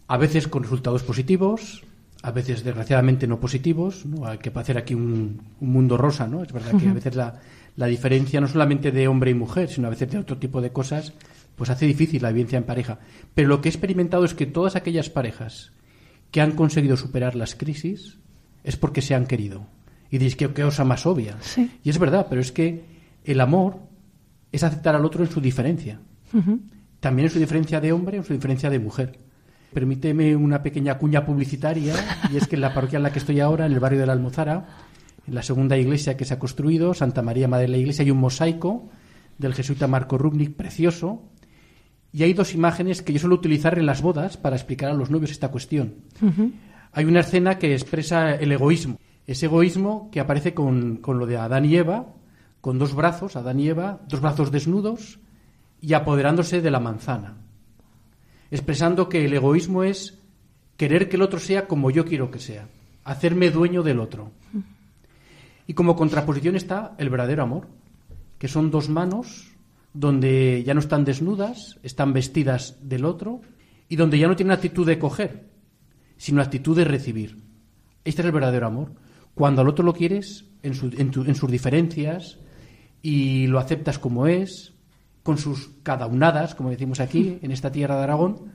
A 0.08 0.18
veces 0.18 0.48
con 0.48 0.62
resultados 0.62 1.02
positivos, 1.02 1.84
a 2.22 2.32
veces 2.32 2.64
desgraciadamente 2.64 3.26
no 3.26 3.40
positivos, 3.40 4.06
¿no? 4.06 4.28
Hay 4.28 4.38
que 4.38 4.52
hacer 4.54 4.78
aquí 4.78 4.94
un, 4.94 5.42
mundo 5.60 5.98
rosa, 5.98 6.28
¿no? 6.28 6.44
Es 6.44 6.52
verdad 6.52 6.80
que 6.80 6.88
a 6.88 6.94
veces 6.94 7.16
la, 7.16 7.40
la, 7.76 7.88
diferencia 7.88 8.42
no 8.42 8.48
solamente 8.48 8.92
de 8.92 9.08
hombre 9.08 9.32
y 9.32 9.36
mujer, 9.36 9.70
sino 9.70 9.88
a 9.88 9.92
veces 9.92 10.12
de 10.12 10.18
otro 10.18 10.38
tipo 10.38 10.62
de 10.62 10.72
cosas, 10.72 11.14
pues 11.56 11.70
hace 11.70 11.86
difícil 11.86 12.22
la 12.22 12.32
vivencia 12.32 12.58
en 12.58 12.64
pareja. 12.64 13.00
Pero 13.34 13.50
lo 13.50 13.62
que 13.62 13.70
he 13.70 13.72
experimentado 13.72 14.26
es 14.26 14.34
que 14.34 14.46
todas 14.46 14.76
aquellas 14.76 15.10
parejas 15.10 15.72
que 16.32 16.42
han 16.42 16.54
conseguido 16.54 16.98
superar 16.98 17.36
las 17.36 17.56
crisis 17.56 18.18
es 18.64 18.78
porque 18.78 19.02
se 19.02 19.16
han 19.16 19.28
querido. 19.28 19.68
Y 20.10 20.18
diréis, 20.18 20.36
qué, 20.36 20.52
qué 20.54 20.64
cosa 20.64 20.84
más 20.84 21.06
obvia. 21.06 21.38
Y 21.84 21.90
es 21.90 21.98
verdad, 21.98 22.28
pero 22.30 22.42
es 22.42 22.52
que 22.52 22.84
el 23.24 23.40
amor 23.40 23.80
es 24.52 24.64
aceptar 24.64 24.96
al 24.96 25.06
otro 25.06 25.24
en 25.24 25.32
su 25.32 25.40
diferencia. 25.40 26.00
También 27.00 27.28
en 27.28 27.32
su 27.32 27.40
diferencia 27.40 27.80
de 27.80 27.92
hombre, 27.92 28.18
en 28.18 28.24
su 28.24 28.34
diferencia 28.34 28.70
de 28.70 28.80
mujer. 28.80 29.20
Permíteme 29.74 30.36
una 30.36 30.62
pequeña 30.62 30.98
cuña 30.98 31.26
publicitaria, 31.26 31.94
y 32.32 32.38
es 32.38 32.48
que 32.48 32.56
en 32.56 32.62
la 32.62 32.74
parroquia 32.74 32.98
en 32.98 33.04
la 33.04 33.14
que 33.14 33.20
estoy 33.20 33.40
ahora, 33.40 33.66
en 33.66 33.72
el 33.72 33.80
barrio 33.80 34.00
de 34.00 34.06
la 34.06 34.14
Almozara, 34.14 34.68
la 35.32 35.44
segunda 35.44 35.78
iglesia 35.78 36.18
que 36.18 36.26
se 36.26 36.34
ha 36.34 36.40
construido, 36.40 36.94
Santa 36.94 37.22
María 37.22 37.48
Madre 37.48 37.66
de 37.66 37.72
la 37.72 37.78
Iglesia, 37.78 38.04
hay 38.04 38.12
un 38.12 38.20
mosaico 38.20 38.90
del 39.38 39.54
jesuita 39.54 39.88
Marco 39.88 40.18
Rubnik 40.18 40.54
precioso, 40.56 41.24
y 42.14 42.24
hay 42.24 42.34
dos 42.34 42.54
imágenes 42.54 43.02
que 43.02 43.14
yo 43.14 43.20
suelo 43.20 43.36
utilizar 43.36 43.80
en 43.80 43.86
las 43.86 44.02
bodas 44.02 44.38
para 44.38 44.56
explicar 44.56 44.92
a 44.92 44.94
los 44.94 45.10
novios 45.10 45.32
esta 45.32 45.50
cuestión. 45.50 45.96
Hay 46.92 47.06
una 47.06 47.22
escena 47.22 47.58
que 47.58 47.74
expresa 47.74 48.36
el 48.36 48.52
egoísmo, 48.52 49.00
ese 49.26 49.46
egoísmo 49.46 50.10
que 50.12 50.20
aparece 50.20 50.54
con, 50.54 50.98
con 50.98 51.18
lo 51.18 51.26
de 51.26 51.38
Adán 51.38 51.66
y 51.66 51.76
Eva, 51.76 52.08
con 52.60 52.78
dos 52.78 52.94
brazos, 52.94 53.38
Adán 53.38 53.60
y 53.60 53.70
Eva, 53.70 54.02
dos 54.10 54.20
brazos 54.20 54.52
desnudos 54.52 55.20
y 55.80 55.94
apoderándose 55.94 56.62
de 56.62 56.72
la 56.72 56.80
manzana 56.80 57.38
expresando 58.52 59.08
que 59.08 59.26
el 59.26 59.34
egoísmo 59.34 59.84
es 59.84 60.20
querer 60.78 61.10
que 61.10 61.16
el 61.16 61.22
otro 61.22 61.40
sea 61.40 61.68
como 61.68 61.90
yo 61.90 62.06
quiero 62.06 62.30
que 62.30 62.40
sea, 62.40 62.68
hacerme 63.06 63.50
dueño 63.50 63.82
del 63.82 64.00
otro. 64.00 64.32
Y 65.72 65.74
como 65.74 65.96
contraposición 65.96 66.58
está 66.58 66.96
el 66.98 67.10
verdadero 67.10 67.44
amor, 67.44 67.70
que 68.38 68.50
son 68.50 68.72
dos 68.72 68.90
manos 68.90 69.56
donde 69.94 70.66
ya 70.66 70.74
no 70.74 70.82
están 70.82 71.06
desnudas, 71.06 71.80
están 71.82 72.12
vestidas 72.12 72.76
del 72.82 73.06
otro 73.06 73.40
y 73.88 73.96
donde 73.96 74.20
ya 74.20 74.28
no 74.28 74.36
tienen 74.36 74.52
actitud 74.52 74.86
de 74.86 75.00
coger, 75.00 75.46
sino 76.18 76.42
actitud 76.42 76.76
de 76.76 76.84
recibir. 76.84 77.38
Este 78.04 78.22
es 78.22 78.26
el 78.26 78.34
verdadero 78.34 78.68
amor. 78.68 78.92
Cuando 79.34 79.62
al 79.62 79.70
otro 79.70 79.86
lo 79.86 79.94
quieres 79.94 80.44
en, 80.62 80.74
en 80.98 81.36
sus 81.36 81.50
diferencias 81.50 82.38
y 83.02 83.48
lo 83.48 83.58
aceptas 83.58 83.98
como 83.98 84.28
es, 84.28 84.74
con 85.24 85.38
sus 85.38 85.70
cadaunadas, 85.84 86.54
como 86.54 86.70
decimos 86.70 87.00
aquí, 87.00 87.40
en 87.42 87.52
esta 87.54 87.72
tierra 87.72 87.96
de 87.96 88.04
Aragón, 88.04 88.52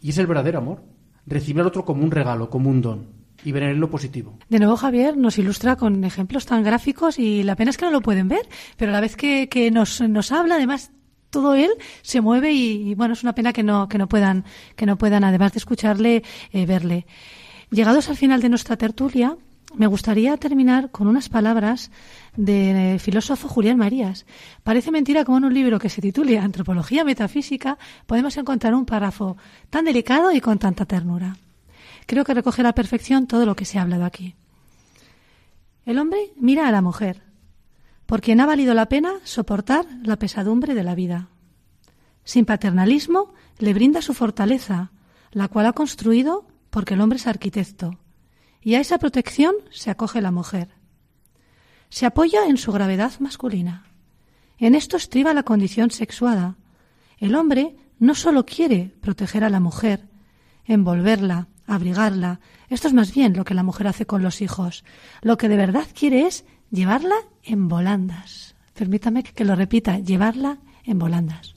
y 0.00 0.08
es 0.08 0.16
el 0.16 0.26
verdadero 0.26 0.60
amor. 0.60 0.82
Recibir 1.26 1.60
al 1.60 1.66
otro 1.66 1.84
como 1.84 2.02
un 2.02 2.10
regalo, 2.10 2.48
como 2.48 2.70
un 2.70 2.80
don, 2.80 3.23
y 3.44 3.52
ver 3.52 3.64
en 3.64 3.80
lo 3.80 3.90
positivo. 3.90 4.38
De 4.48 4.58
nuevo, 4.58 4.76
Javier 4.76 5.16
nos 5.16 5.38
ilustra 5.38 5.76
con 5.76 6.02
ejemplos 6.04 6.46
tan 6.46 6.64
gráficos 6.64 7.18
y 7.18 7.42
la 7.42 7.56
pena 7.56 7.70
es 7.70 7.76
que 7.76 7.84
no 7.84 7.90
lo 7.90 8.00
pueden 8.00 8.28
ver, 8.28 8.48
pero 8.76 8.90
a 8.90 8.94
la 8.94 9.00
vez 9.00 9.16
que, 9.16 9.70
nos, 9.72 10.00
nos 10.00 10.32
habla, 10.32 10.56
además, 10.56 10.90
todo 11.30 11.54
él 11.54 11.70
se 12.02 12.20
mueve 12.20 12.52
y, 12.52 12.94
bueno, 12.94 13.14
es 13.14 13.22
una 13.22 13.34
pena 13.34 13.52
que 13.52 13.62
no, 13.62 13.88
que 13.88 13.98
no 13.98 14.08
puedan, 14.08 14.44
que 14.76 14.86
no 14.86 14.96
puedan, 14.96 15.24
además 15.24 15.52
de 15.52 15.58
escucharle, 15.58 16.22
eh, 16.52 16.66
verle. 16.66 17.06
Llegados 17.70 18.08
al 18.08 18.16
final 18.16 18.40
de 18.40 18.48
nuestra 18.48 18.76
tertulia, 18.76 19.36
me 19.74 19.88
gustaría 19.88 20.36
terminar 20.36 20.90
con 20.90 21.08
unas 21.08 21.28
palabras 21.28 21.90
del 22.36 23.00
filósofo 23.00 23.48
Julián 23.48 23.76
Marías. 23.76 24.26
Parece 24.62 24.92
mentira 24.92 25.24
como 25.24 25.38
en 25.38 25.44
un 25.44 25.54
libro 25.54 25.80
que 25.80 25.88
se 25.88 26.00
titule 26.00 26.38
Antropología 26.38 27.04
Metafísica 27.04 27.78
podemos 28.06 28.36
encontrar 28.36 28.74
un 28.74 28.86
párrafo 28.86 29.36
tan 29.70 29.84
delicado 29.84 30.30
y 30.32 30.40
con 30.40 30.58
tanta 30.58 30.86
ternura. 30.86 31.36
Creo 32.06 32.24
que 32.24 32.34
recoge 32.34 32.62
a 32.62 32.64
la 32.64 32.74
perfección 32.74 33.26
todo 33.26 33.46
lo 33.46 33.56
que 33.56 33.64
se 33.64 33.78
ha 33.78 33.82
hablado 33.82 34.04
aquí. 34.04 34.34
El 35.84 35.98
hombre 35.98 36.32
mira 36.36 36.68
a 36.68 36.72
la 36.72 36.82
mujer, 36.82 37.22
por 38.06 38.20
quien 38.20 38.40
ha 38.40 38.46
valido 38.46 38.74
la 38.74 38.88
pena 38.88 39.14
soportar 39.24 39.86
la 40.02 40.16
pesadumbre 40.16 40.74
de 40.74 40.82
la 40.82 40.94
vida. 40.94 41.28
Sin 42.24 42.44
paternalismo, 42.44 43.34
le 43.58 43.74
brinda 43.74 44.02
su 44.02 44.14
fortaleza, 44.14 44.92
la 45.30 45.48
cual 45.48 45.66
ha 45.66 45.72
construido 45.72 46.46
porque 46.70 46.94
el 46.94 47.00
hombre 47.00 47.18
es 47.18 47.26
arquitecto, 47.26 47.98
y 48.60 48.74
a 48.74 48.80
esa 48.80 48.98
protección 48.98 49.54
se 49.70 49.90
acoge 49.90 50.20
la 50.20 50.30
mujer 50.30 50.68
se 51.94 52.06
apoya 52.06 52.46
en 52.48 52.56
su 52.56 52.72
gravedad 52.72 53.12
masculina. 53.20 53.86
En 54.58 54.74
esto 54.74 54.96
estriba 54.96 55.32
la 55.32 55.44
condición 55.44 55.92
sexuada. 55.92 56.56
El 57.18 57.36
hombre 57.36 57.76
no 58.00 58.16
solo 58.16 58.44
quiere 58.44 58.92
proteger 59.00 59.44
a 59.44 59.48
la 59.48 59.60
mujer, 59.60 60.08
envolverla, 60.64 61.46
abrigarla. 61.66 62.40
Esto 62.68 62.88
es 62.88 62.94
más 62.94 63.12
bien 63.14 63.36
lo 63.36 63.44
que 63.44 63.54
la 63.54 63.62
mujer 63.62 63.86
hace 63.86 64.06
con 64.06 64.22
los 64.22 64.40
hijos. 64.40 64.84
Lo 65.22 65.36
que 65.36 65.48
de 65.48 65.56
verdad 65.56 65.86
quiere 65.94 66.26
es 66.26 66.44
llevarla 66.70 67.16
en 67.42 67.68
volandas. 67.68 68.54
Permítame 68.74 69.22
que 69.22 69.44
lo 69.44 69.54
repita, 69.54 69.98
llevarla 69.98 70.58
en 70.84 70.98
volandas. 70.98 71.54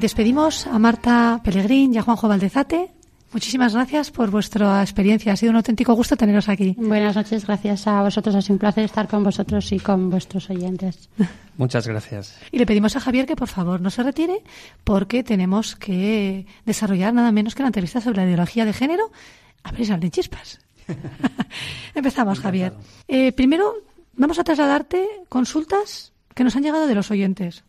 Despedimos 0.00 0.68
a 0.68 0.78
Marta 0.78 1.40
Pellegrín 1.42 1.92
y 1.92 1.98
a 1.98 2.02
Juanjo 2.02 2.28
Valdezate. 2.28 2.92
Muchísimas 3.32 3.74
gracias 3.74 4.12
por 4.12 4.30
vuestra 4.30 4.80
experiencia. 4.80 5.32
Ha 5.32 5.36
sido 5.36 5.50
un 5.50 5.56
auténtico 5.56 5.92
gusto 5.94 6.16
teneros 6.16 6.48
aquí. 6.48 6.76
Buenas 6.78 7.16
noches, 7.16 7.44
gracias 7.44 7.84
a 7.88 8.00
vosotros. 8.02 8.36
Ha 8.36 8.40
sido 8.40 8.54
un 8.54 8.58
placer 8.60 8.84
estar 8.84 9.08
con 9.08 9.24
vosotros 9.24 9.72
y 9.72 9.80
con 9.80 10.08
vuestros 10.08 10.50
oyentes. 10.50 11.10
Muchas 11.56 11.88
gracias. 11.88 12.38
Y 12.52 12.58
le 12.58 12.66
pedimos 12.66 12.94
a 12.94 13.00
Javier 13.00 13.26
que 13.26 13.34
por 13.34 13.48
favor 13.48 13.80
no 13.80 13.90
se 13.90 14.04
retire 14.04 14.44
porque 14.84 15.24
tenemos 15.24 15.74
que 15.74 16.46
desarrollar 16.64 17.12
nada 17.12 17.32
menos 17.32 17.56
que 17.56 17.62
una 17.62 17.70
entrevista 17.70 18.00
sobre 18.00 18.18
la 18.18 18.26
ideología 18.26 18.64
de 18.64 18.72
género. 18.72 19.10
A 19.64 19.72
ver, 19.72 19.84
salen 19.84 20.12
chispas. 20.12 20.60
Empezamos, 21.96 22.38
Javier. 22.38 22.72
Eh, 23.08 23.32
primero, 23.32 23.74
vamos 24.14 24.38
a 24.38 24.44
trasladarte 24.44 25.08
consultas 25.28 26.12
que 26.34 26.44
nos 26.44 26.54
han 26.54 26.62
llegado 26.62 26.86
de 26.86 26.94
los 26.94 27.10
oyentes. 27.10 27.64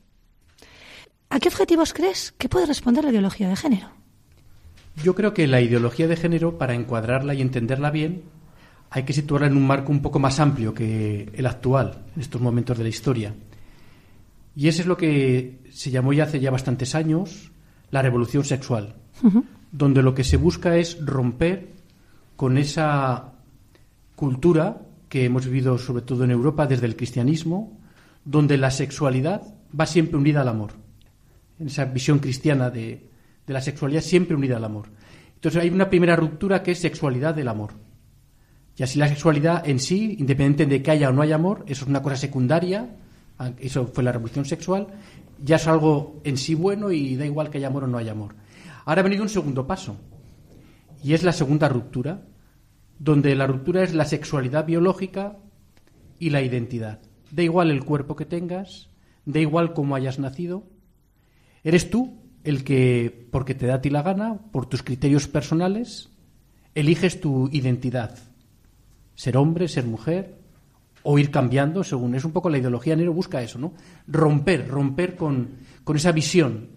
¿A 1.31 1.39
qué 1.39 1.47
objetivos 1.49 1.93
crees 1.93 2.33
que 2.37 2.49
puede 2.49 2.65
responder 2.65 3.03
la 3.03 3.11
ideología 3.11 3.47
de 3.47 3.55
género? 3.55 3.87
Yo 5.03 5.13
creo 5.13 5.33
que 5.33 5.45
la 5.47 5.61
ideología 5.61 6.07
de 6.07 6.15
género, 6.15 6.57
para 6.57 6.73
encuadrarla 6.73 7.35
y 7.35 7.41
entenderla 7.41 7.91
bien, 7.91 8.23
hay 8.89 9.03
que 9.03 9.13
situarla 9.13 9.47
en 9.47 9.55
un 9.55 9.67
marco 9.67 9.91
un 9.91 10.01
poco 10.01 10.17
más 10.17 10.39
amplio 10.39 10.73
que 10.73 11.29
el 11.33 11.45
actual, 11.45 12.05
en 12.15 12.21
estos 12.21 12.41
momentos 12.41 12.77
de 12.77 12.83
la 12.83 12.89
historia. 12.89 13.35
Y 14.55 14.67
ese 14.67 14.81
es 14.81 14.87
lo 14.87 14.97
que 14.97 15.59
se 15.71 15.91
llamó 15.91 16.13
ya 16.13 16.23
hace 16.23 16.39
ya 16.39 16.49
bastantes 16.49 16.95
años 16.95 17.51
la 17.91 18.01
revolución 18.01 18.43
sexual, 18.43 18.95
donde 19.71 20.01
lo 20.01 20.15
que 20.15 20.23
se 20.23 20.37
busca 20.37 20.77
es 20.77 20.97
romper 21.05 21.69
con 22.35 22.57
esa 22.57 23.33
cultura 24.15 24.81
que 25.07 25.25
hemos 25.25 25.45
vivido 25.45 25.77
sobre 25.77 26.01
todo 26.01 26.23
en 26.23 26.31
Europa 26.31 26.65
desde 26.65 26.87
el 26.87 26.95
cristianismo, 26.95 27.79
donde 28.25 28.57
la 28.57 28.71
sexualidad 28.71 29.43
va 29.79 29.85
siempre 29.85 30.17
unida 30.17 30.41
al 30.41 30.49
amor. 30.49 30.88
En 31.59 31.67
esa 31.67 31.85
visión 31.85 32.19
cristiana 32.19 32.69
de, 32.69 33.09
de 33.45 33.53
la 33.53 33.61
sexualidad 33.61 34.01
siempre 34.01 34.35
unida 34.35 34.57
al 34.57 34.63
amor. 34.63 34.87
Entonces 35.35 35.61
hay 35.61 35.69
una 35.69 35.89
primera 35.89 36.15
ruptura 36.15 36.63
que 36.63 36.71
es 36.71 36.79
sexualidad 36.79 37.35
del 37.35 37.47
amor. 37.47 37.71
Y 38.77 38.83
así 38.83 38.97
la 38.97 39.07
sexualidad 39.07 39.67
en 39.67 39.79
sí, 39.79 40.15
independiente 40.19 40.65
de 40.65 40.81
que 40.81 40.91
haya 40.91 41.09
o 41.09 41.11
no 41.11 41.21
haya 41.21 41.35
amor, 41.35 41.65
eso 41.67 41.83
es 41.83 41.89
una 41.89 42.01
cosa 42.01 42.15
secundaria, 42.15 42.95
eso 43.59 43.87
fue 43.87 44.03
la 44.03 44.11
revolución 44.11 44.45
sexual, 44.45 44.87
ya 45.43 45.57
es 45.57 45.67
algo 45.67 46.21
en 46.23 46.37
sí 46.37 46.55
bueno 46.55 46.91
y 46.91 47.15
da 47.15 47.25
igual 47.25 47.49
que 47.49 47.57
haya 47.57 47.67
amor 47.67 47.85
o 47.85 47.87
no 47.87 47.97
haya 47.97 48.11
amor. 48.11 48.35
Ahora 48.85 49.01
ha 49.01 49.03
venido 49.03 49.23
un 49.23 49.29
segundo 49.29 49.67
paso, 49.67 49.97
y 51.03 51.13
es 51.13 51.23
la 51.23 51.33
segunda 51.33 51.69
ruptura, 51.69 52.21
donde 52.97 53.35
la 53.35 53.47
ruptura 53.47 53.83
es 53.83 53.93
la 53.93 54.05
sexualidad 54.05 54.65
biológica 54.65 55.37
y 56.17 56.29
la 56.29 56.41
identidad. 56.41 56.99
Da 57.31 57.43
igual 57.43 57.71
el 57.71 57.83
cuerpo 57.83 58.15
que 58.15 58.25
tengas, 58.25 58.89
da 59.25 59.39
igual 59.39 59.73
cómo 59.73 59.95
hayas 59.95 60.19
nacido, 60.19 60.63
eres 61.63 61.89
tú 61.89 62.17
el 62.43 62.63
que, 62.63 63.27
porque 63.31 63.55
te 63.55 63.67
da 63.67 63.75
a 63.75 63.81
ti 63.81 63.89
la 63.89 64.01
gana, 64.01 64.39
por 64.51 64.65
tus 64.65 64.83
criterios 64.83 65.27
personales, 65.27 66.09
eliges 66.75 67.19
tu 67.19 67.49
identidad. 67.51 68.17
Ser 69.15 69.37
hombre, 69.37 69.67
ser 69.67 69.85
mujer, 69.85 70.39
o 71.03 71.17
ir 71.19 71.31
cambiando 71.31 71.83
según. 71.83 72.15
Es 72.15 72.25
un 72.25 72.31
poco 72.31 72.49
la 72.49 72.57
ideología 72.57 72.95
Nero 72.95 73.13
busca 73.13 73.41
eso, 73.41 73.59
¿no? 73.59 73.73
Romper, 74.07 74.67
romper 74.67 75.15
con, 75.15 75.49
con 75.83 75.95
esa 75.95 76.11
visión 76.11 76.69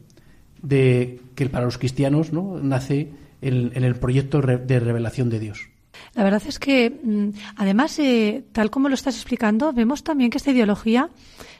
de 0.63 1.21
que 1.35 1.49
para 1.49 1.65
los 1.65 1.79
cristianos 1.79 2.33
¿no? 2.33 2.59
nace 2.59 3.11
en, 3.41 3.73
en 3.75 3.85
el 3.85 3.97
proyecto 3.97 4.41
de 4.41 4.81
revelación 4.81 5.29
de 5.29 5.41
Dios. 5.41 5.72
La 6.15 6.25
verdad 6.25 6.43
es 6.47 6.59
que, 6.59 6.91
mm, 6.91 7.29
además, 7.57 7.99
eh, 7.99 8.45
tal 8.53 8.71
como 8.71 8.89
lo 8.89 8.95
estás 8.95 9.17
explicando, 9.17 9.73
vemos 9.73 10.03
también 10.03 10.31
que 10.31 10.39
esta 10.39 10.51
ideología 10.51 11.11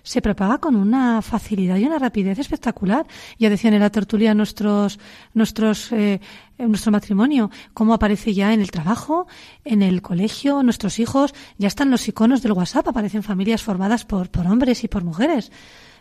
se 0.03 0.21
propaga 0.21 0.59
con 0.59 0.77
una 0.77 1.23
facilidad 1.23 1.77
y 1.77 1.85
una 1.85 1.99
rapidez 1.99 2.39
espectacular. 2.39 3.07
Ya 3.39 3.51
decían 3.51 3.75
en 3.75 3.81
la 3.81 3.91
tertulia 3.91 4.35
nuestros, 4.35 4.99
nuestros, 5.35 5.93
eh, 5.93 6.21
nuestro 6.59 6.93
matrimonio, 6.93 7.51
cómo 7.73 7.95
aparece 7.95 8.35
ya 8.35 8.53
en 8.53 8.61
el 8.61 8.71
trabajo, 8.71 9.27
en 9.65 9.83
el 9.83 10.03
colegio, 10.03 10.63
nuestros 10.63 10.99
hijos, 10.99 11.35
ya 11.59 11.69
están 11.69 11.91
los 11.91 12.07
iconos 12.09 12.43
del 12.43 12.53
WhatsApp, 12.53 12.89
aparecen 12.89 13.23
familias 13.23 13.63
formadas 13.63 14.05
por, 14.05 14.31
por 14.31 14.47
hombres 14.47 14.85
y 14.85 14.89
por 14.89 15.05
mujeres. 15.05 15.51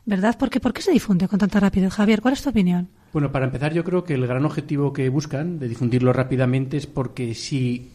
¿Verdad? 0.03 0.35
Porque, 0.37 0.59
¿Por 0.59 0.73
qué 0.73 0.81
se 0.81 0.91
difunde 0.91 1.27
con 1.27 1.37
tanta 1.37 1.59
rapidez? 1.59 1.93
Javier, 1.93 2.21
¿cuál 2.21 2.33
es 2.33 2.41
tu 2.41 2.49
opinión? 2.49 2.89
Bueno, 3.13 3.31
para 3.31 3.45
empezar, 3.45 3.71
yo 3.71 3.83
creo 3.83 4.03
que 4.03 4.15
el 4.15 4.25
gran 4.25 4.45
objetivo 4.45 4.93
que 4.93 5.09
buscan 5.09 5.59
de 5.59 5.67
difundirlo 5.67 6.11
rápidamente 6.11 6.77
es 6.77 6.87
porque 6.87 7.35
si 7.35 7.91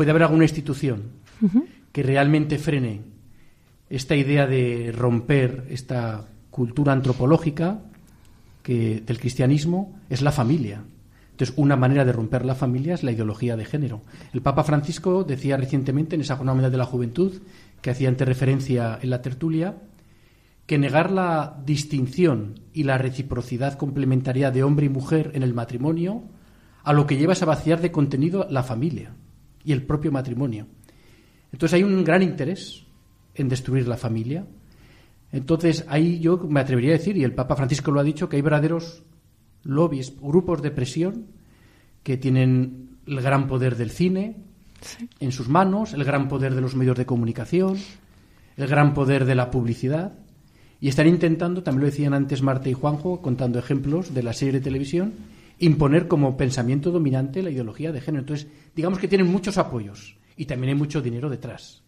puede 0.00 0.12
haber 0.12 0.22
alguna 0.22 0.44
institución 0.44 1.10
que 1.92 2.02
realmente 2.02 2.56
frene 2.56 3.02
esta 3.90 4.16
idea 4.16 4.46
de 4.46 4.94
romper 4.96 5.66
esta 5.68 6.24
cultura 6.48 6.94
antropológica 6.94 7.82
que, 8.62 9.02
del 9.04 9.20
cristianismo 9.20 10.00
es 10.08 10.22
la 10.22 10.32
familia. 10.32 10.82
Entonces, 11.32 11.54
una 11.58 11.76
manera 11.76 12.06
de 12.06 12.12
romper 12.14 12.46
la 12.46 12.54
familia 12.54 12.94
es 12.94 13.02
la 13.02 13.12
ideología 13.12 13.58
de 13.58 13.66
género. 13.66 14.00
El 14.32 14.40
Papa 14.40 14.64
Francisco 14.64 15.22
decía 15.22 15.58
recientemente 15.58 16.14
en 16.14 16.22
esa 16.22 16.36
Jornada 16.36 16.70
de 16.70 16.78
la 16.78 16.86
Juventud, 16.86 17.34
que 17.82 17.90
hacía 17.90 18.08
ante 18.08 18.24
referencia 18.24 18.98
en 19.02 19.10
la 19.10 19.20
tertulia, 19.20 19.76
que 20.64 20.78
negar 20.78 21.10
la 21.10 21.60
distinción 21.66 22.58
y 22.72 22.84
la 22.84 22.96
reciprocidad 22.96 23.76
complementaria 23.76 24.50
de 24.50 24.62
hombre 24.62 24.86
y 24.86 24.88
mujer 24.88 25.32
en 25.34 25.42
el 25.42 25.52
matrimonio 25.52 26.22
a 26.84 26.94
lo 26.94 27.06
que 27.06 27.18
lleva 27.18 27.34
es 27.34 27.42
a 27.42 27.44
vaciar 27.44 27.82
de 27.82 27.92
contenido 27.92 28.46
la 28.48 28.62
familia 28.62 29.12
y 29.64 29.72
el 29.72 29.82
propio 29.82 30.12
matrimonio. 30.12 30.66
Entonces 31.52 31.74
hay 31.74 31.82
un 31.82 32.04
gran 32.04 32.22
interés 32.22 32.84
en 33.34 33.48
destruir 33.48 33.88
la 33.88 33.96
familia. 33.96 34.46
Entonces 35.32 35.84
ahí 35.88 36.18
yo 36.20 36.38
me 36.38 36.60
atrevería 36.60 36.90
a 36.90 36.98
decir, 36.98 37.16
y 37.16 37.24
el 37.24 37.34
Papa 37.34 37.56
Francisco 37.56 37.90
lo 37.90 38.00
ha 38.00 38.04
dicho, 38.04 38.28
que 38.28 38.36
hay 38.36 38.42
verdaderos 38.42 39.02
lobbies, 39.62 40.14
grupos 40.20 40.62
de 40.62 40.70
presión 40.70 41.26
que 42.02 42.16
tienen 42.16 42.98
el 43.06 43.20
gran 43.20 43.46
poder 43.46 43.76
del 43.76 43.90
cine 43.90 44.36
en 45.18 45.32
sus 45.32 45.48
manos, 45.48 45.92
el 45.92 46.04
gran 46.04 46.28
poder 46.28 46.54
de 46.54 46.60
los 46.60 46.74
medios 46.74 46.96
de 46.96 47.06
comunicación, 47.06 47.76
el 48.56 48.66
gran 48.66 48.94
poder 48.94 49.24
de 49.24 49.34
la 49.34 49.50
publicidad, 49.50 50.14
y 50.80 50.88
están 50.88 51.06
intentando, 51.06 51.62
también 51.62 51.82
lo 51.82 51.90
decían 51.90 52.14
antes 52.14 52.42
Marta 52.42 52.70
y 52.70 52.72
Juanjo, 52.72 53.20
contando 53.20 53.58
ejemplos 53.58 54.14
de 54.14 54.22
la 54.22 54.32
serie 54.32 54.54
de 54.54 54.60
televisión, 54.60 55.12
imponer 55.60 56.08
como 56.08 56.36
pensamiento 56.36 56.90
dominante 56.90 57.42
la 57.42 57.50
ideología 57.50 57.92
de 57.92 58.00
género. 58.00 58.22
Entonces, 58.22 58.48
digamos 58.74 58.98
que 58.98 59.08
tienen 59.08 59.30
muchos 59.30 59.58
apoyos 59.58 60.16
y 60.36 60.46
también 60.46 60.70
hay 60.70 60.78
mucho 60.78 61.00
dinero 61.00 61.28
detrás. 61.28 61.82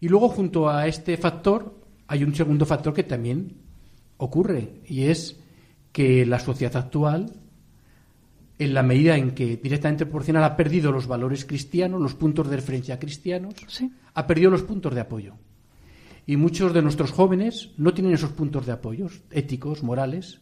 Y 0.00 0.08
luego, 0.08 0.30
junto 0.30 0.68
a 0.68 0.86
este 0.86 1.16
factor, 1.16 1.78
hay 2.08 2.24
un 2.24 2.34
segundo 2.34 2.64
factor 2.64 2.94
que 2.94 3.04
también 3.04 3.58
ocurre 4.16 4.80
y 4.86 5.04
es 5.04 5.38
que 5.92 6.24
la 6.24 6.38
sociedad 6.38 6.76
actual, 6.76 7.32
en 8.58 8.74
la 8.74 8.82
medida 8.82 9.16
en 9.16 9.32
que 9.32 9.58
directamente 9.58 10.06
proporcional 10.06 10.44
ha 10.44 10.56
perdido 10.56 10.90
los 10.90 11.06
valores 11.06 11.44
cristianos, 11.44 12.00
los 12.00 12.14
puntos 12.14 12.48
de 12.48 12.56
referencia 12.56 12.98
cristianos, 12.98 13.54
ha 14.14 14.26
perdido 14.26 14.50
los 14.50 14.62
puntos 14.62 14.94
de 14.94 15.00
apoyo. 15.00 15.34
Y 16.26 16.36
muchos 16.36 16.72
de 16.72 16.82
nuestros 16.82 17.10
jóvenes 17.10 17.72
no 17.76 17.92
tienen 17.92 18.14
esos 18.14 18.30
puntos 18.30 18.64
de 18.64 18.72
apoyo 18.72 19.08
éticos, 19.30 19.82
morales, 19.82 20.40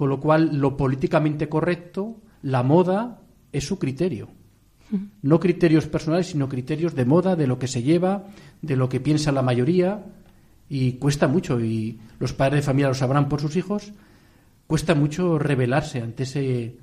con 0.00 0.08
lo 0.08 0.18
cual 0.18 0.56
lo 0.56 0.78
políticamente 0.78 1.50
correcto, 1.50 2.22
la 2.40 2.62
moda, 2.62 3.20
es 3.52 3.66
su 3.66 3.78
criterio. 3.78 4.30
No 5.20 5.38
criterios 5.38 5.88
personales, 5.88 6.28
sino 6.28 6.48
criterios 6.48 6.94
de 6.94 7.04
moda, 7.04 7.36
de 7.36 7.46
lo 7.46 7.58
que 7.58 7.68
se 7.68 7.82
lleva, 7.82 8.24
de 8.62 8.76
lo 8.76 8.88
que 8.88 8.98
piensa 8.98 9.30
la 9.30 9.42
mayoría, 9.42 10.06
y 10.70 10.92
cuesta 10.92 11.28
mucho, 11.28 11.60
y 11.60 12.00
los 12.18 12.32
padres 12.32 12.62
de 12.62 12.66
familia 12.66 12.88
lo 12.88 12.94
sabrán 12.94 13.28
por 13.28 13.42
sus 13.42 13.56
hijos, 13.56 13.92
cuesta 14.66 14.94
mucho 14.94 15.38
rebelarse 15.38 16.00
ante 16.00 16.22
ese 16.22 16.78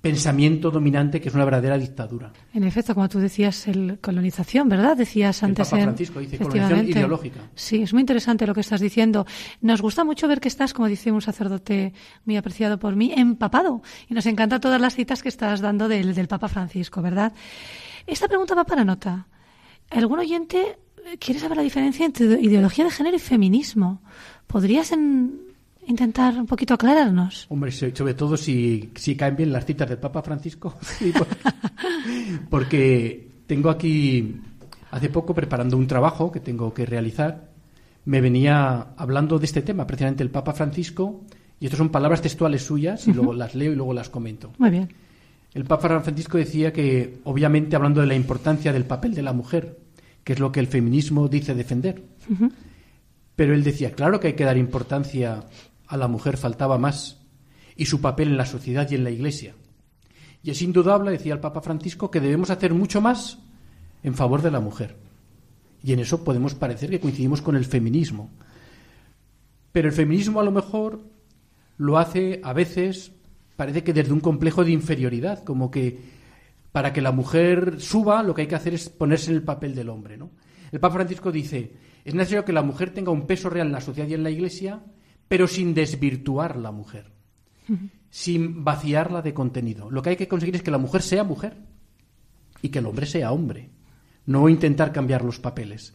pensamiento 0.00 0.70
dominante 0.70 1.20
que 1.20 1.28
es 1.28 1.34
una 1.34 1.44
verdadera 1.44 1.76
dictadura. 1.76 2.32
En 2.54 2.64
efecto, 2.64 2.94
como 2.94 3.08
tú 3.08 3.18
decías, 3.18 3.66
el 3.66 3.98
colonización, 4.00 4.68
¿verdad? 4.68 4.96
Decías 4.96 5.42
antes. 5.42 5.66
El 5.66 5.70
Papa 5.70 5.82
Francisco 5.84 6.20
dice 6.20 6.38
colonización 6.38 6.88
ideológica. 6.88 7.40
Sí, 7.54 7.82
es 7.82 7.92
muy 7.92 8.00
interesante 8.00 8.46
lo 8.46 8.54
que 8.54 8.60
estás 8.60 8.80
diciendo. 8.80 9.26
Nos 9.60 9.82
gusta 9.82 10.04
mucho 10.04 10.28
ver 10.28 10.40
que 10.40 10.48
estás, 10.48 10.72
como 10.72 10.88
dice 10.88 11.10
un 11.10 11.20
sacerdote 11.20 11.92
muy 12.24 12.36
apreciado 12.36 12.78
por 12.78 12.94
mí, 12.94 13.12
empapado. 13.16 13.82
Y 14.08 14.14
nos 14.14 14.26
encanta 14.26 14.60
todas 14.60 14.80
las 14.80 14.94
citas 14.94 15.22
que 15.22 15.28
estás 15.28 15.60
dando 15.60 15.88
del, 15.88 16.14
del 16.14 16.28
Papa 16.28 16.48
Francisco, 16.48 17.02
¿verdad? 17.02 17.32
Esta 18.06 18.28
pregunta 18.28 18.54
va 18.54 18.64
para 18.64 18.84
nota. 18.84 19.26
¿Algún 19.90 20.18
oyente 20.20 20.78
quiere 21.18 21.40
saber 21.40 21.56
la 21.56 21.62
diferencia 21.62 22.06
entre 22.06 22.26
ideología 22.40 22.84
de 22.84 22.90
género 22.90 23.16
y 23.16 23.20
feminismo? 23.20 24.02
¿Podrías 24.46 24.92
en, 24.92 25.47
intentar 25.88 26.34
un 26.38 26.46
poquito 26.46 26.74
aclararnos? 26.74 27.46
Hombre, 27.48 27.72
sobre 27.72 28.14
todo 28.14 28.36
si, 28.36 28.90
si 28.94 29.16
caen 29.16 29.36
bien 29.36 29.52
las 29.52 29.64
citas 29.64 29.88
del 29.88 29.98
Papa 29.98 30.22
Francisco, 30.22 30.74
porque 32.50 33.30
tengo 33.46 33.70
aquí, 33.70 34.36
hace 34.90 35.08
poco 35.08 35.34
preparando 35.34 35.76
un 35.76 35.86
trabajo 35.86 36.30
que 36.30 36.40
tengo 36.40 36.72
que 36.72 36.86
realizar, 36.86 37.48
me 38.04 38.20
venía 38.20 38.88
hablando 38.96 39.38
de 39.38 39.46
este 39.46 39.62
tema, 39.62 39.86
precisamente 39.86 40.22
el 40.22 40.30
Papa 40.30 40.52
Francisco, 40.52 41.24
y 41.60 41.66
estas 41.66 41.78
son 41.78 41.90
palabras 41.90 42.22
textuales 42.22 42.64
suyas, 42.64 43.06
y 43.08 43.12
luego 43.12 43.32
las 43.32 43.54
leo 43.54 43.72
y 43.72 43.76
luego 43.76 43.92
las 43.92 44.08
comento. 44.08 44.52
Muy 44.58 44.70
bien. 44.70 44.88
El 45.54 45.64
Papa 45.64 46.00
Francisco 46.00 46.38
decía 46.38 46.72
que, 46.72 47.20
obviamente, 47.24 47.74
hablando 47.74 48.00
de 48.00 48.06
la 48.06 48.14
importancia 48.14 48.72
del 48.72 48.84
papel 48.84 49.14
de 49.14 49.22
la 49.22 49.32
mujer, 49.32 49.78
que 50.22 50.34
es 50.34 50.38
lo 50.38 50.52
que 50.52 50.60
el 50.60 50.66
feminismo 50.66 51.26
dice 51.28 51.54
defender, 51.54 52.02
pero 53.34 53.54
él 53.54 53.64
decía, 53.64 53.92
claro 53.92 54.20
que 54.20 54.28
hay 54.28 54.32
que 54.34 54.44
dar 54.44 54.56
importancia 54.56 55.44
a 55.88 55.96
la 55.96 56.08
mujer 56.08 56.36
faltaba 56.36 56.78
más. 56.78 57.16
y 57.76 57.86
su 57.86 58.00
papel 58.00 58.28
en 58.28 58.36
la 58.36 58.44
sociedad 58.44 58.90
y 58.90 58.96
en 58.96 59.04
la 59.04 59.10
Iglesia. 59.10 59.54
Y 60.42 60.50
es 60.50 60.62
indudable, 60.62 61.12
decía 61.12 61.32
el 61.32 61.38
Papa 61.38 61.60
Francisco, 61.60 62.10
que 62.10 62.20
debemos 62.20 62.50
hacer 62.50 62.74
mucho 62.74 63.00
más 63.00 63.38
en 64.02 64.14
favor 64.14 64.42
de 64.42 64.50
la 64.50 64.58
mujer. 64.58 64.96
Y 65.84 65.92
en 65.92 66.00
eso 66.00 66.24
podemos 66.24 66.56
parecer 66.56 66.90
que 66.90 66.98
coincidimos 66.98 67.40
con 67.40 67.54
el 67.54 67.64
feminismo. 67.64 68.30
Pero 69.70 69.88
el 69.88 69.94
feminismo 69.94 70.40
a 70.40 70.44
lo 70.44 70.50
mejor 70.50 71.04
lo 71.76 71.98
hace 71.98 72.40
a 72.42 72.52
veces, 72.52 73.12
parece 73.54 73.84
que 73.84 73.92
desde 73.92 74.12
un 74.12 74.20
complejo 74.20 74.64
de 74.64 74.72
inferioridad, 74.72 75.44
como 75.44 75.70
que 75.70 76.00
para 76.72 76.92
que 76.92 77.00
la 77.00 77.12
mujer 77.12 77.80
suba 77.80 78.22
lo 78.22 78.34
que 78.34 78.42
hay 78.42 78.48
que 78.48 78.54
hacer 78.54 78.74
es 78.74 78.88
ponerse 78.88 79.30
en 79.30 79.36
el 79.36 79.42
papel 79.42 79.74
del 79.74 79.88
hombre. 79.88 80.16
¿no? 80.16 80.30
El 80.72 80.80
Papa 80.80 80.96
Francisco 80.96 81.32
dice, 81.32 81.72
es 82.04 82.14
necesario 82.14 82.44
que 82.44 82.52
la 82.52 82.62
mujer 82.62 82.90
tenga 82.90 83.12
un 83.12 83.26
peso 83.26 83.48
real 83.50 83.68
en 83.68 83.72
la 83.72 83.80
sociedad 83.80 84.08
y 84.08 84.14
en 84.14 84.22
la 84.22 84.30
Iglesia, 84.30 84.80
pero 85.28 85.46
sin 85.46 85.74
desvirtuar 85.74 86.56
la 86.56 86.72
mujer, 86.72 87.12
sin 88.10 88.64
vaciarla 88.64 89.22
de 89.22 89.34
contenido. 89.34 89.90
Lo 89.90 90.02
que 90.02 90.10
hay 90.10 90.16
que 90.16 90.28
conseguir 90.28 90.56
es 90.56 90.62
que 90.62 90.70
la 90.70 90.78
mujer 90.78 91.02
sea 91.02 91.24
mujer 91.24 91.58
y 92.62 92.70
que 92.70 92.80
el 92.80 92.86
hombre 92.86 93.06
sea 93.06 93.32
hombre, 93.32 93.70
no 94.26 94.48
intentar 94.48 94.92
cambiar 94.92 95.24
los 95.24 95.38
papeles. 95.38 95.94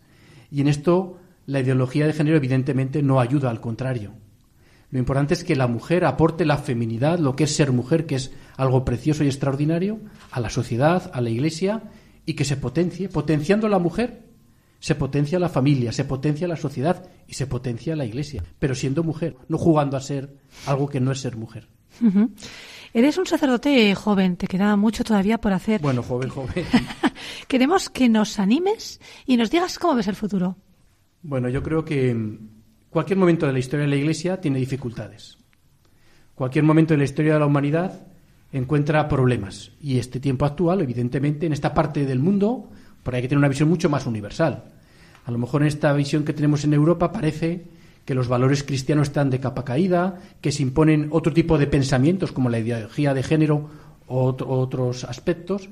Y 0.51 0.61
en 0.61 0.67
esto 0.67 1.19
la 1.45 1.59
ideología 1.59 2.07
de 2.07 2.13
género 2.13 2.38
evidentemente 2.38 3.01
no 3.01 3.19
ayuda, 3.19 3.49
al 3.49 3.59
contrario. 3.59 4.13
Lo 4.91 4.99
importante 4.99 5.34
es 5.34 5.43
que 5.43 5.55
la 5.55 5.67
mujer 5.67 6.05
aporte 6.05 6.45
la 6.45 6.57
feminidad, 6.57 7.17
lo 7.17 7.36
que 7.36 7.45
es 7.45 7.55
ser 7.55 7.71
mujer, 7.71 8.05
que 8.05 8.15
es 8.15 8.31
algo 8.55 8.86
precioso 8.86 9.23
y 9.23 9.27
extraordinario, 9.27 9.99
a 10.29 10.39
la 10.39 10.51
sociedad, 10.51 11.09
a 11.13 11.19
la 11.19 11.31
iglesia, 11.31 11.84
y 12.25 12.36
que 12.36 12.45
se 12.45 12.57
potencie. 12.57 13.09
Potenciando 13.09 13.67
la 13.67 13.79
mujer, 13.79 14.32
se 14.84 14.95
potencia 14.95 15.39
la 15.39 15.47
familia, 15.47 15.93
se 15.93 16.03
potencia 16.03 16.45
la 16.45 16.57
sociedad 16.57 17.09
y 17.25 17.36
se 17.36 17.47
potencia 17.47 17.95
la 17.95 18.03
iglesia, 18.03 18.43
pero 18.59 18.75
siendo 18.75 19.01
mujer, 19.01 19.38
no 19.47 19.57
jugando 19.57 19.95
a 19.95 20.01
ser 20.01 20.36
algo 20.65 20.89
que 20.89 20.99
no 20.99 21.13
es 21.13 21.21
ser 21.21 21.38
mujer. 21.38 21.69
Eres 22.93 23.17
un 23.17 23.25
sacerdote 23.25 23.95
joven, 23.95 24.36
te 24.36 24.45
queda 24.45 24.75
mucho 24.75 25.05
todavía 25.05 25.38
por 25.38 25.53
hacer. 25.53 25.79
Bueno, 25.79 26.03
joven, 26.03 26.27
joven. 26.27 26.65
Queremos 27.47 27.89
que 27.89 28.09
nos 28.09 28.39
animes 28.39 28.99
y 29.25 29.38
nos 29.38 29.49
digas 29.49 29.79
cómo 29.79 29.95
ves 29.95 30.09
el 30.09 30.17
futuro. 30.17 30.57
Bueno, 31.21 31.47
yo 31.47 31.63
creo 31.63 31.86
que 31.86 32.38
cualquier 32.89 33.17
momento 33.17 33.47
de 33.47 33.53
la 33.53 33.59
historia 33.59 33.86
de 33.86 33.89
la 33.89 33.95
Iglesia 33.95 34.41
tiene 34.41 34.59
dificultades. 34.59 35.38
Cualquier 36.36 36.65
momento 36.65 36.93
de 36.93 36.97
la 36.97 37.05
historia 37.05 37.36
de 37.36 37.39
la 37.39 37.45
humanidad 37.45 38.05
encuentra 38.51 39.07
problemas. 39.07 39.71
Y 39.79 39.97
este 39.97 40.19
tiempo 40.19 40.43
actual, 40.43 40.81
evidentemente, 40.81 41.45
en 41.45 41.53
esta 41.53 41.73
parte 41.73 42.05
del 42.05 42.19
mundo, 42.19 42.69
por 43.03 43.15
hay 43.15 43.21
que 43.21 43.27
tener 43.27 43.39
una 43.39 43.49
visión 43.49 43.69
mucho 43.69 43.89
más 43.89 44.05
universal. 44.05 44.63
A 45.25 45.31
lo 45.31 45.37
mejor 45.37 45.61
en 45.61 45.67
esta 45.67 45.93
visión 45.93 46.23
que 46.23 46.33
tenemos 46.33 46.63
en 46.63 46.73
Europa 46.73 47.11
parece 47.11 47.65
que 48.05 48.15
los 48.15 48.27
valores 48.27 48.63
cristianos 48.63 49.09
están 49.09 49.29
de 49.29 49.39
capa 49.39 49.63
caída, 49.63 50.19
que 50.41 50.51
se 50.51 50.63
imponen 50.63 51.07
otro 51.11 51.33
tipo 51.33 51.57
de 51.57 51.67
pensamientos 51.67 52.31
como 52.31 52.49
la 52.49 52.59
ideología 52.59 53.13
de 53.13 53.23
género 53.23 53.69
o 54.07 54.35
otros 54.37 55.05
aspectos, 55.05 55.69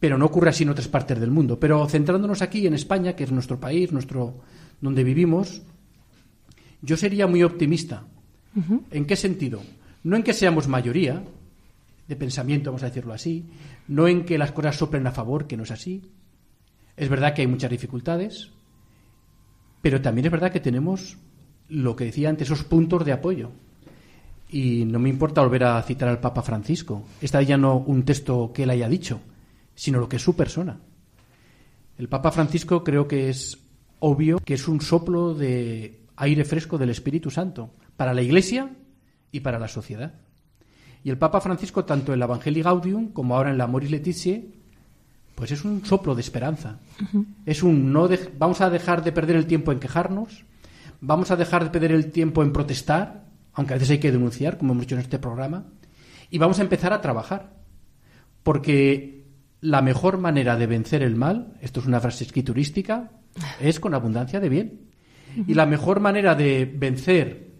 pero 0.00 0.16
no 0.16 0.26
ocurre 0.26 0.50
así 0.50 0.62
en 0.62 0.70
otras 0.70 0.88
partes 0.88 1.20
del 1.20 1.30
mundo. 1.30 1.58
Pero 1.60 1.86
centrándonos 1.88 2.40
aquí 2.40 2.66
en 2.66 2.74
España, 2.74 3.14
que 3.14 3.24
es 3.24 3.32
nuestro 3.32 3.60
país, 3.60 3.92
nuestro 3.92 4.36
donde 4.80 5.04
vivimos, 5.04 5.62
yo 6.80 6.96
sería 6.96 7.26
muy 7.26 7.42
optimista. 7.42 8.04
¿En 8.90 9.04
qué 9.04 9.16
sentido? 9.16 9.60
No 10.04 10.16
en 10.16 10.22
que 10.22 10.32
seamos 10.32 10.68
mayoría 10.68 11.22
de 12.08 12.16
pensamiento, 12.16 12.70
vamos 12.70 12.82
a 12.82 12.86
decirlo 12.86 13.12
así, 13.12 13.44
no 13.86 14.08
en 14.08 14.24
que 14.24 14.38
las 14.38 14.52
cosas 14.52 14.76
soplen 14.76 15.06
a 15.06 15.12
favor, 15.12 15.46
que 15.46 15.56
no 15.56 15.64
es 15.64 15.70
así. 15.70 16.02
Es 16.98 17.08
verdad 17.08 17.32
que 17.32 17.42
hay 17.42 17.46
muchas 17.46 17.70
dificultades, 17.70 18.50
pero 19.80 20.02
también 20.02 20.26
es 20.26 20.32
verdad 20.32 20.50
que 20.50 20.58
tenemos 20.58 21.16
lo 21.68 21.94
que 21.94 22.06
decía 22.06 22.28
antes, 22.28 22.48
esos 22.48 22.64
puntos 22.64 23.04
de 23.04 23.12
apoyo. 23.12 23.50
Y 24.50 24.84
no 24.84 24.98
me 24.98 25.08
importa 25.08 25.42
volver 25.42 25.62
a 25.62 25.82
citar 25.82 26.08
al 26.08 26.18
Papa 26.18 26.42
Francisco. 26.42 27.04
Esta 27.20 27.40
ya 27.42 27.56
no 27.56 27.76
un 27.76 28.02
texto 28.04 28.52
que 28.52 28.64
él 28.64 28.70
haya 28.70 28.88
dicho, 28.88 29.20
sino 29.76 30.00
lo 30.00 30.08
que 30.08 30.16
es 30.16 30.22
su 30.22 30.34
persona. 30.34 30.80
El 31.98 32.08
Papa 32.08 32.32
Francisco 32.32 32.82
creo 32.82 33.06
que 33.06 33.28
es 33.28 33.58
obvio 34.00 34.38
que 34.38 34.54
es 34.54 34.66
un 34.66 34.80
soplo 34.80 35.34
de 35.34 36.00
aire 36.16 36.44
fresco 36.44 36.78
del 36.78 36.90
Espíritu 36.90 37.30
Santo 37.30 37.70
para 37.96 38.12
la 38.12 38.22
Iglesia 38.22 38.70
y 39.30 39.40
para 39.40 39.60
la 39.60 39.68
sociedad. 39.68 40.14
Y 41.04 41.10
el 41.10 41.18
Papa 41.18 41.40
Francisco, 41.40 41.84
tanto 41.84 42.12
en 42.12 42.18
la 42.18 42.24
Evangelii 42.24 42.62
Gaudium 42.62 43.12
como 43.12 43.36
ahora 43.36 43.50
en 43.50 43.58
la 43.58 43.68
Moris 43.68 43.90
Laetitia, 43.92 44.40
pues 45.38 45.52
es 45.52 45.64
un 45.64 45.84
soplo 45.84 46.16
de 46.16 46.20
esperanza. 46.20 46.80
Es 47.46 47.62
un 47.62 47.92
no 47.92 48.08
vamos 48.36 48.60
a 48.60 48.70
dejar 48.70 49.04
de 49.04 49.12
perder 49.12 49.36
el 49.36 49.46
tiempo 49.46 49.70
en 49.70 49.78
quejarnos, 49.78 50.44
vamos 51.00 51.30
a 51.30 51.36
dejar 51.36 51.62
de 51.62 51.70
perder 51.70 51.92
el 51.92 52.10
tiempo 52.10 52.42
en 52.42 52.52
protestar, 52.52 53.24
aunque 53.52 53.72
a 53.72 53.76
veces 53.76 53.90
hay 53.90 53.98
que 54.00 54.10
denunciar, 54.10 54.58
como 54.58 54.72
hemos 54.72 54.82
hecho 54.82 54.96
en 54.96 55.02
este 55.02 55.20
programa, 55.20 55.66
y 56.28 56.38
vamos 56.38 56.58
a 56.58 56.62
empezar 56.62 56.92
a 56.92 57.00
trabajar. 57.00 57.52
Porque 58.42 59.26
la 59.60 59.80
mejor 59.80 60.18
manera 60.18 60.56
de 60.56 60.66
vencer 60.66 61.04
el 61.04 61.14
mal, 61.14 61.54
esto 61.60 61.78
es 61.78 61.86
una 61.86 62.00
frase 62.00 62.24
escriturística, 62.24 63.12
es 63.60 63.78
con 63.78 63.94
abundancia 63.94 64.40
de 64.40 64.48
bien. 64.48 64.80
Y 65.46 65.54
la 65.54 65.66
mejor 65.66 66.00
manera 66.00 66.34
de 66.34 66.64
vencer 66.64 67.52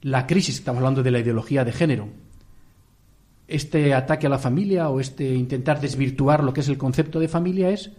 la 0.00 0.26
crisis, 0.26 0.56
estamos 0.56 0.78
hablando 0.78 1.04
de 1.04 1.12
la 1.12 1.20
ideología 1.20 1.64
de 1.64 1.70
género, 1.70 2.08
este 3.54 3.94
ataque 3.94 4.26
a 4.26 4.30
la 4.30 4.38
familia 4.38 4.88
o 4.88 5.00
este 5.00 5.34
intentar 5.34 5.80
desvirtuar 5.80 6.42
lo 6.42 6.52
que 6.52 6.60
es 6.60 6.68
el 6.68 6.78
concepto 6.78 7.20
de 7.20 7.28
familia 7.28 7.70
es 7.70 7.92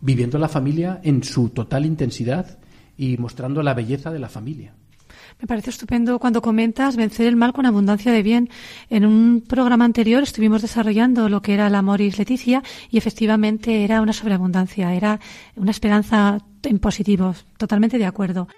viviendo 0.00 0.38
la 0.38 0.48
familia 0.48 1.00
en 1.02 1.22
su 1.22 1.50
total 1.50 1.84
intensidad 1.84 2.58
y 2.96 3.16
mostrando 3.18 3.62
la 3.62 3.74
belleza 3.74 4.10
de 4.10 4.18
la 4.18 4.28
familia. 4.28 4.74
Me 5.40 5.46
parece 5.46 5.70
estupendo 5.70 6.18
cuando 6.18 6.42
comentas 6.42 6.96
vencer 6.96 7.26
el 7.26 7.36
mal 7.36 7.52
con 7.52 7.64
abundancia 7.64 8.12
de 8.12 8.22
bien. 8.22 8.50
En 8.90 9.06
un 9.06 9.42
programa 9.46 9.84
anterior 9.84 10.22
estuvimos 10.22 10.62
desarrollando 10.62 11.28
lo 11.28 11.40
que 11.40 11.54
era 11.54 11.70
la 11.70 11.82
Moris 11.82 12.18
Leticia 12.18 12.62
y 12.90 12.98
efectivamente 12.98 13.84
era 13.84 14.02
una 14.02 14.12
sobreabundancia, 14.12 14.94
era 14.94 15.18
una 15.56 15.70
esperanza 15.70 16.38
en 16.62 16.78
positivo. 16.78 17.34
Totalmente 17.56 17.98
de 17.98 18.06
acuerdo. 18.06 18.48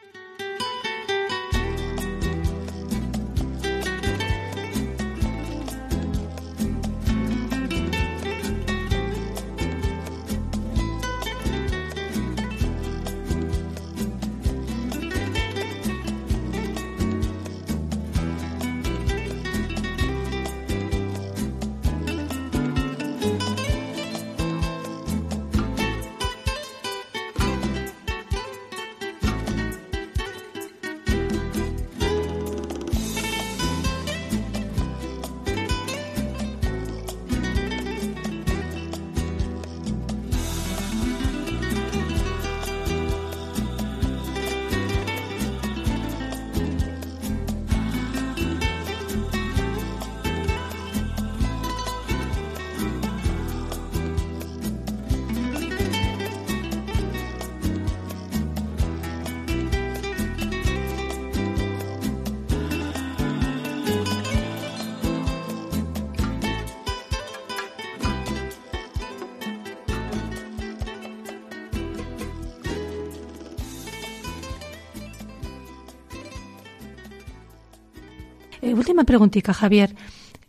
Eh, 78.73 78.75
última 78.75 79.05
preguntita, 79.05 79.53
Javier. 79.53 79.95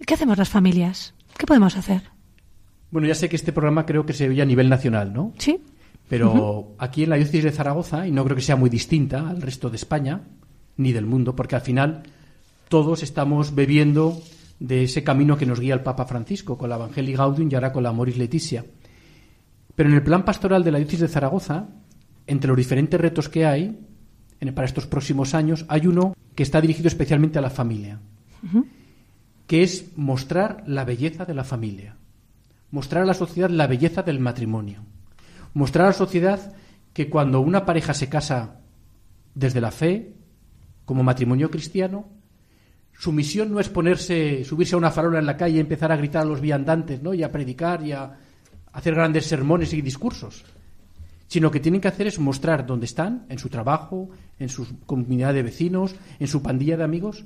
¿Qué 0.06 0.14
hacemos 0.14 0.38
las 0.38 0.50
familias? 0.50 1.14
¿Qué 1.38 1.46
podemos 1.46 1.76
hacer? 1.76 2.04
Bueno, 2.92 3.08
ya 3.08 3.16
sé 3.16 3.28
que 3.28 3.36
este 3.36 3.52
programa 3.52 3.86
creo 3.86 4.06
que 4.06 4.14
se 4.14 4.28
veía 4.28 4.44
a 4.44 4.46
nivel 4.46 4.70
nacional, 4.70 5.14
¿no? 5.14 5.34
Sí. 5.38 5.60
Pero 6.08 6.76
aquí 6.78 7.04
en 7.04 7.10
la 7.10 7.16
diócesis 7.16 7.44
de 7.44 7.52
Zaragoza, 7.52 8.08
y 8.08 8.12
no 8.12 8.24
creo 8.24 8.36
que 8.36 8.42
sea 8.42 8.56
muy 8.56 8.70
distinta 8.70 9.30
al 9.30 9.42
resto 9.42 9.70
de 9.70 9.78
España, 9.78 10.22
ni 10.78 10.92
del 10.92 11.06
mundo, 11.06 11.36
porque 11.36 11.56
al 11.56 11.62
final 11.62 12.04
todos 12.70 13.04
estamos 13.04 13.56
bebiendo 13.56 14.22
de 14.60 14.84
ese 14.84 15.04
camino 15.04 15.38
que 15.38 15.46
nos 15.46 15.60
guía 15.60 15.74
el 15.74 15.82
Papa 15.82 16.06
Francisco, 16.06 16.58
con 16.58 16.70
la 16.70 16.76
Evangelii 16.76 17.16
Gaudium 17.16 17.50
y 17.52 17.56
ahora 17.56 17.74
con 17.74 17.84
la 17.84 17.92
Moris 17.92 18.18
Leticia. 18.18 18.66
Pero 19.76 19.90
en 19.90 19.96
el 19.96 20.04
plan 20.04 20.24
pastoral 20.24 20.64
de 20.64 20.72
la 20.72 20.78
diócesis 20.78 21.02
de 21.02 21.08
Zaragoza, 21.08 21.68
entre 22.28 22.50
los 22.50 22.58
diferentes 22.58 23.00
retos 23.00 23.28
que 23.28 23.46
hay 23.46 23.78
para 24.54 24.68
estos 24.68 24.88
próximos 24.88 25.34
años, 25.34 25.66
hay 25.70 25.88
uno 25.88 26.14
que 26.36 26.44
está 26.44 26.60
dirigido 26.60 26.88
especialmente 26.88 27.40
a 27.40 27.42
la 27.42 27.50
familia. 27.50 28.00
Que 29.48 29.64
es 29.64 29.98
mostrar 29.98 30.64
la 30.68 30.86
belleza 30.86 31.26
de 31.26 31.34
la 31.34 31.44
familia, 31.44 31.96
mostrar 32.72 33.04
a 33.04 33.06
la 33.06 33.14
sociedad 33.14 33.50
la 33.50 33.68
belleza 33.68 34.02
del 34.04 34.20
matrimonio, 34.20 34.82
mostrar 35.54 35.86
a 35.86 35.90
la 35.90 35.94
sociedad 35.94 36.54
que 36.94 37.10
cuando 37.10 37.42
una 37.42 37.66
pareja 37.66 37.94
se 37.94 38.10
casa 38.10 38.60
desde 39.36 39.62
la 39.62 39.72
fe, 39.72 40.14
como 40.86 41.04
matrimonio 41.04 41.50
cristiano, 41.50 42.08
su 42.94 43.12
misión 43.12 43.52
no 43.52 43.60
es 43.60 43.70
ponerse, 43.70 44.46
subirse 44.46 44.76
a 44.76 44.78
una 44.78 44.92
farola 44.92 45.20
en 45.20 45.26
la 45.26 45.38
calle 45.38 45.58
y 45.58 45.60
empezar 45.60 45.92
a 45.92 45.98
gritar 45.98 46.24
a 46.24 46.26
los 46.26 46.42
viandantes, 46.42 47.02
¿no? 47.02 47.14
y 47.14 47.24
a 47.24 47.32
predicar 47.32 47.86
y 47.86 47.92
a 47.92 48.18
hacer 48.72 48.96
grandes 48.96 49.26
sermones 49.26 49.74
y 49.74 49.82
discursos, 49.82 50.44
sino 51.28 51.52
que 51.52 51.60
tienen 51.60 51.82
que 51.82 51.88
hacer 51.88 52.08
es 52.08 52.20
mostrar 52.20 52.66
dónde 52.66 52.86
están, 52.86 53.26
en 53.30 53.40
su 53.40 53.50
trabajo, 53.50 54.10
en 54.40 54.50
su 54.50 54.80
comunidad 54.86 55.34
de 55.34 55.44
vecinos, 55.44 55.96
en 56.20 56.28
su 56.28 56.42
pandilla 56.42 56.78
de 56.78 56.84
amigos, 56.84 57.26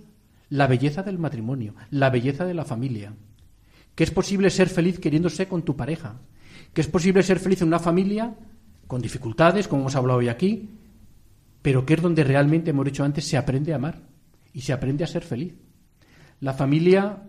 la 0.49 0.67
belleza 0.67 1.03
del 1.03 1.19
matrimonio, 1.19 1.75
la 1.91 2.09
belleza 2.09 2.45
de 2.45 2.53
la 2.53 2.65
familia, 2.65 3.13
que 3.95 4.03
es 4.03 4.11
posible 4.11 4.49
ser 4.49 4.69
feliz 4.69 4.99
queriéndose 4.99 5.47
con 5.47 5.63
tu 5.63 5.75
pareja, 5.75 6.19
que 6.73 6.81
es 6.81 6.87
posible 6.87 7.23
ser 7.23 7.39
feliz 7.39 7.61
en 7.61 7.69
una 7.69 7.79
familia 7.79 8.35
con 8.87 9.01
dificultades, 9.01 9.67
como 9.67 9.83
hemos 9.83 9.95
hablado 9.95 10.19
hoy 10.19 10.29
aquí, 10.29 10.69
pero 11.61 11.85
que 11.85 11.95
es 11.95 12.01
donde 12.01 12.23
realmente, 12.23 12.69
hemos 12.69 12.85
dicho 12.85 13.03
antes, 13.03 13.25
se 13.25 13.37
aprende 13.37 13.73
a 13.73 13.77
amar 13.77 14.01
y 14.53 14.61
se 14.61 14.73
aprende 14.73 15.03
a 15.03 15.07
ser 15.07 15.23
feliz. 15.23 15.55
La 16.39 16.53
familia 16.53 17.23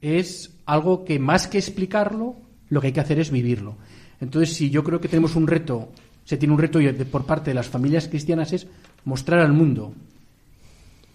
es 0.00 0.56
algo 0.64 1.04
que 1.04 1.18
más 1.18 1.48
que 1.48 1.58
explicarlo, 1.58 2.36
lo 2.68 2.80
que 2.80 2.88
hay 2.88 2.92
que 2.92 3.00
hacer 3.00 3.18
es 3.18 3.30
vivirlo. 3.30 3.76
Entonces, 4.20 4.54
si 4.54 4.70
yo 4.70 4.84
creo 4.84 5.00
que 5.00 5.08
tenemos 5.08 5.36
un 5.36 5.46
reto, 5.46 5.92
se 6.24 6.36
tiene 6.36 6.54
un 6.54 6.60
reto 6.60 6.78
por 7.10 7.26
parte 7.26 7.50
de 7.50 7.54
las 7.54 7.68
familias 7.68 8.08
cristianas 8.08 8.52
es 8.52 8.66
mostrar 9.04 9.40
al 9.40 9.52
mundo 9.52 9.94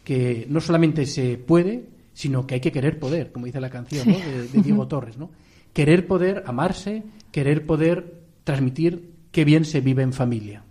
que 0.09 0.47
no 0.49 0.59
solamente 0.59 1.05
se 1.05 1.37
puede, 1.37 1.83
sino 2.13 2.47
que 2.47 2.55
hay 2.55 2.61
que 2.61 2.71
querer 2.71 2.97
poder, 2.97 3.31
como 3.31 3.45
dice 3.45 3.61
la 3.61 3.69
canción 3.69 4.07
de, 4.07 4.61
Diego 4.63 4.87
Torres, 4.87 5.19
¿no? 5.19 5.29
Querer 5.71 6.07
poder 6.07 6.41
amarse, 6.47 7.03
querer 7.31 7.67
poder 7.67 8.23
transmitir 8.43 9.11
qué 9.31 9.45
bien 9.45 9.65
se 9.65 9.81
vive 9.81 10.01
en 10.01 10.11
familia. 10.11 10.63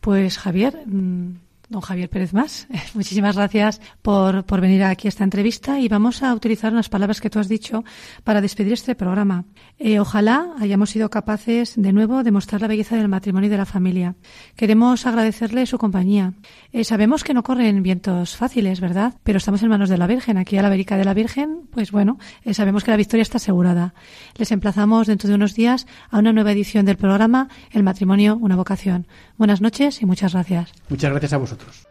Pues 0.00 0.38
Javier, 0.38 0.86
mm, 0.86 1.40
don 1.74 1.82
Javier 1.82 2.08
Pérez 2.08 2.32
Más. 2.32 2.68
Muchísimas 2.94 3.36
gracias 3.36 3.80
por, 4.00 4.44
por, 4.44 4.60
venir 4.60 4.84
aquí 4.84 5.08
a 5.08 5.10
esta 5.10 5.24
entrevista 5.24 5.80
y 5.80 5.88
vamos 5.88 6.22
a 6.22 6.32
utilizar 6.32 6.72
unas 6.72 6.88
palabras 6.88 7.20
que 7.20 7.30
tú 7.30 7.40
has 7.40 7.48
dicho 7.48 7.84
para 8.22 8.40
despedir 8.40 8.72
este 8.72 8.94
programa. 8.94 9.44
Eh, 9.78 9.98
ojalá 9.98 10.54
hayamos 10.60 10.90
sido 10.90 11.10
capaces 11.10 11.74
de 11.76 11.92
nuevo 11.92 12.22
de 12.22 12.30
mostrar 12.30 12.60
la 12.60 12.68
belleza 12.68 12.96
del 12.96 13.08
matrimonio 13.08 13.48
y 13.48 13.50
de 13.50 13.56
la 13.56 13.66
familia. 13.66 14.14
Queremos 14.54 15.04
agradecerle 15.04 15.66
su 15.66 15.76
compañía. 15.76 16.34
Eh, 16.72 16.84
sabemos 16.84 17.24
que 17.24 17.34
no 17.34 17.42
corren 17.42 17.82
vientos 17.82 18.36
fáciles, 18.36 18.80
¿verdad? 18.80 19.14
Pero 19.24 19.38
estamos 19.38 19.60
en 19.64 19.68
manos 19.68 19.88
de 19.88 19.98
la 19.98 20.06
Virgen. 20.06 20.38
Aquí 20.38 20.56
a 20.56 20.62
la 20.62 20.68
Verica 20.68 20.96
de 20.96 21.04
la 21.04 21.12
Virgen, 21.12 21.62
pues 21.72 21.90
bueno, 21.90 22.18
eh, 22.44 22.54
sabemos 22.54 22.84
que 22.84 22.92
la 22.92 22.96
victoria 22.96 23.22
está 23.22 23.38
asegurada. 23.38 23.94
Les 24.36 24.52
emplazamos 24.52 25.08
dentro 25.08 25.28
de 25.28 25.34
unos 25.34 25.54
días 25.54 25.88
a 26.08 26.20
una 26.20 26.32
nueva 26.32 26.52
edición 26.52 26.86
del 26.86 26.96
programa 26.96 27.48
El 27.72 27.82
matrimonio, 27.82 28.38
una 28.40 28.54
vocación. 28.54 29.08
Buenas 29.36 29.60
noches 29.60 30.00
y 30.00 30.06
muchas 30.06 30.32
gracias. 30.34 30.70
Muchas 30.88 31.10
gracias 31.10 31.32
a 31.32 31.36
vosotros. 31.38 31.86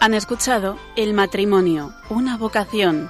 Han 0.00 0.14
escuchado 0.14 0.78
El 0.96 1.14
matrimonio, 1.14 1.94
una 2.10 2.36
vocación 2.36 3.08